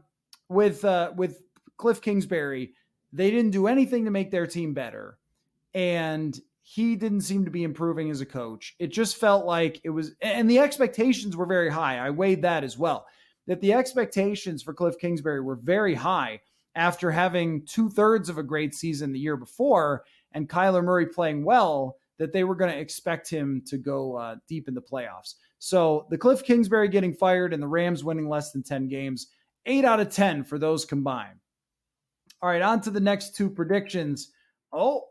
with 0.49 0.85
uh, 0.85 1.11
with 1.15 1.41
Cliff 1.77 2.01
Kingsbury, 2.01 2.73
they 3.11 3.31
didn't 3.31 3.51
do 3.51 3.67
anything 3.67 4.05
to 4.05 4.11
make 4.11 4.31
their 4.31 4.47
team 4.47 4.73
better. 4.73 5.17
And 5.73 6.37
he 6.67 6.95
didn't 6.95 7.21
seem 7.21 7.45
to 7.45 7.51
be 7.51 7.61
improving 7.61 8.09
as 8.09 8.21
a 8.21 8.25
coach. 8.25 8.75
It 8.79 8.87
just 8.87 9.17
felt 9.17 9.45
like 9.45 9.79
it 9.83 9.91
was, 9.91 10.15
and 10.19 10.49
the 10.49 10.57
expectations 10.57 11.37
were 11.37 11.45
very 11.45 11.69
high. 11.69 11.99
I 11.99 12.09
weighed 12.09 12.41
that 12.41 12.63
as 12.63 12.75
well. 12.75 13.05
That 13.45 13.61
the 13.61 13.73
expectations 13.73 14.63
for 14.63 14.73
Cliff 14.73 14.97
Kingsbury 14.97 15.41
were 15.41 15.57
very 15.57 15.93
high 15.93 16.41
after 16.73 17.11
having 17.11 17.63
two 17.67 17.87
thirds 17.87 18.29
of 18.29 18.39
a 18.39 18.43
great 18.43 18.73
season 18.73 19.13
the 19.13 19.19
year 19.19 19.37
before 19.37 20.05
and 20.31 20.49
Kyler 20.49 20.83
Murray 20.83 21.05
playing 21.05 21.45
well 21.45 21.97
that 22.17 22.33
they 22.33 22.43
were 22.43 22.55
going 22.55 22.71
to 22.71 22.79
expect 22.79 23.29
him 23.29 23.61
to 23.67 23.77
go 23.77 24.15
uh, 24.15 24.37
deep 24.49 24.67
in 24.67 24.73
the 24.73 24.81
playoffs. 24.81 25.35
So 25.59 26.07
the 26.09 26.17
Cliff 26.17 26.43
Kingsbury 26.43 26.87
getting 26.87 27.13
fired 27.13 27.53
and 27.53 27.61
the 27.61 27.67
Rams 27.67 28.03
winning 28.03 28.27
less 28.27 28.51
than 28.51 28.63
10 28.63 28.87
games, 28.87 29.27
eight 29.67 29.85
out 29.85 29.99
of 29.99 30.09
10 30.09 30.43
for 30.43 30.57
those 30.57 30.83
combined. 30.83 31.37
All 32.41 32.49
right, 32.49 32.63
on 32.63 32.81
to 32.81 32.89
the 32.89 32.99
next 32.99 33.35
two 33.35 33.51
predictions. 33.51 34.31
Oh, 34.73 35.03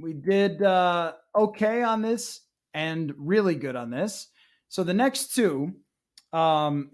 we 0.00 0.12
did 0.12 0.62
uh, 0.62 1.12
okay 1.34 1.82
on 1.82 2.02
this 2.02 2.40
and 2.74 3.12
really 3.16 3.54
good 3.54 3.76
on 3.76 3.90
this. 3.90 4.28
So 4.68 4.84
the 4.84 4.94
next 4.94 5.34
two, 5.34 5.74
um, 6.32 6.90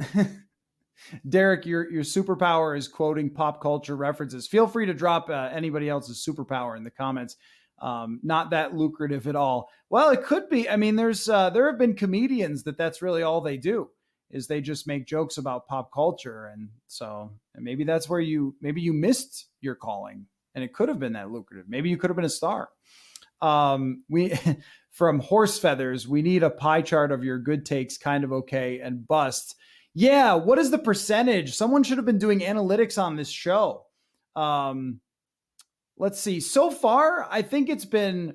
Derek, 1.28 1.66
your 1.66 1.90
your 1.90 2.04
superpower 2.04 2.76
is 2.76 2.86
quoting 2.86 3.30
pop 3.30 3.60
culture 3.60 3.96
references. 3.96 4.46
Feel 4.46 4.66
free 4.66 4.86
to 4.86 4.94
drop 4.94 5.28
uh, 5.28 5.50
anybody 5.52 5.88
else's 5.88 6.24
superpower 6.26 6.76
in 6.76 6.84
the 6.84 6.90
comments. 6.90 7.36
Um, 7.80 8.20
not 8.22 8.50
that 8.50 8.76
lucrative 8.76 9.26
at 9.26 9.34
all. 9.34 9.68
Well, 9.90 10.10
it 10.10 10.22
could 10.22 10.48
be. 10.48 10.68
I 10.70 10.76
mean, 10.76 10.94
there's 10.94 11.28
uh, 11.28 11.50
there 11.50 11.66
have 11.66 11.78
been 11.78 11.94
comedians 11.94 12.62
that 12.64 12.78
that's 12.78 13.02
really 13.02 13.22
all 13.22 13.40
they 13.40 13.56
do 13.56 13.88
is 14.30 14.46
they 14.46 14.60
just 14.60 14.86
make 14.86 15.06
jokes 15.06 15.36
about 15.36 15.66
pop 15.66 15.92
culture, 15.92 16.46
and 16.46 16.68
so 16.86 17.32
and 17.54 17.64
maybe 17.64 17.84
that's 17.84 18.08
where 18.08 18.20
you 18.20 18.54
maybe 18.60 18.80
you 18.80 18.92
missed 18.92 19.48
your 19.60 19.74
calling, 19.74 20.26
and 20.54 20.62
it 20.62 20.72
could 20.72 20.88
have 20.88 20.98
been 20.98 21.14
that 21.14 21.30
lucrative. 21.30 21.66
Maybe 21.68 21.90
you 21.90 21.96
could 21.96 22.10
have 22.10 22.16
been 22.16 22.24
a 22.24 22.30
star. 22.30 22.68
Um, 23.40 24.04
we 24.08 24.38
from 24.90 25.20
horse 25.20 25.58
feathers, 25.58 26.06
we 26.06 26.22
need 26.22 26.42
a 26.42 26.50
pie 26.50 26.82
chart 26.82 27.12
of 27.12 27.24
your 27.24 27.38
good 27.38 27.64
takes, 27.64 27.96
kind 27.96 28.24
of 28.24 28.32
okay, 28.32 28.80
and 28.80 29.06
bust 29.06 29.56
yeah, 29.94 30.34
what 30.34 30.58
is 30.58 30.70
the 30.70 30.78
percentage? 30.78 31.54
Someone 31.54 31.82
should 31.82 31.98
have 31.98 32.06
been 32.06 32.18
doing 32.18 32.40
analytics 32.40 33.00
on 33.02 33.16
this 33.16 33.28
show. 33.28 33.84
Um, 34.34 35.00
let's 35.98 36.18
see. 36.18 36.40
So 36.40 36.70
far, 36.70 37.26
I 37.30 37.42
think 37.42 37.68
it's 37.68 37.84
been 37.84 38.34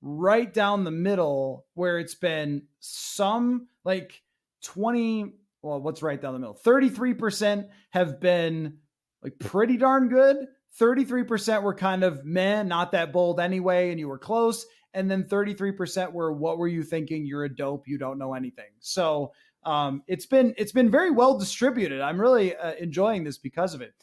right 0.00 0.52
down 0.52 0.84
the 0.84 0.90
middle 0.90 1.66
where 1.74 1.98
it's 1.98 2.14
been 2.14 2.62
some 2.78 3.68
like 3.84 4.22
20 4.62 5.32
well 5.62 5.80
what's 5.80 6.02
right 6.02 6.20
down 6.20 6.34
the 6.34 6.38
middle 6.38 6.58
33% 6.62 7.68
have 7.88 8.20
been 8.20 8.76
like 9.22 9.38
pretty 9.38 9.78
darn 9.78 10.10
good 10.10 10.46
33% 10.80 11.62
were 11.62 11.74
kind 11.74 12.02
of 12.04 12.24
meh 12.24 12.62
not 12.62 12.92
that 12.92 13.12
bold 13.12 13.40
anyway 13.40 13.90
and 13.90 14.00
you 14.00 14.08
were 14.08 14.18
close 14.18 14.66
and 14.92 15.10
then 15.10 15.24
33% 15.24 16.12
were 16.12 16.32
what 16.32 16.58
were 16.58 16.68
you 16.68 16.82
thinking 16.82 17.24
you're 17.26 17.44
a 17.44 17.54
dope 17.54 17.86
you 17.86 17.98
don't 17.98 18.18
know 18.18 18.34
anything 18.34 18.70
so 18.80 19.32
Um, 19.64 20.02
it's 20.06 20.26
been 20.26 20.54
it's 20.58 20.72
been 20.72 20.90
very 20.90 21.10
well 21.10 21.38
distributed. 21.38 22.00
I'm 22.02 22.20
really 22.20 22.54
uh, 22.54 22.74
enjoying 22.74 23.24
this 23.24 23.38
because 23.38 23.74
of 23.74 23.80
it. 23.80 23.94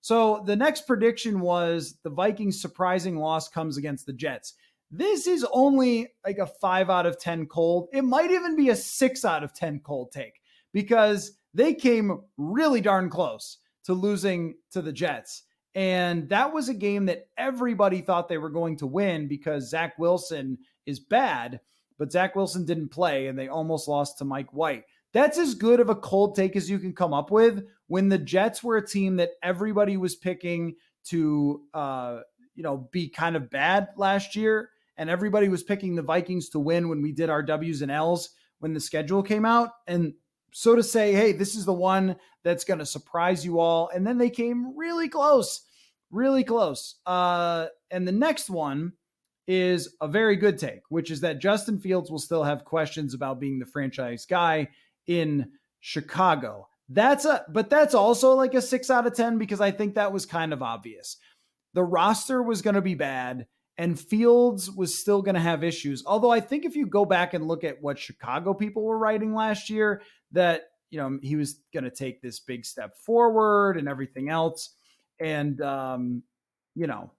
So 0.00 0.42
the 0.46 0.56
next 0.56 0.86
prediction 0.86 1.40
was 1.40 1.98
the 2.02 2.10
Vikings' 2.10 2.60
surprising 2.60 3.16
loss 3.16 3.48
comes 3.48 3.76
against 3.76 4.06
the 4.06 4.12
Jets. 4.12 4.54
This 4.90 5.26
is 5.26 5.46
only 5.52 6.08
like 6.24 6.38
a 6.38 6.46
five 6.46 6.90
out 6.90 7.06
of 7.06 7.18
10 7.20 7.46
cold. 7.46 7.88
It 7.92 8.02
might 8.02 8.30
even 8.30 8.56
be 8.56 8.70
a 8.70 8.76
six 8.76 9.24
out 9.24 9.44
of 9.44 9.54
10 9.54 9.80
cold 9.80 10.10
take 10.10 10.40
because 10.72 11.38
they 11.54 11.74
came 11.74 12.20
really 12.36 12.80
darn 12.80 13.10
close 13.10 13.58
to 13.84 13.94
losing 13.94 14.54
to 14.70 14.82
the 14.82 14.92
Jets. 14.92 15.42
And 15.74 16.28
that 16.28 16.52
was 16.52 16.68
a 16.68 16.74
game 16.74 17.06
that 17.06 17.28
everybody 17.36 18.00
thought 18.00 18.28
they 18.28 18.38
were 18.38 18.50
going 18.50 18.76
to 18.78 18.86
win 18.86 19.26
because 19.26 19.70
Zach 19.70 19.98
Wilson 19.98 20.58
is 20.84 21.00
bad, 21.00 21.60
but 21.98 22.12
Zach 22.12 22.36
Wilson 22.36 22.66
didn't 22.66 22.90
play 22.90 23.26
and 23.26 23.38
they 23.38 23.48
almost 23.48 23.88
lost 23.88 24.18
to 24.18 24.24
Mike 24.24 24.52
White. 24.52 24.84
That's 25.12 25.38
as 25.38 25.54
good 25.54 25.80
of 25.80 25.88
a 25.88 25.94
cold 25.94 26.36
take 26.36 26.56
as 26.56 26.68
you 26.68 26.78
can 26.78 26.94
come 26.94 27.12
up 27.12 27.30
with 27.30 27.64
when 27.86 28.08
the 28.08 28.18
Jets 28.18 28.62
were 28.62 28.76
a 28.76 28.86
team 28.86 29.16
that 29.16 29.32
everybody 29.42 29.96
was 29.96 30.14
picking 30.14 30.76
to, 31.04 31.62
uh, 31.74 32.20
you 32.54 32.62
know, 32.62 32.88
be 32.92 33.08
kind 33.08 33.36
of 33.36 33.50
bad 33.50 33.88
last 33.96 34.36
year. 34.36 34.70
And 34.96 35.08
everybody 35.08 35.48
was 35.48 35.62
picking 35.62 35.94
the 35.94 36.02
Vikings 36.02 36.50
to 36.50 36.58
win 36.58 36.88
when 36.88 37.02
we 37.02 37.12
did 37.12 37.30
our 37.30 37.42
W's 37.42 37.82
and 37.82 37.90
L's 37.90 38.30
when 38.58 38.74
the 38.74 38.80
schedule 38.80 39.22
came 39.22 39.44
out. 39.44 39.70
And 39.86 40.14
so 40.52 40.76
to 40.76 40.82
say, 40.82 41.12
hey, 41.12 41.32
this 41.32 41.54
is 41.56 41.64
the 41.64 41.72
one 41.72 42.16
that's 42.44 42.64
going 42.64 42.78
to 42.78 42.86
surprise 42.86 43.44
you 43.44 43.58
all. 43.58 43.90
And 43.92 44.06
then 44.06 44.18
they 44.18 44.30
came 44.30 44.76
really 44.76 45.08
close, 45.08 45.62
really 46.10 46.44
close. 46.44 46.96
Uh, 47.06 47.66
and 47.90 48.06
the 48.06 48.12
next 48.12 48.50
one 48.50 48.92
is 49.48 49.96
a 50.00 50.06
very 50.06 50.36
good 50.36 50.58
take, 50.58 50.82
which 50.88 51.10
is 51.10 51.20
that 51.22 51.40
Justin 51.40 51.78
Fields 51.78 52.10
will 52.10 52.18
still 52.18 52.44
have 52.44 52.64
questions 52.64 53.14
about 53.14 53.40
being 53.40 53.58
the 53.58 53.66
franchise 53.66 54.26
guy 54.26 54.68
in 55.06 55.50
Chicago. 55.80 56.68
That's 56.88 57.24
a, 57.24 57.44
but 57.48 57.70
that's 57.70 57.94
also 57.94 58.34
like 58.34 58.54
a 58.54 58.62
six 58.62 58.90
out 58.90 59.06
of 59.06 59.14
10 59.14 59.38
because 59.38 59.60
I 59.60 59.70
think 59.70 59.94
that 59.94 60.12
was 60.12 60.26
kind 60.26 60.52
of 60.52 60.62
obvious. 60.62 61.16
The 61.74 61.82
roster 61.82 62.42
was 62.42 62.60
going 62.60 62.74
to 62.74 62.82
be 62.82 62.94
bad 62.94 63.46
and 63.78 63.98
Fields 63.98 64.70
was 64.70 64.98
still 64.98 65.22
going 65.22 65.34
to 65.34 65.40
have 65.40 65.64
issues. 65.64 66.04
Although 66.06 66.30
I 66.30 66.40
think 66.40 66.64
if 66.64 66.76
you 66.76 66.86
go 66.86 67.04
back 67.04 67.34
and 67.34 67.48
look 67.48 67.64
at 67.64 67.82
what 67.82 67.98
Chicago 67.98 68.52
people 68.52 68.84
were 68.84 68.98
writing 68.98 69.34
last 69.34 69.70
year, 69.70 70.02
that 70.32 70.62
you 70.90 70.98
know 70.98 71.18
he 71.22 71.36
was 71.36 71.60
going 71.72 71.84
to 71.84 71.90
take 71.90 72.20
this 72.20 72.40
big 72.40 72.64
step 72.64 72.96
forward 72.96 73.76
and 73.76 73.88
everything 73.88 74.28
else, 74.28 74.70
and 75.20 75.60
um, 75.60 76.22
you 76.74 76.86
know, 76.86 77.12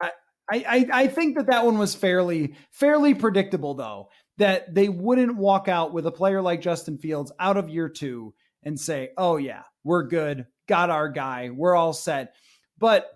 I, 0.00 0.10
I 0.50 0.88
I 0.92 1.06
think 1.08 1.36
that 1.36 1.46
that 1.46 1.64
one 1.64 1.78
was 1.78 1.94
fairly 1.94 2.54
fairly 2.70 3.14
predictable 3.14 3.74
though 3.74 4.08
that 4.38 4.72
they 4.72 4.88
wouldn't 4.88 5.36
walk 5.36 5.68
out 5.68 5.92
with 5.92 6.06
a 6.06 6.12
player 6.12 6.40
like 6.40 6.60
Justin 6.60 6.96
Fields 6.96 7.32
out 7.38 7.56
of 7.56 7.68
year 7.68 7.88
two 7.88 8.34
and 8.62 8.78
say, 8.78 9.10
"Oh 9.18 9.36
yeah, 9.36 9.62
we're 9.84 10.04
good, 10.04 10.46
got 10.66 10.90
our 10.90 11.08
guy, 11.08 11.50
we're 11.50 11.74
all 11.74 11.92
set," 11.92 12.34
but 12.78 13.10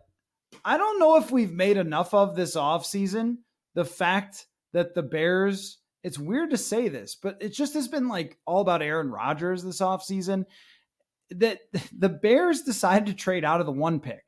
I 0.64 0.76
don't 0.76 0.98
know 0.98 1.16
if 1.16 1.30
we've 1.30 1.52
made 1.52 1.76
enough 1.76 2.12
of 2.12 2.36
this 2.36 2.56
offseason. 2.56 3.38
The 3.74 3.84
fact 3.84 4.46
that 4.74 4.94
the 4.94 5.02
Bears, 5.02 5.78
it's 6.02 6.18
weird 6.18 6.50
to 6.50 6.58
say 6.58 6.88
this, 6.88 7.14
but 7.14 7.38
it 7.40 7.50
just 7.50 7.74
has 7.74 7.88
been 7.88 8.08
like 8.08 8.38
all 8.46 8.60
about 8.60 8.82
Aaron 8.82 9.10
Rodgers 9.10 9.62
this 9.62 9.80
offseason. 9.80 10.44
That 11.30 11.60
the 11.98 12.08
Bears 12.08 12.62
decided 12.62 13.06
to 13.06 13.14
trade 13.14 13.44
out 13.44 13.60
of 13.60 13.66
the 13.66 13.72
one 13.72 14.00
pick 14.00 14.24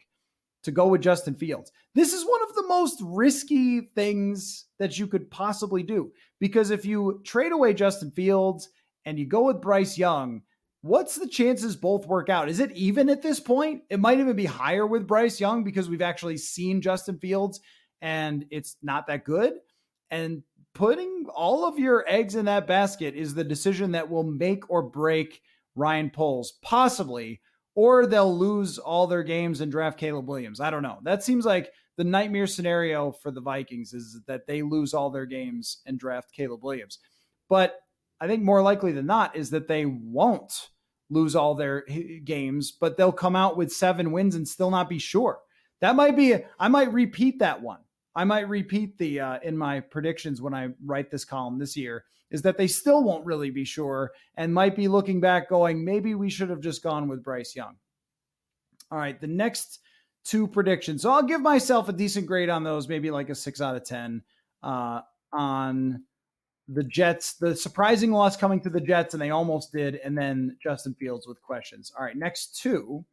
to 0.62 0.70
go 0.70 0.86
with 0.88 1.02
Justin 1.02 1.34
Fields. 1.34 1.70
This 1.94 2.12
is 2.12 2.24
one 2.24 2.42
of 2.42 2.54
the 2.54 2.66
most 2.66 3.00
risky 3.02 3.82
things 3.94 4.66
that 4.78 4.98
you 4.98 5.06
could 5.06 5.30
possibly 5.30 5.82
do 5.82 6.10
because 6.40 6.70
if 6.70 6.86
you 6.86 7.20
trade 7.24 7.52
away 7.52 7.74
Justin 7.74 8.10
Fields 8.10 8.70
and 9.04 9.18
you 9.18 9.26
go 9.26 9.44
with 9.44 9.60
Bryce 9.60 9.98
Young, 9.98 10.42
What's 10.84 11.14
the 11.14 11.26
chances 11.26 11.76
both 11.76 12.06
work 12.06 12.28
out? 12.28 12.50
Is 12.50 12.60
it 12.60 12.70
even 12.72 13.08
at 13.08 13.22
this 13.22 13.40
point? 13.40 13.84
It 13.88 13.98
might 13.98 14.20
even 14.20 14.36
be 14.36 14.44
higher 14.44 14.86
with 14.86 15.06
Bryce 15.06 15.40
Young 15.40 15.64
because 15.64 15.88
we've 15.88 16.02
actually 16.02 16.36
seen 16.36 16.82
Justin 16.82 17.18
Fields 17.18 17.60
and 18.02 18.44
it's 18.50 18.76
not 18.82 19.06
that 19.06 19.24
good. 19.24 19.54
And 20.10 20.42
putting 20.74 21.26
all 21.34 21.66
of 21.66 21.78
your 21.78 22.04
eggs 22.08 22.34
in 22.34 22.44
that 22.46 22.66
basket 22.66 23.14
is 23.14 23.34
the 23.34 23.44
decision 23.44 23.92
that 23.92 24.10
will 24.10 24.24
make 24.24 24.68
or 24.68 24.82
break 24.82 25.40
Ryan 25.76 26.10
Poles, 26.10 26.52
possibly, 26.62 27.40
or 27.74 28.06
they'll 28.06 28.36
lose 28.36 28.78
all 28.78 29.06
their 29.06 29.22
games 29.22 29.60
and 29.60 29.72
draft 29.72 29.98
Caleb 29.98 30.28
Williams. 30.28 30.60
I 30.60 30.70
don't 30.70 30.82
know. 30.82 30.98
That 31.02 31.24
seems 31.24 31.44
like 31.44 31.72
the 31.96 32.04
nightmare 32.04 32.46
scenario 32.46 33.12
for 33.12 33.30
the 33.30 33.40
Vikings 33.40 33.92
is 33.94 34.20
that 34.26 34.46
they 34.46 34.62
lose 34.62 34.94
all 34.94 35.10
their 35.10 35.26
games 35.26 35.78
and 35.86 35.98
draft 35.98 36.32
Caleb 36.32 36.62
Williams. 36.62 36.98
But 37.48 37.80
I 38.20 38.26
think 38.26 38.42
more 38.42 38.62
likely 38.62 38.92
than 38.92 39.06
not 39.06 39.36
is 39.36 39.50
that 39.50 39.68
they 39.68 39.86
won't 39.86 40.70
lose 41.10 41.36
all 41.36 41.54
their 41.54 41.82
games, 42.24 42.72
but 42.72 42.96
they'll 42.96 43.12
come 43.12 43.36
out 43.36 43.56
with 43.56 43.72
seven 43.72 44.10
wins 44.10 44.34
and 44.34 44.46
still 44.46 44.70
not 44.70 44.88
be 44.88 44.98
sure. 44.98 45.38
That 45.80 45.96
might 45.96 46.16
be, 46.16 46.36
I 46.58 46.68
might 46.68 46.92
repeat 46.92 47.40
that 47.40 47.60
one. 47.60 47.80
I 48.16 48.24
might 48.24 48.48
repeat 48.48 48.96
the, 48.98 49.20
uh, 49.20 49.38
in 49.42 49.56
my 49.56 49.80
predictions 49.80 50.40
when 50.40 50.54
I 50.54 50.68
write 50.84 51.10
this 51.10 51.24
column 51.24 51.58
this 51.58 51.76
year, 51.76 52.04
is 52.30 52.42
that 52.42 52.56
they 52.56 52.66
still 52.66 53.02
won't 53.02 53.26
really 53.26 53.50
be 53.50 53.64
sure 53.64 54.12
and 54.36 54.52
might 54.52 54.76
be 54.76 54.88
looking 54.88 55.20
back 55.20 55.48
going, 55.48 55.84
maybe 55.84 56.14
we 56.14 56.30
should 56.30 56.50
have 56.50 56.60
just 56.60 56.82
gone 56.82 57.08
with 57.08 57.22
Bryce 57.22 57.54
Young. 57.54 57.76
All 58.90 58.98
right, 58.98 59.20
the 59.20 59.26
next 59.26 59.80
two 60.24 60.46
predictions. 60.46 61.02
So 61.02 61.10
I'll 61.10 61.22
give 61.22 61.40
myself 61.40 61.88
a 61.88 61.92
decent 61.92 62.26
grade 62.26 62.48
on 62.48 62.64
those, 62.64 62.88
maybe 62.88 63.10
like 63.10 63.28
a 63.28 63.34
six 63.34 63.60
out 63.60 63.76
of 63.76 63.84
10 63.84 64.22
uh, 64.62 65.00
on 65.32 66.02
the 66.68 66.84
Jets, 66.84 67.34
the 67.34 67.54
surprising 67.54 68.10
loss 68.10 68.36
coming 68.36 68.60
to 68.62 68.70
the 68.70 68.80
Jets, 68.80 69.14
and 69.14 69.22
they 69.22 69.30
almost 69.30 69.72
did, 69.72 69.96
and 69.96 70.16
then 70.16 70.56
Justin 70.62 70.94
Fields 70.94 71.26
with 71.26 71.42
questions. 71.42 71.92
All 71.98 72.04
right, 72.04 72.16
next 72.16 72.58
two 72.60 73.04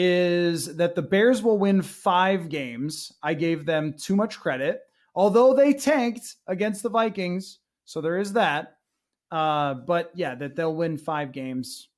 is 0.00 0.76
that 0.76 0.94
the 0.94 1.02
Bears 1.02 1.42
will 1.42 1.58
win 1.58 1.82
five 1.82 2.48
games. 2.48 3.12
I 3.20 3.34
gave 3.34 3.66
them 3.66 3.94
too 3.98 4.14
much 4.14 4.38
credit, 4.38 4.82
although 5.12 5.54
they 5.54 5.72
tanked 5.72 6.36
against 6.46 6.84
the 6.84 6.88
Vikings. 6.88 7.58
So 7.84 8.00
there 8.00 8.18
is 8.18 8.34
that. 8.34 8.76
Uh, 9.32 9.74
but 9.74 10.12
yeah, 10.14 10.36
that 10.36 10.54
they'll 10.54 10.76
win 10.76 10.98
five 10.98 11.32
games. 11.32 11.88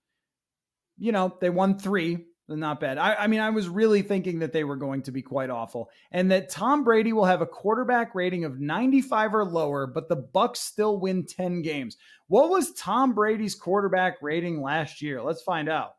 You 0.96 1.12
know, 1.12 1.36
they 1.42 1.50
won 1.50 1.78
three 1.78 2.24
not 2.48 2.80
bad. 2.80 2.98
I, 2.98 3.14
I, 3.14 3.26
mean, 3.26 3.38
I 3.38 3.50
was 3.50 3.68
really 3.68 4.02
thinking 4.02 4.40
that 4.40 4.52
they 4.52 4.64
were 4.64 4.76
going 4.76 5.02
to 5.02 5.12
be 5.12 5.22
quite 5.22 5.50
awful, 5.50 5.88
and 6.10 6.30
that 6.32 6.50
Tom 6.50 6.82
Brady 6.82 7.12
will 7.12 7.24
have 7.24 7.42
a 7.42 7.46
quarterback 7.46 8.14
rating 8.14 8.44
of 8.44 8.58
95 8.58 9.34
or 9.34 9.44
lower, 9.44 9.86
but 9.86 10.08
the 10.08 10.16
Bucs 10.16 10.56
still 10.56 10.98
win 10.98 11.24
10 11.24 11.62
games. 11.62 11.96
What 12.26 12.50
was 12.50 12.72
Tom 12.72 13.14
Brady's 13.14 13.54
quarterback 13.54 14.16
rating 14.20 14.62
last 14.62 15.00
year? 15.00 15.22
Let's 15.22 15.42
find 15.42 15.68
out. 15.68 15.94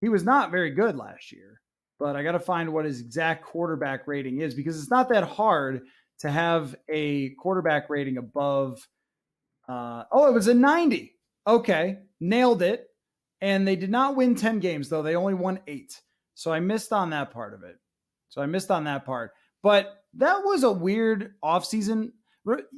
He 0.00 0.08
was 0.08 0.24
not 0.24 0.50
very 0.50 0.70
good 0.70 0.96
last 0.96 1.32
year, 1.32 1.60
but 1.98 2.16
I 2.16 2.22
got 2.22 2.32
to 2.32 2.40
find 2.40 2.72
what 2.72 2.84
his 2.84 3.00
exact 3.00 3.44
quarterback 3.44 4.06
rating 4.06 4.40
is 4.40 4.54
because 4.54 4.78
it's 4.78 4.90
not 4.90 5.08
that 5.08 5.24
hard 5.24 5.82
to 6.20 6.30
have 6.30 6.74
a 6.88 7.30
quarterback 7.30 7.88
rating 7.90 8.18
above. 8.18 8.86
Uh, 9.68 10.04
oh, 10.12 10.28
it 10.28 10.34
was 10.34 10.48
a 10.48 10.54
90. 10.54 11.12
Okay, 11.46 11.98
nailed 12.20 12.62
it. 12.62 12.88
And 13.40 13.68
they 13.68 13.76
did 13.76 13.90
not 13.90 14.16
win 14.16 14.34
10 14.34 14.60
games, 14.60 14.88
though. 14.88 15.02
They 15.02 15.16
only 15.16 15.34
won 15.34 15.60
eight. 15.66 16.00
So 16.34 16.52
I 16.52 16.60
missed 16.60 16.92
on 16.92 17.10
that 17.10 17.30
part 17.30 17.54
of 17.54 17.62
it. 17.62 17.76
So 18.28 18.40
I 18.42 18.46
missed 18.46 18.70
on 18.70 18.84
that 18.84 19.04
part. 19.04 19.32
But 19.62 19.94
that 20.14 20.38
was 20.44 20.62
a 20.62 20.72
weird 20.72 21.34
offseason. 21.44 22.12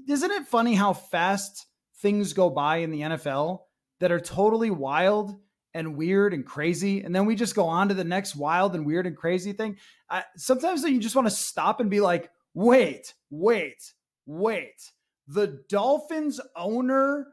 Isn't 0.09 0.31
it 0.31 0.47
funny 0.47 0.75
how 0.75 0.93
fast 0.93 1.67
things 2.01 2.33
go 2.33 2.51
by 2.51 2.79
in 2.79 2.91
the 2.91 3.01
NFL 3.01 3.61
that 4.01 4.13
are 4.13 4.21
totally 4.21 4.71
wild 4.71 5.37
and 5.75 5.97
weird 5.97 6.35
and 6.35 6.45
crazy? 6.45 7.03
And 7.03 7.15
then 7.15 7.27
we 7.27 7.35
just 7.35 7.55
go 7.55 7.67
on 7.67 7.89
to 7.89 7.95
the 7.95 8.05
next 8.05 8.37
wild 8.37 8.75
and 8.75 8.87
weird 8.87 9.07
and 9.07 9.17
crazy 9.17 9.53
thing. 9.53 9.77
I, 10.11 10.25
sometimes 10.37 10.83
you 10.83 11.01
just 11.01 11.17
want 11.17 11.29
to 11.29 11.35
stop 11.35 11.81
and 11.81 11.91
be 11.91 12.01
like, 12.01 12.31
wait, 12.55 13.15
wait, 13.31 13.93
wait. 14.27 14.91
The 15.27 15.63
Dolphins 15.69 16.41
owner 16.57 17.29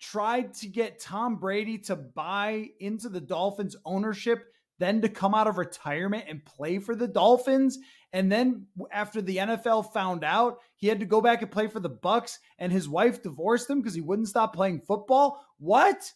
tried 0.00 0.54
to 0.54 0.68
get 0.68 1.00
Tom 1.00 1.36
Brady 1.36 1.78
to 1.78 1.96
buy 1.96 2.68
into 2.80 3.08
the 3.08 3.20
Dolphins 3.20 3.76
ownership, 3.84 4.44
then 4.78 5.00
to 5.02 5.08
come 5.08 5.34
out 5.34 5.46
of 5.46 5.58
retirement 5.58 6.24
and 6.28 6.44
play 6.44 6.78
for 6.78 6.94
the 6.94 7.08
Dolphins. 7.08 7.78
And 8.12 8.30
then 8.30 8.66
after 8.90 9.20
the 9.20 9.38
NFL 9.38 9.92
found 9.92 10.24
out, 10.24 10.58
he 10.76 10.86
had 10.86 11.00
to 11.00 11.06
go 11.06 11.20
back 11.20 11.42
and 11.42 11.50
play 11.50 11.66
for 11.66 11.80
the 11.80 11.90
bucs 11.90 12.38
and 12.58 12.72
his 12.72 12.88
wife 12.88 13.22
divorced 13.22 13.68
him 13.68 13.80
because 13.80 13.94
he 13.94 14.00
wouldn't 14.00 14.28
stop 14.28 14.54
playing 14.54 14.80
football. 14.80 15.44
What? 15.58 16.12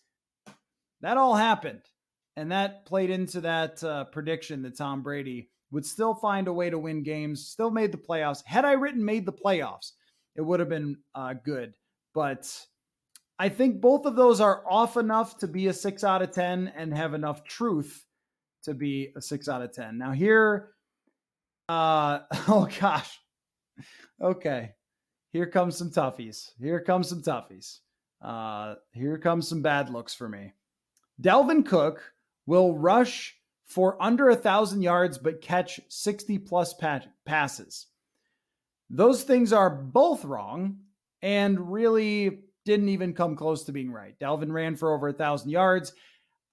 That 1.02 1.16
all 1.16 1.34
happened. 1.34 1.82
And 2.36 2.50
that 2.52 2.86
played 2.86 3.10
into 3.10 3.42
that 3.42 3.82
uh, 3.84 4.04
prediction 4.04 4.62
that 4.62 4.78
Tom 4.78 5.02
Brady 5.02 5.50
would 5.70 5.84
still 5.84 6.14
find 6.14 6.48
a 6.48 6.52
way 6.52 6.70
to 6.70 6.78
win 6.78 7.02
games, 7.02 7.48
still 7.48 7.70
made 7.70 7.92
the 7.92 7.98
playoffs. 7.98 8.42
Had 8.44 8.64
I 8.64 8.72
written 8.72 9.04
made 9.04 9.26
the 9.26 9.32
playoffs, 9.32 9.92
it 10.36 10.42
would 10.42 10.60
have 10.60 10.68
been 10.68 10.98
uh, 11.14 11.34
good. 11.44 11.74
But 12.14 12.48
I 13.38 13.48
think 13.48 13.80
both 13.80 14.06
of 14.06 14.16
those 14.16 14.40
are 14.40 14.62
off 14.68 14.96
enough 14.96 15.38
to 15.38 15.48
be 15.48 15.66
a 15.66 15.72
six 15.72 16.04
out 16.04 16.22
of 16.22 16.30
10 16.30 16.72
and 16.76 16.94
have 16.94 17.14
enough 17.14 17.44
truth 17.44 18.04
to 18.64 18.74
be 18.74 19.12
a 19.16 19.20
six 19.20 19.48
out 19.48 19.62
of 19.62 19.72
10. 19.72 19.98
Now, 19.98 20.12
here, 20.12 20.70
uh, 21.68 22.20
oh 22.48 22.68
gosh. 22.80 23.18
Okay. 24.20 24.72
here 25.32 25.46
comes 25.46 25.76
some 25.76 25.90
toughies. 25.90 26.50
Here 26.60 26.80
comes 26.80 27.08
some 27.08 27.22
toughies. 27.22 27.78
Uh, 28.22 28.76
here 28.92 29.18
comes 29.18 29.48
some 29.48 29.62
bad 29.62 29.90
looks 29.90 30.14
for 30.14 30.28
me. 30.28 30.52
Dalvin 31.20 31.64
Cook 31.64 32.12
will 32.46 32.76
rush 32.76 33.36
for 33.64 34.02
under 34.02 34.28
a 34.28 34.36
thousand 34.36 34.82
yards 34.82 35.18
but 35.18 35.40
catch 35.40 35.80
60 35.88 36.38
plus 36.38 36.74
pa- 36.74 37.02
passes. 37.24 37.86
Those 38.90 39.22
things 39.22 39.52
are 39.52 39.70
both 39.70 40.24
wrong 40.24 40.78
and 41.22 41.72
really 41.72 42.40
didn't 42.64 42.90
even 42.90 43.14
come 43.14 43.36
close 43.36 43.64
to 43.64 43.72
being 43.72 43.90
right. 43.90 44.18
Dalvin 44.18 44.52
ran 44.52 44.76
for 44.76 44.92
over 44.94 45.08
a 45.08 45.12
thousand 45.12 45.50
yards. 45.50 45.92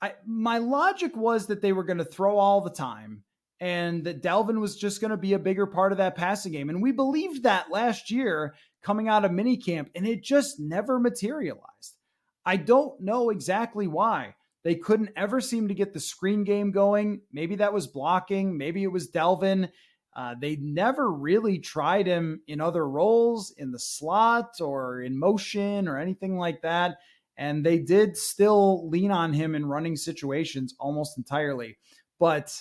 I, 0.01 0.13
my 0.25 0.59
logic 0.59 1.15
was 1.15 1.47
that 1.47 1.61
they 1.61 1.73
were 1.73 1.83
going 1.83 1.97
to 1.97 2.05
throw 2.05 2.37
all 2.37 2.61
the 2.61 2.69
time 2.69 3.23
and 3.59 4.05
that 4.05 4.23
Dalvin 4.23 4.61
was 4.61 4.77
just 4.77 5.01
going 5.01 5.11
to 5.11 5.17
be 5.17 5.33
a 5.33 5.39
bigger 5.39 5.65
part 5.65 5.91
of 5.91 5.97
that 5.97 6.15
passing 6.15 6.53
game. 6.53 6.69
And 6.69 6.81
we 6.81 6.91
believed 6.91 7.43
that 7.43 7.71
last 7.71 8.09
year 8.09 8.55
coming 8.81 9.09
out 9.09 9.25
of 9.25 9.31
minicamp, 9.31 9.87
and 9.95 10.07
it 10.07 10.23
just 10.23 10.59
never 10.59 10.99
materialized. 10.99 11.97
I 12.45 12.55
don't 12.55 12.99
know 13.01 13.29
exactly 13.29 13.87
why. 13.87 14.35
They 14.69 14.75
couldn't 14.75 15.09
ever 15.15 15.41
seem 15.41 15.69
to 15.69 15.73
get 15.73 15.95
the 15.95 15.99
screen 15.99 16.43
game 16.43 16.69
going. 16.69 17.21
Maybe 17.33 17.55
that 17.55 17.73
was 17.73 17.87
blocking. 17.87 18.55
Maybe 18.55 18.83
it 18.83 18.91
was 18.91 19.09
Dalvin. 19.09 19.71
Uh, 20.15 20.35
they 20.39 20.57
never 20.57 21.11
really 21.11 21.57
tried 21.57 22.05
him 22.05 22.41
in 22.45 22.61
other 22.61 22.87
roles 22.87 23.51
in 23.57 23.71
the 23.71 23.79
slot 23.79 24.61
or 24.61 25.01
in 25.01 25.17
motion 25.17 25.87
or 25.87 25.97
anything 25.97 26.37
like 26.37 26.61
that. 26.61 26.99
And 27.35 27.65
they 27.65 27.79
did 27.79 28.15
still 28.15 28.87
lean 28.87 29.09
on 29.09 29.33
him 29.33 29.55
in 29.55 29.65
running 29.65 29.95
situations 29.95 30.75
almost 30.79 31.17
entirely. 31.17 31.79
But 32.19 32.55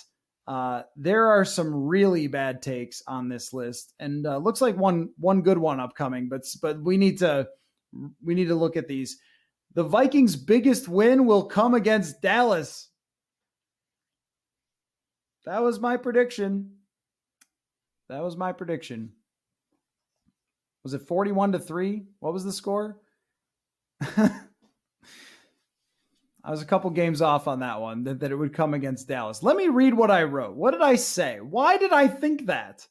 uh, 0.47 0.81
there 0.95 1.27
are 1.27 1.45
some 1.45 1.71
really 1.71 2.25
bad 2.25 2.63
takes 2.63 3.03
on 3.05 3.29
this 3.29 3.53
list, 3.53 3.93
and 3.99 4.25
uh, 4.25 4.37
looks 4.37 4.61
like 4.61 4.75
one 4.75 5.09
one 5.17 5.43
good 5.43 5.59
one 5.59 5.79
upcoming. 5.79 6.27
But 6.27 6.41
but 6.59 6.81
we 6.81 6.97
need 6.97 7.19
to 7.19 7.49
we 8.23 8.33
need 8.33 8.47
to 8.47 8.55
look 8.55 8.77
at 8.77 8.87
these. 8.87 9.19
The 9.73 9.83
Vikings' 9.83 10.35
biggest 10.35 10.87
win 10.87 11.25
will 11.25 11.45
come 11.45 11.73
against 11.73 12.21
Dallas. 12.21 12.89
That 15.45 15.63
was 15.63 15.79
my 15.79 15.97
prediction. 15.97 16.71
That 18.09 18.23
was 18.23 18.35
my 18.35 18.51
prediction. 18.51 19.11
Was 20.83 20.93
it 20.93 21.07
41 21.07 21.51
to 21.53 21.59
3? 21.59 22.03
What 22.19 22.33
was 22.33 22.43
the 22.43 22.51
score? 22.51 22.99
I 26.41 26.51
was 26.51 26.61
a 26.61 26.65
couple 26.65 26.89
games 26.89 27.21
off 27.21 27.47
on 27.47 27.59
that 27.59 27.81
one 27.81 28.03
that, 28.05 28.21
that 28.21 28.31
it 28.31 28.35
would 28.35 28.53
come 28.53 28.73
against 28.73 29.07
Dallas. 29.07 29.43
Let 29.43 29.57
me 29.57 29.67
read 29.67 29.93
what 29.93 30.09
I 30.09 30.23
wrote. 30.23 30.55
What 30.55 30.71
did 30.71 30.81
I 30.81 30.95
say? 30.95 31.39
Why 31.41 31.77
did 31.77 31.91
I 31.91 32.07
think 32.07 32.47
that? 32.47 32.87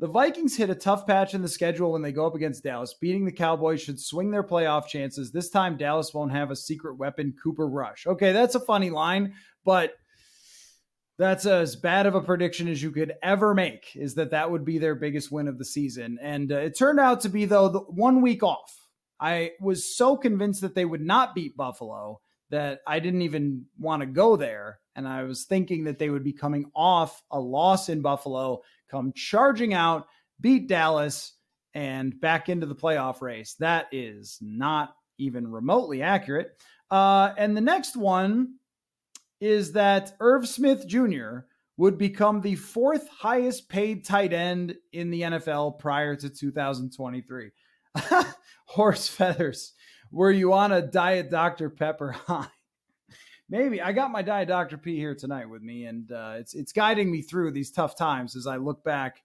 The 0.00 0.08
Vikings 0.08 0.56
hit 0.56 0.70
a 0.70 0.74
tough 0.74 1.06
patch 1.06 1.34
in 1.34 1.42
the 1.42 1.48
schedule 1.48 1.92
when 1.92 2.02
they 2.02 2.10
go 2.10 2.26
up 2.26 2.34
against 2.34 2.64
Dallas. 2.64 2.94
Beating 2.94 3.24
the 3.24 3.32
Cowboys 3.32 3.80
should 3.80 4.00
swing 4.00 4.30
their 4.30 4.42
playoff 4.42 4.88
chances. 4.88 5.30
This 5.30 5.50
time, 5.50 5.76
Dallas 5.76 6.12
won't 6.12 6.32
have 6.32 6.50
a 6.50 6.56
secret 6.56 6.96
weapon, 6.96 7.34
Cooper 7.42 7.68
Rush. 7.68 8.06
Okay, 8.06 8.32
that's 8.32 8.56
a 8.56 8.60
funny 8.60 8.90
line, 8.90 9.34
but 9.64 9.94
that's 11.16 11.46
as 11.46 11.76
bad 11.76 12.06
of 12.06 12.14
a 12.14 12.20
prediction 12.20 12.68
as 12.68 12.82
you 12.82 12.90
could 12.90 13.14
ever 13.22 13.54
make 13.54 13.94
is 13.94 14.14
that 14.14 14.32
that 14.32 14.50
would 14.50 14.64
be 14.64 14.78
their 14.78 14.94
biggest 14.94 15.30
win 15.30 15.48
of 15.48 15.58
the 15.58 15.64
season 15.64 16.18
and 16.20 16.50
uh, 16.50 16.56
it 16.56 16.76
turned 16.76 17.00
out 17.00 17.20
to 17.20 17.28
be 17.28 17.44
though 17.44 17.68
the 17.68 17.78
one 17.78 18.20
week 18.20 18.42
off 18.42 18.88
i 19.20 19.52
was 19.60 19.96
so 19.96 20.16
convinced 20.16 20.60
that 20.60 20.74
they 20.74 20.84
would 20.84 21.00
not 21.00 21.34
beat 21.34 21.56
buffalo 21.56 22.20
that 22.50 22.80
i 22.86 22.98
didn't 22.98 23.22
even 23.22 23.64
want 23.78 24.00
to 24.00 24.06
go 24.06 24.36
there 24.36 24.80
and 24.96 25.06
i 25.06 25.22
was 25.22 25.44
thinking 25.44 25.84
that 25.84 25.98
they 25.98 26.10
would 26.10 26.24
be 26.24 26.32
coming 26.32 26.70
off 26.74 27.22
a 27.30 27.38
loss 27.38 27.88
in 27.88 28.02
buffalo 28.02 28.60
come 28.94 29.12
charging 29.14 29.74
out 29.74 30.06
beat 30.40 30.68
dallas 30.68 31.32
and 31.74 32.20
back 32.20 32.48
into 32.48 32.66
the 32.66 32.74
playoff 32.74 33.20
race 33.20 33.54
that 33.58 33.86
is 33.92 34.38
not 34.40 34.94
even 35.18 35.50
remotely 35.50 36.02
accurate 36.02 36.52
uh, 36.90 37.34
and 37.36 37.56
the 37.56 37.60
next 37.60 37.96
one 37.96 38.54
is 39.40 39.72
that 39.72 40.14
Irv 40.20 40.46
Smith 40.48 40.86
Jr. 40.86 41.40
would 41.76 41.98
become 41.98 42.40
the 42.40 42.54
fourth 42.54 43.08
highest 43.08 43.68
paid 43.68 44.04
tight 44.04 44.32
end 44.32 44.76
in 44.92 45.10
the 45.10 45.22
NFL 45.22 45.78
prior 45.78 46.16
to 46.16 46.30
2023. 46.30 47.50
Horse 48.66 49.08
feathers. 49.08 49.72
Were 50.10 50.30
you 50.30 50.52
on 50.52 50.72
a 50.72 50.82
Diet 50.82 51.30
Dr. 51.30 51.68
Pepper? 51.68 52.16
Maybe 53.48 53.82
I 53.82 53.92
got 53.92 54.10
my 54.10 54.22
Diet 54.22 54.48
Dr. 54.48 54.78
P 54.78 54.96
here 54.96 55.14
tonight 55.14 55.48
with 55.48 55.62
me, 55.62 55.84
and 55.84 56.10
uh, 56.10 56.34
it's 56.36 56.54
it's 56.54 56.72
guiding 56.72 57.10
me 57.10 57.20
through 57.20 57.50
these 57.50 57.70
tough 57.70 57.96
times 57.96 58.36
as 58.36 58.46
I 58.46 58.56
look 58.56 58.82
back 58.84 59.22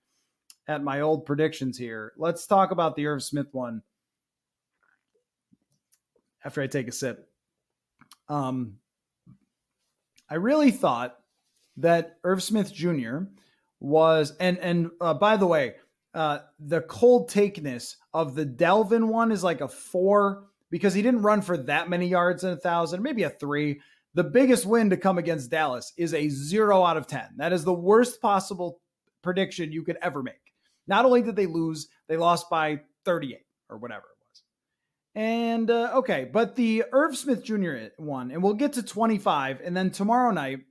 at 0.67 0.83
my 0.83 1.01
old 1.01 1.25
predictions 1.25 1.77
here. 1.77 2.13
Let's 2.17 2.45
talk 2.45 2.71
about 2.71 2.95
the 2.95 3.07
Irv 3.07 3.23
Smith 3.23 3.47
one 3.53 3.81
after 6.43 6.61
I 6.61 6.67
take 6.67 6.87
a 6.87 6.91
sip. 6.91 7.29
Um, 8.27 8.77
I 10.29 10.35
really 10.35 10.71
thought 10.71 11.17
that 11.77 12.17
Irv 12.23 12.43
Smith 12.43 12.73
Jr. 12.73 13.19
was, 13.79 14.35
and 14.39 14.59
and 14.59 14.91
uh, 14.99 15.13
by 15.13 15.37
the 15.37 15.47
way, 15.47 15.75
uh, 16.13 16.39
the 16.59 16.81
cold 16.81 17.29
takeness 17.29 17.95
of 18.13 18.35
the 18.35 18.45
Dalvin 18.45 19.07
one 19.07 19.31
is 19.31 19.43
like 19.43 19.61
a 19.61 19.67
four 19.67 20.45
because 20.69 20.93
he 20.93 21.01
didn't 21.01 21.21
run 21.21 21.41
for 21.41 21.57
that 21.57 21.89
many 21.89 22.07
yards 22.07 22.43
in 22.43 22.51
a 22.51 22.57
thousand, 22.57 23.01
maybe 23.01 23.23
a 23.23 23.29
three. 23.29 23.79
The 24.15 24.23
biggest 24.23 24.65
win 24.65 24.89
to 24.89 24.97
come 24.97 25.17
against 25.17 25.51
Dallas 25.51 25.93
is 25.97 26.13
a 26.13 26.29
zero 26.29 26.83
out 26.83 26.97
of 26.97 27.07
10. 27.07 27.35
That 27.37 27.53
is 27.53 27.63
the 27.63 27.73
worst 27.73 28.21
possible 28.21 28.81
prediction 29.21 29.71
you 29.71 29.83
could 29.83 29.97
ever 30.01 30.23
make. 30.23 30.53
Not 30.87 31.05
only 31.05 31.21
did 31.21 31.35
they 31.35 31.45
lose, 31.45 31.87
they 32.07 32.17
lost 32.17 32.49
by 32.49 32.81
38 33.05 33.39
or 33.69 33.77
whatever. 33.77 34.05
It 34.05 34.17
was. 34.19 34.43
And 35.15 35.69
uh, 35.69 35.91
okay, 35.97 36.27
but 36.31 36.55
the 36.55 36.85
Irv 36.91 37.15
Smith 37.15 37.43
Jr. 37.43 37.75
one, 37.97 38.31
and 38.31 38.41
we'll 38.41 38.55
get 38.55 38.73
to 38.73 38.83
25. 38.83 39.61
And 39.63 39.77
then 39.77 39.91
tomorrow 39.91 40.31
night, 40.31 40.61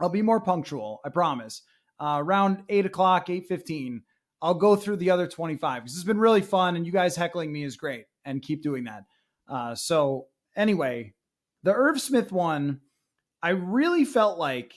I'll 0.00 0.08
be 0.08 0.22
more 0.22 0.40
punctual, 0.40 1.00
I 1.04 1.10
promise. 1.10 1.62
Uh, 2.00 2.16
around 2.18 2.64
8 2.68 2.86
o'clock, 2.86 3.28
8.15, 3.28 4.00
I'll 4.40 4.54
go 4.54 4.74
through 4.74 4.96
the 4.96 5.10
other 5.10 5.28
25 5.28 5.82
because 5.82 5.94
it's 5.94 6.04
been 6.04 6.18
really 6.18 6.40
fun 6.40 6.74
and 6.74 6.84
you 6.84 6.90
guys 6.90 7.14
heckling 7.14 7.52
me 7.52 7.62
is 7.62 7.76
great 7.76 8.06
and 8.24 8.42
keep 8.42 8.62
doing 8.62 8.84
that. 8.84 9.04
Uh, 9.48 9.74
so 9.74 10.26
anyway, 10.56 11.14
the 11.62 11.72
Irv 11.72 12.00
Smith 12.00 12.32
one, 12.32 12.80
I 13.42 13.50
really 13.50 14.04
felt 14.04 14.38
like 14.38 14.74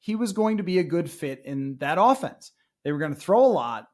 he 0.00 0.16
was 0.16 0.32
going 0.32 0.58
to 0.58 0.62
be 0.62 0.78
a 0.78 0.84
good 0.84 1.10
fit 1.10 1.42
in 1.44 1.78
that 1.80 1.98
offense. 2.00 2.52
They 2.84 2.92
were 2.92 2.98
going 2.98 3.14
to 3.14 3.20
throw 3.20 3.44
a 3.44 3.46
lot, 3.46 3.88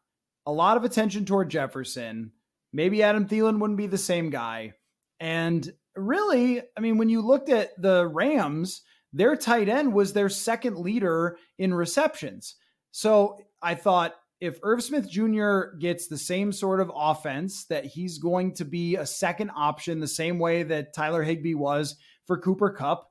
a 0.46 0.52
lot 0.52 0.76
of 0.76 0.84
attention 0.84 1.24
toward 1.24 1.50
Jefferson. 1.50 2.32
Maybe 2.72 3.02
Adam 3.02 3.28
Thielen 3.28 3.60
wouldn't 3.60 3.78
be 3.78 3.86
the 3.86 3.98
same 3.98 4.30
guy. 4.30 4.74
And 5.20 5.72
really, 5.94 6.60
I 6.76 6.80
mean, 6.80 6.98
when 6.98 7.08
you 7.08 7.20
looked 7.20 7.48
at 7.48 7.80
the 7.80 8.06
Rams, 8.08 8.82
their 9.12 9.36
tight 9.36 9.68
end 9.68 9.92
was 9.92 10.12
their 10.12 10.28
second 10.28 10.78
leader 10.78 11.36
in 11.58 11.74
receptions. 11.74 12.56
So 12.92 13.38
I 13.62 13.74
thought 13.74 14.14
if 14.40 14.58
Irv 14.62 14.82
Smith 14.82 15.08
Jr. 15.08 15.76
gets 15.78 16.06
the 16.06 16.18
same 16.18 16.52
sort 16.52 16.80
of 16.80 16.90
offense, 16.94 17.66
that 17.66 17.84
he's 17.84 18.18
going 18.18 18.54
to 18.54 18.64
be 18.64 18.96
a 18.96 19.06
second 19.06 19.50
option, 19.54 20.00
the 20.00 20.08
same 20.08 20.38
way 20.38 20.62
that 20.62 20.94
Tyler 20.94 21.22
Higbee 21.22 21.54
was 21.54 21.96
for 22.26 22.38
Cooper 22.38 22.70
Kupp 22.70 23.10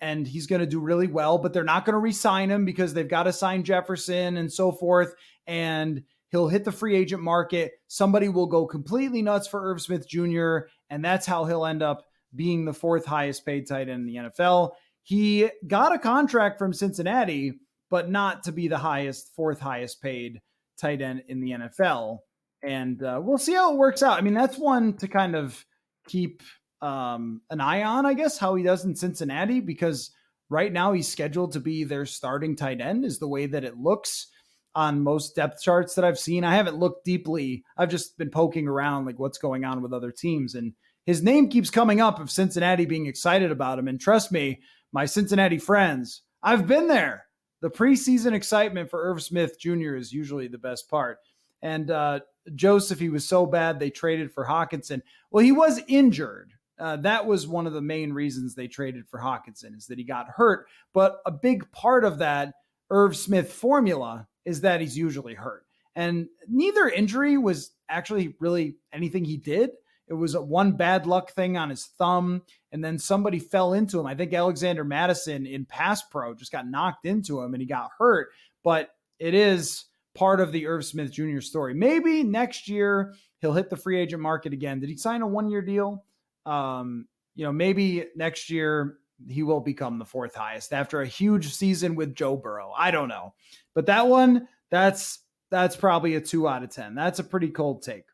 And 0.00 0.26
he's 0.26 0.46
going 0.46 0.60
to 0.60 0.66
do 0.66 0.80
really 0.80 1.06
well, 1.06 1.38
but 1.38 1.52
they're 1.52 1.64
not 1.64 1.84
going 1.84 1.94
to 1.94 1.98
re-sign 1.98 2.50
him 2.50 2.64
because 2.64 2.94
they've 2.94 3.08
got 3.08 3.24
to 3.24 3.32
sign 3.32 3.64
Jefferson 3.64 4.36
and 4.36 4.52
so 4.52 4.72
forth. 4.72 5.14
And 5.46 6.02
He'll 6.30 6.48
hit 6.48 6.64
the 6.64 6.72
free 6.72 6.96
agent 6.96 7.22
market. 7.22 7.72
Somebody 7.88 8.28
will 8.28 8.46
go 8.46 8.66
completely 8.66 9.22
nuts 9.22 9.46
for 9.46 9.70
Irv 9.70 9.80
Smith 9.80 10.08
Jr., 10.08 10.58
and 10.90 11.04
that's 11.04 11.26
how 11.26 11.44
he'll 11.44 11.64
end 11.64 11.82
up 11.82 12.04
being 12.34 12.64
the 12.64 12.74
fourth 12.74 13.06
highest 13.06 13.46
paid 13.46 13.68
tight 13.68 13.88
end 13.88 14.00
in 14.00 14.06
the 14.06 14.16
NFL. 14.16 14.72
He 15.02 15.48
got 15.66 15.94
a 15.94 15.98
contract 15.98 16.58
from 16.58 16.72
Cincinnati, 16.72 17.54
but 17.90 18.10
not 18.10 18.42
to 18.44 18.52
be 18.52 18.66
the 18.66 18.78
highest, 18.78 19.34
fourth 19.36 19.60
highest 19.60 20.02
paid 20.02 20.40
tight 20.78 21.00
end 21.00 21.22
in 21.28 21.40
the 21.40 21.52
NFL. 21.52 22.18
And 22.62 23.02
uh, 23.02 23.20
we'll 23.22 23.38
see 23.38 23.54
how 23.54 23.72
it 23.72 23.78
works 23.78 24.02
out. 24.02 24.18
I 24.18 24.22
mean, 24.22 24.34
that's 24.34 24.58
one 24.58 24.96
to 24.98 25.08
kind 25.08 25.36
of 25.36 25.64
keep 26.08 26.42
um, 26.82 27.40
an 27.50 27.60
eye 27.60 27.82
on, 27.82 28.06
I 28.06 28.14
guess, 28.14 28.38
how 28.38 28.54
he 28.54 28.62
does 28.62 28.84
in 28.84 28.94
Cincinnati, 28.94 29.60
because 29.60 30.10
right 30.48 30.72
now 30.72 30.92
he's 30.92 31.08
scheduled 31.08 31.52
to 31.52 31.60
be 31.60 31.84
their 31.84 32.06
starting 32.06 32.56
tight 32.56 32.80
end, 32.80 33.04
is 33.04 33.18
the 33.18 33.28
way 33.28 33.46
that 33.46 33.64
it 33.64 33.78
looks 33.78 34.28
on 34.74 35.02
most 35.02 35.34
depth 35.34 35.62
charts 35.62 35.94
that 35.94 36.04
I've 36.04 36.18
seen. 36.18 36.44
I 36.44 36.54
haven't 36.54 36.76
looked 36.76 37.04
deeply. 37.04 37.64
I've 37.78 37.88
just 37.88 38.18
been 38.18 38.30
poking 38.30 38.68
around 38.68 39.06
like 39.06 39.18
what's 39.18 39.38
going 39.38 39.64
on 39.64 39.80
with 39.80 39.94
other 39.94 40.12
teams 40.12 40.54
and 40.54 40.74
his 41.06 41.22
name 41.22 41.48
keeps 41.48 41.70
coming 41.70 42.00
up 42.00 42.20
of 42.20 42.30
Cincinnati 42.30 42.84
being 42.84 43.06
excited 43.06 43.50
about 43.50 43.78
him 43.78 43.88
and 43.88 43.98
trust 43.98 44.32
me, 44.32 44.60
my 44.92 45.06
Cincinnati 45.06 45.58
friends, 45.58 46.22
I've 46.42 46.66
been 46.66 46.88
there. 46.88 47.26
The 47.62 47.70
preseason 47.70 48.34
excitement 48.34 48.90
for 48.90 49.02
Irv 49.02 49.22
Smith 49.22 49.58
Jr. 49.58 49.94
is 49.94 50.12
usually 50.12 50.48
the 50.48 50.58
best 50.58 50.90
part. 50.90 51.18
And 51.62 51.90
uh, 51.90 52.20
Joseph, 52.54 52.98
he 52.98 53.08
was 53.08 53.26
so 53.26 53.46
bad 53.46 53.78
they 53.78 53.90
traded 53.90 54.32
for 54.32 54.44
Hockenson. 54.44 55.00
Well, 55.30 55.44
he 55.44 55.52
was 55.52 55.80
injured. 55.88 56.52
Uh, 56.78 56.96
that 56.96 57.26
was 57.26 57.46
one 57.46 57.66
of 57.66 57.72
the 57.72 57.80
main 57.80 58.12
reasons 58.12 58.54
they 58.54 58.68
traded 58.68 59.08
for 59.08 59.18
Hockenson 59.18 59.76
is 59.76 59.86
that 59.86 59.98
he 59.98 60.04
got 60.04 60.28
hurt. 60.28 60.66
But 60.92 61.20
a 61.24 61.30
big 61.30 61.70
part 61.72 62.04
of 62.04 62.18
that 62.18 62.54
Irv 62.90 63.16
Smith 63.16 63.52
formula 63.52 64.28
is 64.44 64.60
that 64.60 64.80
he's 64.80 64.96
usually 64.96 65.34
hurt. 65.34 65.64
And 65.94 66.28
neither 66.46 66.88
injury 66.88 67.38
was 67.38 67.70
actually 67.88 68.34
really 68.38 68.76
anything 68.92 69.24
he 69.24 69.38
did. 69.38 69.70
It 70.08 70.14
was 70.14 70.36
one 70.36 70.72
bad 70.72 71.06
luck 71.06 71.32
thing 71.32 71.56
on 71.56 71.70
his 71.70 71.86
thumb, 71.98 72.42
and 72.70 72.84
then 72.84 72.98
somebody 72.98 73.40
fell 73.40 73.72
into 73.72 73.98
him. 73.98 74.06
I 74.06 74.14
think 74.14 74.32
Alexander 74.32 74.84
Mattison 74.84 75.46
in 75.46 75.64
pass 75.64 76.02
pro 76.02 76.34
just 76.34 76.52
got 76.52 76.68
knocked 76.68 77.06
into 77.06 77.40
him 77.40 77.54
and 77.54 77.60
he 77.60 77.66
got 77.66 77.90
hurt. 77.98 78.28
But 78.62 78.90
it 79.18 79.34
is 79.34 79.86
part 80.14 80.40
of 80.40 80.52
the 80.52 80.66
Irv 80.66 80.84
Smith 80.84 81.10
Jr. 81.10 81.40
story. 81.40 81.74
Maybe 81.74 82.22
next 82.22 82.68
year 82.68 83.14
he'll 83.40 83.52
hit 83.52 83.70
the 83.70 83.76
free 83.76 83.98
agent 83.98 84.22
market 84.22 84.52
again. 84.52 84.80
Did 84.80 84.90
he 84.90 84.96
sign 84.96 85.22
a 85.22 85.26
one 85.26 85.48
year 85.48 85.62
deal? 85.62 86.04
Um, 86.46 87.06
you 87.34 87.44
know, 87.44 87.52
maybe 87.52 88.06
next 88.16 88.48
year 88.50 88.98
he 89.28 89.42
will 89.42 89.60
become 89.60 89.98
the 89.98 90.04
fourth 90.04 90.34
highest 90.34 90.72
after 90.72 91.00
a 91.00 91.06
huge 91.06 91.52
season 91.52 91.94
with 91.94 92.14
Joe 92.14 92.36
Burrow. 92.36 92.72
I 92.76 92.90
don't 92.90 93.08
know. 93.08 93.34
But 93.74 93.86
that 93.86 94.06
one, 94.06 94.48
that's 94.70 95.20
that's 95.50 95.76
probably 95.76 96.14
a 96.16 96.20
2 96.20 96.48
out 96.48 96.62
of 96.62 96.70
10. 96.70 96.94
That's 96.94 97.18
a 97.18 97.24
pretty 97.24 97.48
cold 97.48 97.82
take. 97.82 98.04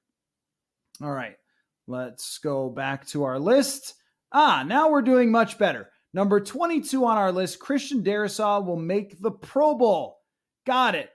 All 1.03 1.11
right. 1.11 1.37
Let's 1.87 2.39
go 2.39 2.69
back 2.69 3.07
to 3.09 3.25
our 3.25 3.39
list. 3.39 3.95
Ah, 4.33 4.65
now 4.67 4.91
we're 4.91 5.03
doing 5.03 5.31
much 5.31 5.59
better. 5.59 5.89
Number 6.15 6.41
22 6.41 7.05
on 7.05 7.17
our 7.17 7.33
list, 7.33 7.59
Christian 7.59 8.05
Darrisaw 8.05 8.65
will 8.65 8.77
make 8.77 9.21
the 9.21 9.31
Pro 9.31 9.75
Bowl. 9.75 10.19
Got 10.67 10.95
it. 10.95 11.11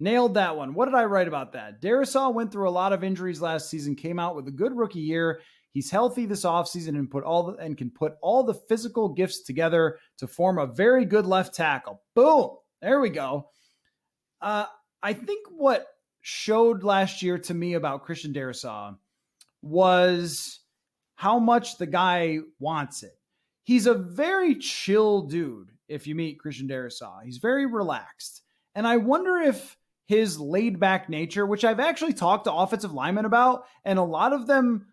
Nailed 0.00 0.34
that 0.34 0.56
one. 0.56 0.74
What 0.74 0.86
did 0.86 0.94
I 0.94 1.04
write 1.04 1.28
about 1.28 1.52
that? 1.52 1.80
Darrisaw 1.80 2.32
went 2.32 2.50
through 2.50 2.68
a 2.68 2.70
lot 2.70 2.92
of 2.92 3.04
injuries 3.04 3.42
last 3.42 3.68
season, 3.68 3.94
came 3.94 4.18
out 4.18 4.34
with 4.34 4.48
a 4.48 4.52
good 4.52 4.76
rookie 4.76 5.00
year. 5.00 5.40
He's 5.72 5.90
healthy 5.90 6.26
this 6.26 6.44
offseason 6.44 6.90
and 6.90 7.10
put 7.10 7.24
all 7.24 7.44
the, 7.44 7.52
and 7.54 7.76
can 7.76 7.90
put 7.90 8.16
all 8.20 8.44
the 8.44 8.54
physical 8.54 9.08
gifts 9.08 9.40
together 9.40 9.98
to 10.18 10.26
form 10.26 10.58
a 10.58 10.66
very 10.66 11.04
good 11.04 11.26
left 11.26 11.54
tackle. 11.54 12.02
Boom. 12.14 12.50
There 12.82 13.00
we 13.00 13.10
go. 13.10 13.48
Uh, 14.40 14.66
I 15.02 15.14
think 15.14 15.46
what 15.50 15.86
showed 16.20 16.84
last 16.84 17.22
year 17.22 17.38
to 17.38 17.54
me 17.54 17.74
about 17.74 18.04
Christian 18.04 18.32
Darrisaw 18.32 18.96
was 19.62 20.60
how 21.14 21.38
much 21.38 21.78
the 21.78 21.86
guy 21.86 22.38
wants 22.58 23.02
it. 23.02 23.16
He's 23.64 23.86
a 23.86 23.94
very 23.94 24.56
chill 24.56 25.22
dude 25.22 25.70
if 25.88 26.06
you 26.06 26.14
meet 26.14 26.38
Christian 26.38 26.68
Darrisaw. 26.68 27.22
He's 27.24 27.38
very 27.38 27.66
relaxed. 27.66 28.42
And 28.74 28.86
I 28.86 28.96
wonder 28.96 29.38
if 29.38 29.76
his 30.06 30.38
laid 30.38 30.80
back 30.80 31.08
nature, 31.08 31.46
which 31.46 31.64
I've 31.64 31.80
actually 31.80 32.12
talked 32.12 32.44
to 32.44 32.52
offensive 32.52 32.92
linemen 32.92 33.24
about, 33.24 33.64
and 33.84 33.98
a 33.98 34.02
lot 34.02 34.32
of 34.32 34.46
them 34.46 34.86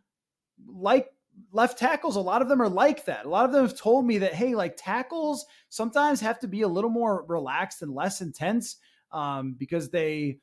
like 0.68 1.10
left 1.52 1.80
tackles, 1.80 2.16
a 2.16 2.22
lot 2.22 2.42
of 2.42 2.50
them 2.50 2.62
are 2.62 2.70
like 2.70 3.06
that. 3.06 3.26
A 3.26 3.30
lot 3.30 3.46
of 3.46 3.52
them 3.52 3.66
have 3.66 3.78
told 3.78 4.06
me 4.06 4.20
that, 4.20 4.34
hey, 4.34 4.56
like 4.56 4.76
tackles 4.78 5.46
sometimes 5.70 6.22
have 6.22 6.40
to 6.40 6.48
be 6.48 6.62
a 6.62 6.68
little 6.68 6.90
more 6.90 7.26
relaxed 7.28 7.82
and 7.82 7.94
less 7.94 8.22
intense 8.22 8.78
um, 9.12 9.56
because 9.58 9.90
they 9.90 10.40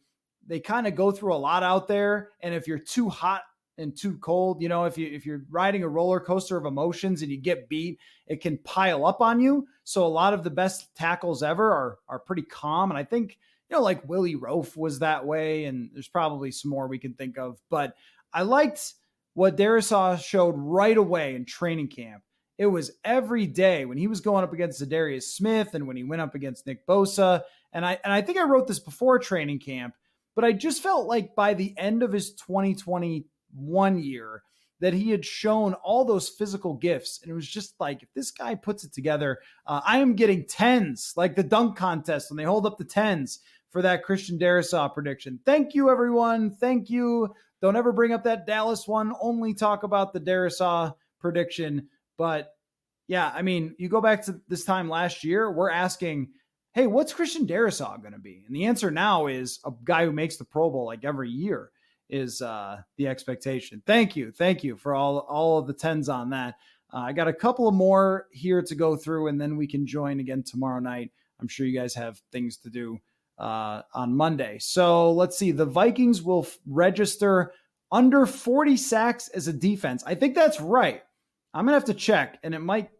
they 0.47 0.61
kind 0.61 0.87
of 0.87 0.95
go 0.95 1.11
through 1.11 1.35
a 1.35 1.37
lot 1.37 1.63
out 1.63 1.89
there. 1.89 2.31
And 2.41 2.55
if 2.55 2.69
you're 2.69 2.79
too 2.79 3.09
hot 3.09 3.43
and 3.79 3.97
too 3.97 4.17
cold, 4.19 4.63
you 4.63 4.69
know, 4.69 4.85
if 4.85 4.97
you 4.97 5.09
if 5.09 5.27
you're 5.27 5.43
riding 5.51 5.83
a 5.83 5.89
roller 5.89 6.21
coaster 6.21 6.57
of 6.57 6.67
emotions 6.67 7.23
and 7.23 7.31
you 7.31 7.41
get 7.41 7.69
beat, 7.69 7.99
it 8.27 8.41
can 8.41 8.59
pile 8.59 9.05
up 9.07 9.21
on 9.21 9.41
you. 9.41 9.67
So 9.85 10.05
a 10.05 10.09
lot 10.09 10.35
of 10.35 10.45
the 10.45 10.51
best 10.51 10.95
tackles 10.95 11.43
ever 11.43 11.73
are 11.73 11.99
are 12.09 12.19
pretty 12.19 12.43
calm. 12.43 12.91
And 12.91 12.99
I 12.99 13.05
think, 13.05 13.39
you 13.69 13.77
know, 13.77 13.83
like 13.83 14.09
Willie 14.09 14.37
Roaf 14.37 14.77
was 14.77 15.01
that 15.01 15.27
way, 15.27 15.65
and 15.65 15.91
there's 15.93 16.09
probably 16.09 16.51
some 16.53 16.71
more 16.71 16.89
we 16.89 16.99
can 16.99 17.15
think 17.15 17.39
of. 17.39 17.59
But 17.69 17.95
I 18.33 18.43
liked 18.43 18.95
what 19.37 19.59
Darrisaw 19.59 20.19
showed 20.19 20.55
right 20.57 20.97
away 20.97 21.35
in 21.35 21.45
training 21.45 21.89
camp. 21.89 22.23
It 22.57 22.65
was 22.65 22.93
every 23.05 23.47
day 23.47 23.85
when 23.85 23.99
he 23.99 24.07
was 24.07 24.23
going 24.23 24.43
up 24.43 24.55
against 24.55 24.81
Za'Darius 24.81 25.25
Smith 25.25 25.75
and 25.75 25.87
when 25.87 25.95
he 25.95 26.05
went 26.05 26.23
up 26.23 26.35
against 26.35 26.67
Nick 26.67 26.87
Bosa. 26.87 27.43
And 27.75 27.85
I 27.85 27.99
and 28.03 28.15
I 28.15 28.23
think 28.23 28.39
I 28.39 28.45
wrote 28.45 28.67
this 28.67 28.79
before 28.79 29.19
training 29.19 29.59
camp, 29.59 29.93
but 30.35 30.47
I 30.47 30.53
just 30.53 30.83
felt 30.83 31.07
like 31.07 31.35
by 31.35 31.53
the 31.53 31.75
end 31.77 32.03
of 32.03 32.15
his 32.15 32.33
2021 32.33 33.99
year 33.99 34.43
that 34.81 34.95
he 34.95 35.11
had 35.11 35.25
shown 35.25 35.75
all 35.75 36.07
those 36.07 36.31
physical 36.31 36.73
gifts. 36.73 37.21
And 37.23 37.31
it 37.31 37.35
was 37.35 37.47
just 37.47 37.75
like, 37.79 38.03
if 38.03 38.09
this 38.15 38.31
guy 38.31 38.55
puts 38.55 38.85
it 38.85 38.95
together, 38.95 39.41
uh, 39.67 39.83
I 39.87 39.99
am 39.99 40.15
getting 40.15 40.47
tens, 40.47 41.13
like 41.15 41.37
the 41.37 41.43
dunk 41.43 41.77
contest 41.77 42.31
when 42.31 42.39
they 42.39 42.45
hold 42.45 42.65
up 42.65 42.79
the 42.79 42.85
tens 42.85 43.41
for 43.77 43.83
that 43.83 44.05
Christian 44.05 44.39
Darrisaw 44.39 44.95
prediction. 44.95 45.39
Thank 45.45 45.75
you, 45.75 45.91
everyone. 45.91 46.51
Thank 46.51 46.89
you. 46.89 47.35
Don't 47.61 47.77
ever 47.77 47.93
bring 47.93 48.11
up 48.11 48.25
that 48.25 48.47
Dallas 48.47 48.89
one. 48.89 49.13
Only 49.21 49.53
talk 49.53 49.83
about 49.83 50.15
the 50.15 50.21
Darrisaw 50.21 50.95
prediction. 51.21 51.89
But 52.17 52.55
yeah, 53.07 53.31
I 53.35 53.43
mean, 53.43 53.75
you 53.79 53.91
go 53.91 54.01
back 54.01 54.25
to 54.25 54.41
this 54.49 54.65
time 54.65 54.89
last 54.89 55.25
year, 55.25 55.53
we're 55.53 55.69
asking, 55.69 56.29
hey, 56.73 56.87
what's 56.87 57.13
Christian 57.13 57.47
Darrisaw 57.47 58.01
going 58.01 58.15
to 58.15 58.19
be? 58.19 58.45
And 58.47 58.57
the 58.57 58.65
answer 58.65 58.91
now 58.91 59.27
is 59.27 59.61
a 59.67 59.73
guy 59.85 60.07
who 60.07 60.13
makes 60.13 60.39
the 60.39 60.47
Pro 60.47 60.71
Bowl 60.71 60.87
like 60.87 61.05
every 61.05 61.29
year 61.29 61.71
is 62.09 62.41
uh, 62.41 62.79
the 62.97 63.09
expectation. 63.09 63.83
Thank 63.85 64.17
you, 64.17 64.33
thank 64.33 64.65
you 64.65 64.79
for 64.79 64.95
all 64.95 65.19
all 65.19 65.59
of 65.59 65.67
the 65.67 65.75
tens 65.75 66.09
on 66.09 66.31
that. 66.31 66.55
Uh, 66.91 67.01
I 67.01 67.13
got 67.13 67.29
a 67.29 67.35
couple 67.35 67.69
of 67.69 67.75
more 67.75 68.27
here 68.33 68.63
to 68.63 68.75
go 68.75 68.97
through, 68.97 69.27
and 69.27 69.39
then 69.39 69.59
we 69.59 69.67
can 69.67 69.87
join 69.87 70.19
again 70.19 70.45
tomorrow 70.45 70.81
night. 70.81 71.13
I'm 71.39 71.49
sure 71.49 71.67
you 71.67 71.79
guys 71.79 71.95
have 71.97 72.23
things 72.33 72.57
to 72.61 72.71
do 72.71 73.01
uh, 73.39 73.83
on 73.95 74.17
Monday. 74.17 74.59
So 74.61 75.13
let's 75.13 75.39
see. 75.39 75.53
The 75.53 75.67
Vikings 75.67 76.23
will 76.23 76.45
f- 76.45 76.59
register 76.67 77.53
under 77.93 78.27
40 78.27 78.77
sacks 78.77 79.29
as 79.29 79.49
a 79.49 79.53
defense. 79.53 80.03
I 80.07 80.15
think 80.15 80.35
that's 80.35 80.61
right. 80.61 81.03
I'm 81.55 81.65
gonna 81.65 81.77
have 81.77 81.87
to 81.87 81.95
check, 81.95 82.39
and 82.43 82.55
it 82.55 82.61
might 82.61 82.91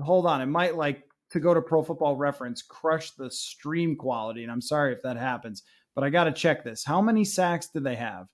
hold 0.00 0.26
on. 0.26 0.40
It 0.40 0.46
might 0.46 0.76
like 0.76 1.02
to 1.30 1.40
go 1.40 1.52
to 1.54 1.60
Pro 1.60 1.82
Football 1.82 2.16
Reference, 2.16 2.62
crush 2.62 3.10
the 3.12 3.30
stream 3.30 3.96
quality. 3.96 4.42
And 4.42 4.52
I'm 4.52 4.60
sorry 4.60 4.92
if 4.92 5.02
that 5.02 5.16
happens, 5.16 5.62
but 5.94 6.04
I 6.04 6.10
got 6.10 6.24
to 6.24 6.32
check 6.32 6.64
this. 6.64 6.84
How 6.84 7.00
many 7.00 7.24
sacks 7.24 7.68
did 7.68 7.84
they 7.84 7.96
have? 7.96 8.26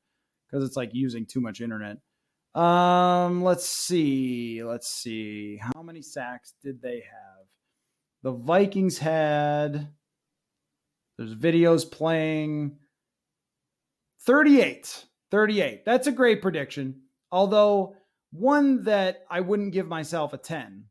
Because 0.47 0.65
it's 0.67 0.77
like 0.77 0.91
using 0.93 1.27
too 1.27 1.41
much 1.41 1.61
internet. 1.61 1.97
Um, 2.55 3.43
let's 3.43 3.69
see. 3.69 4.63
Let's 4.63 4.89
see. 4.89 5.59
How 5.61 5.83
many 5.83 6.03
sacks 6.03 6.55
did 6.63 6.81
they 6.81 7.03
have? 7.11 7.47
The 8.23 8.33
Vikings 8.33 8.99
had. 8.99 9.89
There's 11.19 11.35
videos 11.35 11.91
playing. 11.91 12.77
38. 14.23 15.05
38. 15.31 15.85
That's 15.85 16.07
a 16.07 16.13
great 16.13 16.43
prediction. 16.43 17.03
Although 17.31 17.97
one 18.33 18.85
that 18.85 19.25
I 19.31 19.41
wouldn't 19.41 19.73
give 19.73 19.87
myself 19.87 20.33
a 20.33 20.39
10 20.39 20.85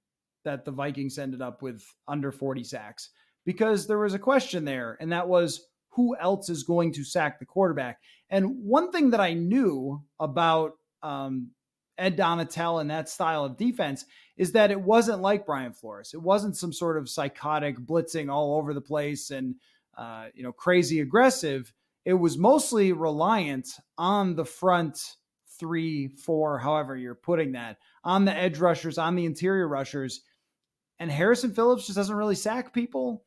that 0.46 0.66
the 0.66 0.72
Vikings 0.72 1.18
ended 1.18 1.42
up 1.42 1.62
with 1.62 1.84
under 2.08 2.32
40 2.32 2.64
sacks 2.64 3.10
because 3.46 3.88
there 3.88 4.00
was 4.00 4.14
a 4.14 4.20
question 4.20 4.66
there, 4.66 4.98
and 5.00 5.12
that 5.12 5.28
was 5.28 5.66
who 5.92 6.16
else 6.18 6.50
is 6.50 6.64
going 6.64 6.92
to 6.94 7.04
sack 7.04 7.40
the 7.40 7.46
quarterback? 7.46 8.00
And 8.30 8.64
one 8.64 8.92
thing 8.92 9.12
that 9.12 9.20
I 9.20 9.34
knew 9.34 10.04
about 10.20 10.74
um, 11.04 11.52
Ed 11.98 12.18
Donatell 12.18 12.82
and 12.82 12.90
that 12.90 13.10
style 13.10 13.46
of 13.46 13.58
defense 13.58 14.06
is 14.36 14.54
that 14.54 14.72
it 14.72 14.82
wasn't 14.82 15.22
like 15.22 15.46
Brian 15.46 15.74
Flores. 15.74 16.12
It 16.14 16.22
wasn't 16.22 16.58
some 16.58 16.74
sort 16.74 16.98
of 16.98 17.10
psychotic 17.10 17.78
blitzing 17.78 18.32
all 18.32 18.58
over 18.58 18.74
the 18.74 18.82
place 18.82 19.30
and 19.30 19.56
uh, 19.98 20.28
you 20.34 20.44
know 20.44 20.52
crazy 20.52 21.00
aggressive. 21.00 21.74
It 22.06 22.14
was 22.14 22.38
mostly 22.38 22.92
reliant 22.92 23.70
on 23.98 24.36
the 24.36 24.46
front 24.46 25.16
three, 25.60 26.08
four, 26.08 26.60
however 26.60 26.98
you're 26.98 27.16
putting 27.16 27.54
that, 27.54 27.78
on 28.04 28.26
the 28.26 28.36
edge 28.36 28.60
rushers, 28.60 28.98
on 28.98 29.16
the 29.16 29.26
interior 29.26 29.68
rushers, 29.68 30.22
and 31.00 31.12
Harrison 31.12 31.54
Phillips 31.54 31.86
just 31.86 31.96
doesn't 31.96 32.16
really 32.16 32.36
sack 32.36 32.74
people. 32.74 33.24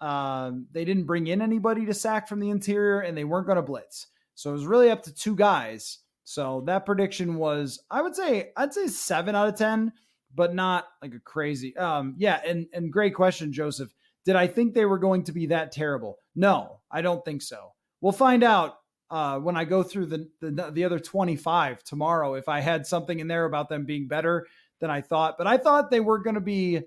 Um, 0.00 0.66
they 0.72 0.84
didn't 0.84 1.06
bring 1.06 1.26
in 1.26 1.42
anybody 1.42 1.86
to 1.86 1.94
sack 1.94 2.28
from 2.28 2.40
the 2.40 2.50
interior, 2.50 3.00
and 3.00 3.16
they 3.16 3.24
weren't 3.24 3.46
going 3.46 3.56
to 3.56 3.62
blitz. 3.62 4.06
So 4.34 4.50
it 4.50 4.54
was 4.54 4.66
really 4.66 4.90
up 4.90 5.02
to 5.04 5.14
two 5.14 5.34
guys. 5.34 5.98
So 6.24 6.62
that 6.66 6.86
prediction 6.86 7.36
was, 7.36 7.82
I 7.90 8.02
would 8.02 8.14
say, 8.14 8.52
I'd 8.56 8.74
say 8.74 8.86
seven 8.86 9.34
out 9.34 9.48
of 9.48 9.56
ten, 9.56 9.92
but 10.34 10.54
not 10.54 10.86
like 11.02 11.14
a 11.14 11.20
crazy. 11.20 11.76
Um, 11.76 12.14
yeah, 12.18 12.40
and 12.46 12.66
and 12.72 12.92
great 12.92 13.14
question, 13.14 13.52
Joseph. 13.52 13.92
Did 14.24 14.36
I 14.36 14.46
think 14.46 14.74
they 14.74 14.84
were 14.84 14.98
going 14.98 15.24
to 15.24 15.32
be 15.32 15.46
that 15.46 15.72
terrible? 15.72 16.18
No, 16.34 16.80
I 16.90 17.02
don't 17.02 17.24
think 17.24 17.42
so. 17.42 17.72
We'll 18.00 18.12
find 18.12 18.44
out 18.44 18.76
uh, 19.10 19.38
when 19.38 19.56
I 19.56 19.64
go 19.64 19.82
through 19.82 20.06
the, 20.06 20.28
the 20.40 20.70
the 20.70 20.84
other 20.84 20.98
25 20.98 21.82
tomorrow 21.82 22.34
if 22.34 22.48
I 22.48 22.60
had 22.60 22.86
something 22.86 23.18
in 23.18 23.26
there 23.26 23.46
about 23.46 23.68
them 23.68 23.86
being 23.86 24.06
better 24.06 24.46
than 24.80 24.90
I 24.90 25.00
thought. 25.00 25.36
But 25.38 25.46
I 25.46 25.56
thought 25.56 25.90
they 25.90 26.00
were 26.00 26.18
going 26.18 26.34
to 26.34 26.40
be 26.40 26.82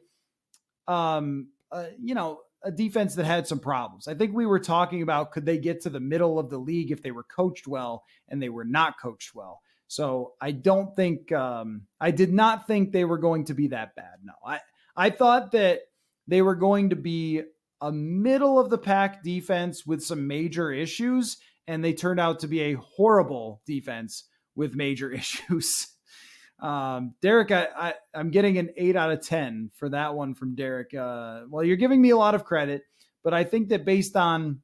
um, 0.87 1.47
uh, 1.71 1.85
you 2.01 2.15
know, 2.15 2.41
a 2.63 2.71
defense 2.71 3.15
that 3.15 3.25
had 3.25 3.47
some 3.47 3.59
problems. 3.59 4.07
I 4.07 4.13
think 4.13 4.35
we 4.35 4.45
were 4.45 4.59
talking 4.59 5.01
about 5.01 5.31
could 5.31 5.45
they 5.45 5.57
get 5.57 5.81
to 5.81 5.89
the 5.89 5.99
middle 5.99 6.37
of 6.37 6.49
the 6.49 6.57
league 6.57 6.91
if 6.91 7.01
they 7.01 7.11
were 7.11 7.23
coached 7.23 7.67
well, 7.67 8.03
and 8.29 8.41
they 8.41 8.49
were 8.49 8.65
not 8.65 8.99
coached 8.99 9.33
well. 9.33 9.61
So 9.87 10.33
I 10.39 10.51
don't 10.51 10.95
think 10.95 11.31
um, 11.31 11.83
I 11.99 12.11
did 12.11 12.31
not 12.31 12.67
think 12.67 12.91
they 12.91 13.05
were 13.05 13.17
going 13.17 13.45
to 13.45 13.53
be 13.53 13.69
that 13.69 13.95
bad. 13.95 14.19
No, 14.23 14.33
I 14.45 14.59
I 14.95 15.09
thought 15.09 15.53
that 15.53 15.81
they 16.27 16.41
were 16.41 16.55
going 16.55 16.89
to 16.89 16.95
be 16.95 17.41
a 17.81 17.91
middle 17.91 18.59
of 18.59 18.69
the 18.69 18.77
pack 18.77 19.23
defense 19.23 19.85
with 19.85 20.03
some 20.03 20.27
major 20.27 20.71
issues, 20.71 21.37
and 21.67 21.83
they 21.83 21.93
turned 21.93 22.19
out 22.19 22.39
to 22.39 22.47
be 22.47 22.61
a 22.61 22.73
horrible 22.77 23.61
defense 23.65 24.25
with 24.55 24.75
major 24.75 25.11
issues. 25.11 25.87
Um, 26.59 27.15
Derek, 27.23 27.51
I, 27.51 27.67
I, 27.75 27.93
am 28.13 28.29
getting 28.29 28.59
an 28.59 28.69
eight 28.77 28.95
out 28.95 29.11
of 29.11 29.25
10 29.25 29.71
for 29.77 29.89
that 29.89 30.13
one 30.13 30.35
from 30.35 30.53
Derek. 30.53 30.93
Uh, 30.93 31.41
well, 31.49 31.63
you're 31.63 31.75
giving 31.75 31.99
me 31.99 32.11
a 32.11 32.17
lot 32.17 32.35
of 32.35 32.45
credit, 32.45 32.83
but 33.23 33.33
I 33.33 33.43
think 33.43 33.69
that 33.69 33.83
based 33.83 34.15
on 34.15 34.61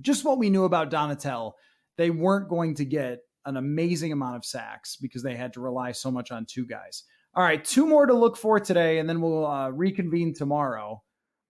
just 0.00 0.24
what 0.24 0.38
we 0.38 0.48
knew 0.48 0.64
about 0.64 0.90
Donatell, 0.90 1.52
they 1.98 2.08
weren't 2.08 2.48
going 2.48 2.74
to 2.76 2.86
get 2.86 3.18
an 3.44 3.58
amazing 3.58 4.12
amount 4.12 4.36
of 4.36 4.46
sacks 4.46 4.96
because 4.96 5.22
they 5.22 5.36
had 5.36 5.52
to 5.54 5.60
rely 5.60 5.92
so 5.92 6.10
much 6.10 6.30
on 6.30 6.46
two 6.46 6.66
guys. 6.66 7.04
All 7.34 7.44
right, 7.44 7.64
two 7.64 7.86
more 7.86 8.06
to 8.06 8.14
look 8.14 8.36
for 8.36 8.58
today, 8.58 8.98
and 8.98 9.08
then 9.08 9.20
we'll 9.20 9.46
uh, 9.46 9.70
reconvene 9.70 10.34
tomorrow. 10.34 11.02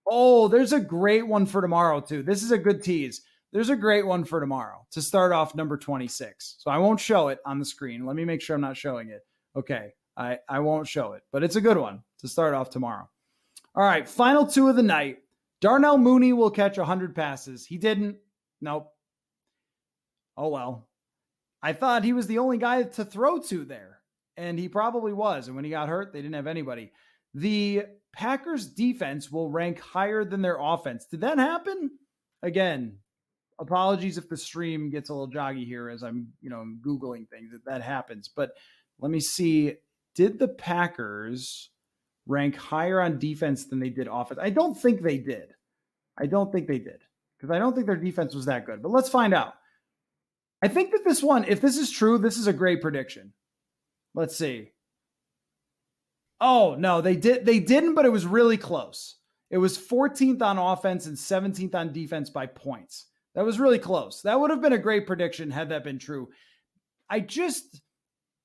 Oh, 0.07 0.49
there's 0.49 0.73
a 0.73 0.81
great 0.81 1.27
one 1.27 1.47
for 1.47 1.63
tomorrow, 1.63 2.01
too. 2.01 2.23
This 2.23 2.43
is 2.43 2.51
a 2.51 2.59
good 2.59 2.83
tease. 2.83 3.23
There's 3.53 3.71
a 3.71 3.77
great 3.77 4.07
one 4.07 4.25
for 4.25 4.41
tomorrow 4.41 4.87
to 4.93 5.03
start 5.03 5.33
off 5.33 5.55
number 5.55 5.77
26. 5.77 6.57
So 6.59 6.71
I 6.71 6.79
won't 6.79 7.01
show 7.01 7.29
it 7.29 7.39
on 7.45 7.59
the 7.59 7.65
screen. 7.65 8.07
Let 8.07 8.15
me 8.15 8.25
make 8.25 8.43
sure 8.43 8.55
I'm 8.55 8.61
not 8.61 8.77
showing 8.77 9.09
it. 9.09 9.23
Okay, 9.57 9.93
I, 10.17 10.39
I 10.49 10.61
won't 10.61 10.87
show 10.87 11.15
it, 11.15 11.23
but 11.33 11.43
it's 11.43 11.57
a 11.57 11.61
good 11.61 11.79
one 11.79 12.03
to 12.19 12.29
start 12.29 12.55
off 12.55 12.71
tomorrow. 12.71 13.09
All 13.75 13.85
right, 13.85 14.09
final 14.09 14.47
two 14.47 14.69
of 14.69 14.77
the 14.77 14.83
night. 14.83 15.19
Darnell 15.61 15.99
Mooney 15.99 16.33
will 16.33 16.51
catch 16.51 16.79
100 16.79 17.15
passes. 17.15 17.67
He 17.67 17.79
didn't. 17.79 18.17
Nope. 18.61 18.93
Oh, 20.37 20.49
well. 20.49 20.89
I 21.63 21.73
thought 21.73 22.05
he 22.05 22.13
was 22.13 22.27
the 22.27 22.39
only 22.39 22.59
guy 22.59 22.83
to 22.83 23.05
throw 23.05 23.39
to 23.43 23.65
there, 23.65 24.00
and 24.37 24.59
he 24.59 24.69
probably 24.69 25.13
was. 25.13 25.47
And 25.47 25.57
when 25.57 25.65
he 25.65 25.71
got 25.71 25.89
hurt, 25.89 26.13
they 26.13 26.21
didn't 26.21 26.35
have 26.35 26.47
anybody. 26.47 26.93
The 27.35 27.85
Packers 28.13 28.67
defense 28.67 29.31
will 29.31 29.51
rank 29.51 29.79
higher 29.79 30.25
than 30.25 30.43
their 30.43 30.59
offense. 30.61 31.07
Did 31.07 31.21
that 31.21 31.39
happen? 31.39 31.91
Again, 32.43 32.97
apologies 33.59 34.19
if 34.19 34.29
the 34.29 34.37
stream 34.37 34.91
gets 34.91 35.11
a 35.11 35.15
little 35.15 35.31
joggy 35.31 35.67
here 35.67 35.89
as 35.89 36.03
I'm, 36.03 36.29
you 36.41 36.51
know, 36.51 36.65
googling 36.85 37.29
things 37.29 37.53
if 37.53 37.63
that 37.65 37.83
happens. 37.83 38.29
But 38.29 38.53
let 38.99 39.11
me 39.11 39.21
see. 39.21 39.75
Did 40.15 40.39
the 40.39 40.49
Packers 40.49 41.71
rank 42.27 42.57
higher 42.57 43.01
on 43.01 43.19
defense 43.19 43.67
than 43.67 43.79
they 43.79 43.91
did 43.91 44.09
offense? 44.11 44.41
I 44.43 44.51
don't 44.51 44.75
think 44.75 45.03
they 45.03 45.19
did. 45.19 45.55
I 46.19 46.27
don't 46.27 46.51
think 46.51 46.67
they 46.67 46.79
did 46.79 47.01
because 47.39 47.55
I 47.55 47.59
don't 47.59 47.75
think 47.75 47.87
their 47.87 47.97
defense 47.97 48.35
was 48.35 48.47
that 48.47 48.67
good. 48.67 48.83
But 48.83 48.91
let's 48.91 49.09
find 49.09 49.33
out. 49.33 49.55
I 50.63 50.69
think 50.69 50.91
that 50.91 51.05
this 51.05 51.23
one, 51.23 51.45
if 51.45 51.61
this 51.61 51.79
is 51.79 51.91
true, 51.91 52.19
this 52.19 52.37
is 52.37 52.47
a 52.47 52.53
great 52.53 52.83
prediction. 52.83 53.33
Let's 54.15 54.37
see. 54.37 54.73
Oh, 56.41 56.75
no, 56.79 57.01
they 57.01 57.17
did 57.17 57.45
they 57.45 57.61
didn't, 57.61 57.95
but 57.95 58.07
it 58.07 58.13
was 58.13 58.27
really 58.27 58.57
close. 58.57 59.17
It 59.51 59.59
was 59.59 59.79
14th 59.79 60.43
on 60.43 60.59
offense 60.59 61.07
and 61.07 61.17
17th 61.17 61.75
on 61.75 61.93
defense 61.93 62.31
by 62.31 62.47
points. 62.47 63.07
That 63.35 63.45
was 63.45 63.61
really 63.61 63.79
close. 63.79 64.23
That 64.23 64.39
would 64.39 64.51
have 64.51 64.63
been 64.63 64.73
a 64.73 64.79
great 64.79 65.07
prediction 65.07 65.51
had 65.51 65.69
that 65.69 65.85
been 65.85 65.99
true. 65.99 66.29
I 67.09 67.21
just 67.21 67.81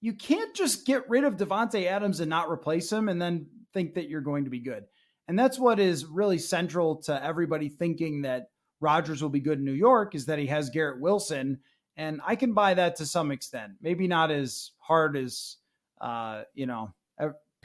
you 0.01 0.13
can't 0.13 0.53
just 0.55 0.86
get 0.86 1.09
rid 1.09 1.24
of 1.24 1.38
Davante 1.38 1.86
Adams 1.86 2.20
and 2.20 2.30
not 2.30 2.49
replace 2.49 2.91
him 2.91 3.09
and 3.09 3.22
then 3.22 3.47
think 3.74 3.95
that 3.95 4.09
you're 4.09 4.22
going 4.22 4.43
to 4.43 4.49
be 4.49 4.59
good. 4.59 4.84
And 5.28 5.39
that's 5.39 5.57
what 5.57 5.80
is 5.80 6.05
really 6.05 6.38
central 6.38 6.97
to 7.03 7.24
everybody 7.24 7.70
thinking 7.70 8.22
that 8.22 8.49
Rodgers 8.80 9.22
will 9.22 9.30
be 9.30 9.39
good 9.39 9.59
in 9.59 9.66
New 9.66 9.72
York 9.72 10.13
is 10.13 10.26
that 10.28 10.38
he 10.38 10.45
has 10.47 10.70
Garrett 10.70 11.01
Wilson 11.01 11.59
and 11.97 12.20
I 12.26 12.36
can 12.36 12.53
buy 12.53 12.74
that 12.74 12.97
to 12.97 13.05
some 13.05 13.32
extent. 13.32 13.74
Maybe 13.82 14.07
not 14.07 14.30
as 14.30 14.72
hard 14.86 15.17
as 15.17 15.57
uh, 16.01 16.43
you 16.53 16.65
know 16.65 16.93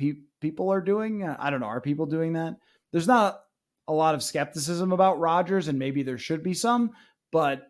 pe- 0.01 0.23
people 0.41 0.73
are 0.73 0.81
doing. 0.81 1.25
I 1.25 1.51
don't 1.51 1.61
know. 1.61 1.67
Are 1.67 1.81
people 1.81 2.07
doing 2.07 2.33
that? 2.33 2.57
There's 2.93 3.07
not 3.07 3.41
a 3.87 3.93
lot 3.93 4.15
of 4.15 4.23
skepticism 4.23 4.93
about 4.93 5.21
Rodgers, 5.21 5.69
and 5.69 5.79
maybe 5.79 6.03
there 6.03 6.19
should 6.19 6.43
be 6.43 6.55
some. 6.55 6.91
But 7.31 7.63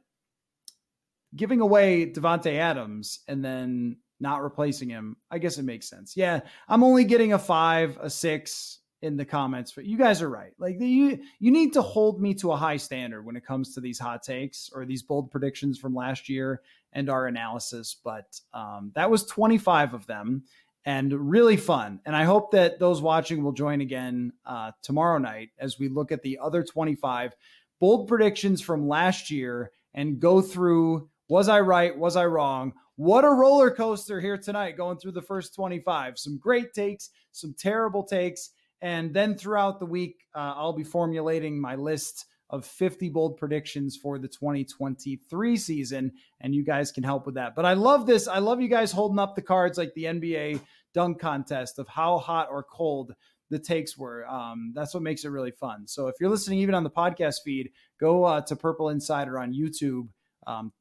giving 1.34 1.60
away 1.60 2.10
Davante 2.10 2.54
Adams 2.54 3.20
and 3.28 3.44
then 3.44 3.98
not 4.20 4.42
replacing 4.42 4.88
him, 4.88 5.16
I 5.30 5.38
guess 5.38 5.58
it 5.58 5.64
makes 5.64 5.88
sense. 5.88 6.16
Yeah, 6.16 6.40
I'm 6.68 6.84
only 6.84 7.04
getting 7.04 7.32
a 7.32 7.38
five, 7.38 7.98
a 8.00 8.08
six, 8.08 8.80
in 9.02 9.16
the 9.16 9.24
comments, 9.24 9.72
but 9.72 9.86
you 9.86 9.96
guys 9.96 10.20
are 10.20 10.28
right. 10.28 10.52
Like 10.58 10.78
the, 10.78 10.86
you, 10.86 11.20
you 11.38 11.50
need 11.50 11.72
to 11.72 11.82
hold 11.82 12.20
me 12.20 12.34
to 12.34 12.52
a 12.52 12.56
high 12.56 12.76
standard 12.76 13.24
when 13.24 13.36
it 13.36 13.46
comes 13.46 13.74
to 13.74 13.80
these 13.80 13.98
hot 13.98 14.22
takes 14.22 14.70
or 14.74 14.84
these 14.84 15.02
bold 15.02 15.30
predictions 15.30 15.78
from 15.78 15.94
last 15.94 16.28
year 16.28 16.60
and 16.92 17.08
our 17.08 17.26
analysis. 17.26 17.96
But 18.02 18.40
um, 18.52 18.92
that 18.94 19.10
was 19.10 19.26
25 19.26 19.94
of 19.94 20.06
them 20.06 20.44
and 20.84 21.12
really 21.30 21.56
fun. 21.56 22.00
And 22.06 22.16
I 22.16 22.24
hope 22.24 22.52
that 22.52 22.78
those 22.78 23.02
watching 23.02 23.42
will 23.42 23.52
join 23.52 23.80
again 23.80 24.32
uh, 24.46 24.72
tomorrow 24.82 25.18
night 25.18 25.50
as 25.58 25.78
we 25.78 25.88
look 25.88 26.10
at 26.12 26.22
the 26.22 26.38
other 26.40 26.62
25 26.62 27.34
bold 27.80 28.08
predictions 28.08 28.60
from 28.60 28.88
last 28.88 29.30
year 29.30 29.72
and 29.94 30.20
go 30.20 30.40
through 30.40 31.08
was 31.28 31.48
I 31.48 31.60
right? 31.60 31.96
Was 31.96 32.16
I 32.16 32.26
wrong? 32.26 32.72
What 32.96 33.24
a 33.24 33.30
roller 33.30 33.70
coaster 33.70 34.20
here 34.20 34.36
tonight 34.36 34.76
going 34.76 34.98
through 34.98 35.12
the 35.12 35.22
first 35.22 35.54
25. 35.54 36.18
Some 36.18 36.38
great 36.38 36.74
takes, 36.74 37.10
some 37.30 37.54
terrible 37.56 38.02
takes 38.02 38.50
and 38.82 39.12
then 39.12 39.36
throughout 39.36 39.78
the 39.78 39.86
week, 39.86 40.26
uh, 40.34 40.54
I'll 40.56 40.72
be 40.72 40.84
formulating 40.84 41.60
my 41.60 41.74
list 41.74 42.26
of 42.50 42.66
50 42.66 43.08
bold 43.08 43.36
predictions 43.36 43.96
for 43.96 44.18
the 44.18 44.28
2023 44.28 45.56
season, 45.56 46.12
and 46.40 46.54
you 46.54 46.64
guys 46.64 46.92
can 46.92 47.04
help 47.04 47.24
with 47.24 47.36
that. 47.36 47.54
But 47.54 47.64
I 47.64 47.74
love 47.74 48.06
this. 48.06 48.28
I 48.28 48.38
love 48.38 48.60
you 48.60 48.68
guys 48.68 48.92
holding 48.92 49.18
up 49.18 49.34
the 49.34 49.42
cards 49.42 49.78
like 49.78 49.94
the 49.94 50.04
NBA 50.04 50.60
dunk 50.92 51.20
contest 51.20 51.78
of 51.78 51.88
how 51.88 52.18
hot 52.18 52.48
or 52.50 52.64
cold 52.64 53.14
the 53.50 53.58
takes 53.58 53.96
were. 53.96 54.26
Um, 54.28 54.72
that's 54.74 54.94
what 54.94 55.02
makes 55.02 55.24
it 55.24 55.28
really 55.28 55.50
fun. 55.52 55.86
So 55.86 56.08
if 56.08 56.16
you're 56.20 56.30
listening 56.30 56.58
even 56.60 56.74
on 56.74 56.84
the 56.84 56.90
podcast 56.90 57.36
feed, 57.44 57.70
go 57.98 58.24
uh, 58.24 58.40
to 58.42 58.56
Purple 58.56 58.90
Insider 58.90 59.38
on 59.38 59.52
YouTube 59.52 60.08
um, 60.46 60.72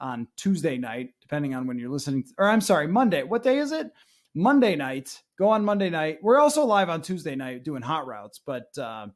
on 0.00 0.26
Tuesday 0.36 0.76
night, 0.78 1.10
depending 1.20 1.54
on 1.54 1.66
when 1.66 1.78
you're 1.78 1.90
listening. 1.90 2.24
Or 2.38 2.48
I'm 2.48 2.60
sorry, 2.60 2.86
Monday. 2.86 3.22
What 3.22 3.42
day 3.42 3.58
is 3.58 3.72
it? 3.72 3.90
Monday 4.34 4.74
night. 4.74 5.22
Go 5.38 5.48
on 5.48 5.64
Monday 5.64 5.90
night. 5.90 6.18
We're 6.22 6.40
also 6.40 6.64
live 6.64 6.88
on 6.88 7.02
Tuesday 7.02 7.36
night 7.36 7.64
doing 7.64 7.82
hot 7.82 8.06
routes, 8.06 8.40
but 8.44 8.76
uh, 8.78 9.06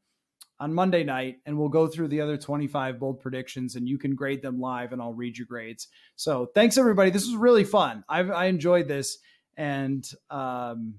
on 0.61 0.75
Monday 0.75 1.05
night, 1.05 1.39
and 1.47 1.59
we'll 1.59 1.69
go 1.69 1.87
through 1.87 2.09
the 2.09 2.21
other 2.21 2.37
25 2.37 2.99
bold 2.99 3.21
predictions, 3.21 3.77
and 3.77 3.89
you 3.89 3.99
can 3.99 4.15
grade 4.15 4.43
them 4.43 4.61
live, 4.61 4.93
and 4.93 5.01
I'll 5.01 5.13
read 5.13 5.39
your 5.39 5.47
grades. 5.47 5.89
So 6.17 6.47
thanks 6.55 6.77
everybody. 6.79 7.11
This 7.11 7.27
was 7.27 7.37
really 7.37 7.65
fun. 7.65 8.05
I've, 8.09 8.31
I 8.31 8.47
enjoyed 8.47 8.89
this, 8.89 9.19
and 9.57 10.09
um, 10.31 10.95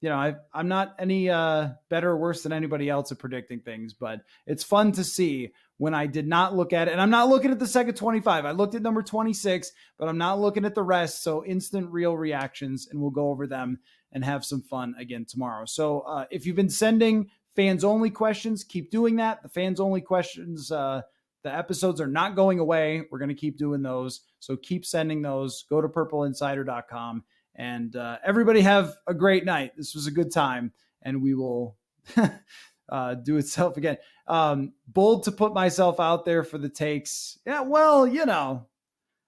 you 0.00 0.08
know, 0.08 0.16
I, 0.16 0.34
I'm 0.52 0.68
not 0.68 0.94
any 0.98 1.28
uh, 1.28 1.70
better 1.90 2.10
or 2.10 2.16
worse 2.16 2.42
than 2.42 2.52
anybody 2.52 2.88
else 2.88 3.12
at 3.12 3.18
predicting 3.18 3.60
things, 3.60 3.92
but 3.92 4.20
it's 4.46 4.64
fun 4.64 4.92
to 4.92 5.04
see 5.04 5.52
when 5.76 5.94
I 5.94 6.06
did 6.06 6.26
not 6.26 6.56
look 6.56 6.72
at 6.72 6.88
it. 6.88 6.92
And 6.92 7.00
I'm 7.00 7.10
not 7.10 7.28
looking 7.28 7.50
at 7.50 7.58
the 7.58 7.66
second 7.66 7.94
25. 7.94 8.46
I 8.46 8.50
looked 8.52 8.74
at 8.74 8.82
number 8.82 9.02
26, 9.02 9.72
but 9.98 10.08
I'm 10.08 10.18
not 10.18 10.40
looking 10.40 10.64
at 10.64 10.74
the 10.74 10.82
rest. 10.82 11.22
So 11.22 11.44
instant 11.44 11.90
real 11.90 12.16
reactions, 12.16 12.88
and 12.90 13.00
we'll 13.00 13.10
go 13.10 13.28
over 13.28 13.46
them 13.46 13.78
and 14.12 14.24
have 14.24 14.44
some 14.44 14.62
fun 14.62 14.94
again 14.98 15.26
tomorrow. 15.26 15.66
So 15.66 16.00
uh, 16.00 16.24
if 16.30 16.46
you've 16.46 16.56
been 16.56 16.70
sending 16.70 17.30
fans 17.60 17.84
only 17.84 18.08
questions, 18.08 18.64
keep 18.64 18.90
doing 18.90 19.16
that. 19.16 19.42
The 19.42 19.48
fans 19.50 19.80
only 19.80 20.00
questions, 20.00 20.72
uh, 20.72 21.02
the 21.42 21.54
episodes 21.54 22.00
are 22.00 22.06
not 22.06 22.34
going 22.34 22.58
away. 22.58 23.02
We're 23.10 23.18
going 23.18 23.28
to 23.28 23.34
keep 23.34 23.58
doing 23.58 23.82
those. 23.82 24.20
So 24.38 24.56
keep 24.56 24.86
sending 24.86 25.20
those. 25.20 25.64
Go 25.68 25.82
to 25.82 25.88
purpleinsider.com 25.88 27.22
and 27.56 27.96
uh, 27.96 28.16
everybody 28.24 28.62
have 28.62 28.94
a 29.06 29.12
great 29.12 29.44
night. 29.44 29.72
This 29.76 29.94
was 29.94 30.06
a 30.06 30.10
good 30.10 30.32
time, 30.32 30.72
and 31.02 31.22
we 31.22 31.34
will 31.34 31.76
uh, 32.88 33.14
do 33.14 33.36
itself 33.36 33.76
again. 33.76 33.98
Um, 34.26 34.72
bold 34.88 35.24
to 35.24 35.32
put 35.32 35.52
myself 35.52 36.00
out 36.00 36.24
there 36.24 36.42
for 36.42 36.56
the 36.56 36.68
takes. 36.70 37.38
Yeah, 37.44 37.60
well, 37.60 38.06
you 38.06 38.24
know, 38.24 38.68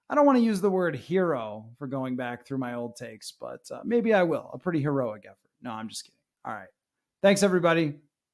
I 0.08 0.14
don't 0.14 0.24
want 0.24 0.38
to 0.38 0.44
use 0.44 0.62
the 0.62 0.70
word 0.70 0.96
hero 0.96 1.66
for 1.78 1.86
going 1.86 2.16
back 2.16 2.46
through 2.46 2.58
my 2.58 2.74
old 2.74 2.96
takes, 2.96 3.30
but 3.30 3.70
uh, 3.70 3.80
maybe 3.84 4.14
I 4.14 4.22
will. 4.22 4.48
A 4.54 4.58
pretty 4.58 4.80
heroic 4.80 5.24
effort. 5.26 5.50
No, 5.60 5.72
I'm 5.72 5.90
just 5.90 6.04
kidding. 6.04 6.16
All 6.46 6.54
right. 6.54 6.68
Thanks, 7.22 7.42
everybody. 7.42 7.94